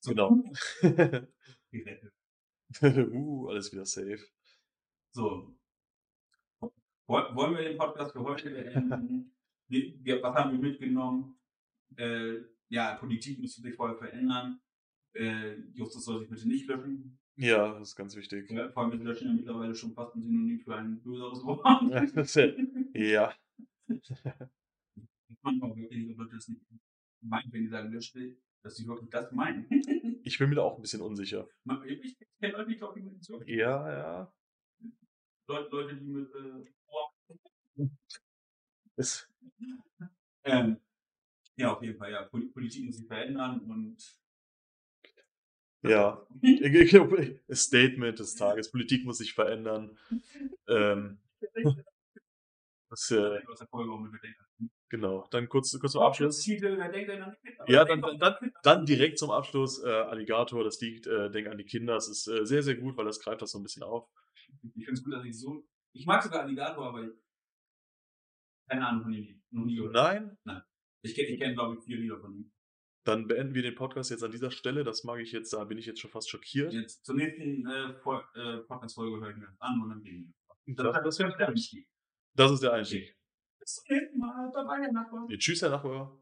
So, 0.00 0.10
Genau. 0.10 0.42
uh, 2.82 3.48
alles 3.48 3.72
wieder 3.72 3.84
safe. 3.84 4.18
So. 5.12 5.54
Woll- 7.10 7.34
Wollen 7.34 7.56
wir 7.56 7.64
den 7.64 7.76
Podcast 7.76 8.12
für 8.12 8.20
heute 8.22 8.50
beenden? 8.50 9.32
Wir, 9.68 9.94
wir, 10.04 10.22
was 10.22 10.34
haben 10.36 10.52
wir 10.52 10.60
mitgenommen? 10.70 11.34
Äh, 11.96 12.36
ja, 12.68 12.94
Politik 12.94 13.40
müsste 13.40 13.62
sich 13.62 13.74
vorher 13.74 13.96
verändern. 13.96 14.60
Äh, 15.14 15.56
Justus 15.74 16.04
soll 16.04 16.20
sich 16.20 16.28
bitte 16.30 16.46
nicht 16.46 16.68
löschen. 16.68 17.18
Ja, 17.36 17.72
das 17.74 17.88
ist 17.88 17.96
ganz 17.96 18.14
wichtig. 18.14 18.48
Ja, 18.50 18.70
vor 18.70 18.84
allem 18.84 18.92
ist 18.92 19.02
Löschen 19.04 19.26
ja 19.28 19.34
mittlerweile 19.34 19.74
schon 19.74 19.92
fast 19.92 20.14
ein 20.14 20.22
Synonym 20.22 20.60
für 20.60 20.76
ein 20.76 21.00
böseres 21.02 21.42
Wort. 21.44 21.64
Ja- 22.94 23.34
Ja, 23.88 23.98
Manchmal 25.42 25.74
wirklich, 25.76 26.10
ob 26.12 26.18
Leute 26.18 26.36
das 26.36 26.46
nicht 26.48 26.60
meinen, 27.22 27.52
wenn 27.52 27.62
die 27.62 27.68
sagen 27.68 27.90
Lösch 27.92 28.14
will, 28.14 28.40
dass 28.62 28.76
sie 28.76 28.86
wirklich 28.86 29.10
das 29.10 29.32
meinen. 29.32 29.66
ich 30.22 30.38
bin 30.38 30.48
mir 30.48 30.56
da 30.56 30.62
auch 30.62 30.76
ein 30.76 30.82
bisschen 30.82 31.00
unsicher. 31.00 31.48
Ich 31.86 32.16
kenne 32.40 32.52
Leute, 32.56 32.70
ich 32.72 32.78
die 32.94 33.00
mit 33.02 33.24
so. 33.24 33.42
Ja, 33.46 33.90
ja. 33.92 34.32
Leute, 35.48 35.68
Leute, 35.70 35.96
die 35.96 36.06
mit 36.06 36.30
äh, 36.34 36.70
Es, 38.96 39.28
Ähm, 40.44 40.76
ja, 41.56 41.72
auf 41.72 41.82
jeden 41.82 41.98
Fall, 41.98 42.12
ja. 42.12 42.22
Pol- 42.24 42.48
Politik 42.52 42.84
muss 42.86 42.96
sich 42.96 43.06
verändern 43.06 43.60
und 43.60 43.96
ja. 45.82 46.26
Statement 47.52 48.18
des 48.18 48.34
Tages. 48.36 48.70
Politik 48.70 49.04
muss 49.04 49.18
sich 49.18 49.32
verändern. 49.34 49.96
Ähm, 50.68 51.18
das, 52.90 53.10
äh, 53.10 53.40
genau. 54.88 55.26
Dann 55.30 55.48
kurz, 55.48 55.78
kurz 55.78 55.92
zum 55.92 56.02
Abschluss. 56.02 56.44
Ja, 57.66 57.84
dann, 57.84 58.00
dann, 58.02 58.18
Kinder? 58.38 58.38
dann 58.62 58.86
direkt 58.86 59.18
zum 59.18 59.30
Abschluss. 59.30 59.82
Äh, 59.82 59.88
Alligator, 59.88 60.64
das 60.64 60.80
liegt, 60.80 61.06
äh, 61.06 61.30
denk 61.30 61.48
an 61.48 61.58
die 61.58 61.64
Kinder. 61.64 61.94
Das 61.94 62.08
ist 62.08 62.26
äh, 62.26 62.44
sehr, 62.44 62.62
sehr 62.62 62.74
gut, 62.76 62.96
weil 62.96 63.04
das 63.04 63.20
greift 63.20 63.42
das 63.42 63.52
so 63.52 63.58
ein 63.58 63.62
bisschen 63.62 63.82
auf. 63.82 64.08
Ich 64.74 64.84
finde 64.84 64.92
es 64.92 65.04
gut, 65.04 65.12
dass 65.14 65.24
ich 65.24 65.38
so. 65.38 65.64
Ich 65.92 66.06
mag 66.06 66.22
sogar 66.22 66.42
Alligator, 66.42 66.86
aber 66.86 67.08
keine 68.70 68.86
Ahnung 68.86 69.02
von 69.02 69.12
ihm. 69.12 69.42
Noch 69.50 69.64
nie 69.64 69.76
gehört. 69.76 69.94
Nein, 69.94 70.36
Ich 71.02 71.14
kenne, 71.14 71.28
ich 71.28 71.40
kenn, 71.40 71.54
glaube 71.54 71.76
ich, 71.76 71.84
vier 71.84 71.98
Lieder 71.98 72.18
von 72.20 72.34
ihm. 72.34 72.52
dann 73.04 73.26
beenden 73.26 73.54
wir 73.54 73.62
den 73.62 73.74
Podcast 73.74 74.10
jetzt 74.10 74.22
an 74.22 74.30
dieser 74.30 74.50
Stelle. 74.50 74.84
Das 74.84 75.04
mag 75.04 75.18
ich 75.20 75.32
jetzt, 75.32 75.52
da 75.52 75.64
bin 75.64 75.78
ich 75.78 75.86
jetzt 75.86 76.00
schon 76.00 76.10
fast 76.10 76.30
schockiert. 76.30 76.72
Jetzt 76.72 77.04
zur 77.04 77.16
nächsten 77.16 77.66
äh, 77.66 77.90
äh, 77.90 78.58
Podcast-Folge 78.68 79.20
hören 79.24 79.40
wir 79.40 79.56
an 79.58 79.82
und 79.82 79.88
dann 79.90 80.02
gehen 80.02 80.34
wir. 80.66 80.74
Das, 80.76 81.02
das, 81.02 81.16
der 81.16 81.48
Einstieg. 81.48 81.88
das 82.34 82.52
ist 82.52 82.62
der 82.62 82.72
Einstieg. 82.74 83.16
Bis 83.58 83.74
zum 83.74 83.96
nächsten 83.96 84.18
Mal. 84.18 84.50
Bye 84.52 84.64
bye, 84.64 84.82
Herr 84.82 84.92
Nachbar. 84.92 85.26
Tschüss, 85.28 85.62
Herr 85.62 85.70
Nachbar. 85.70 86.16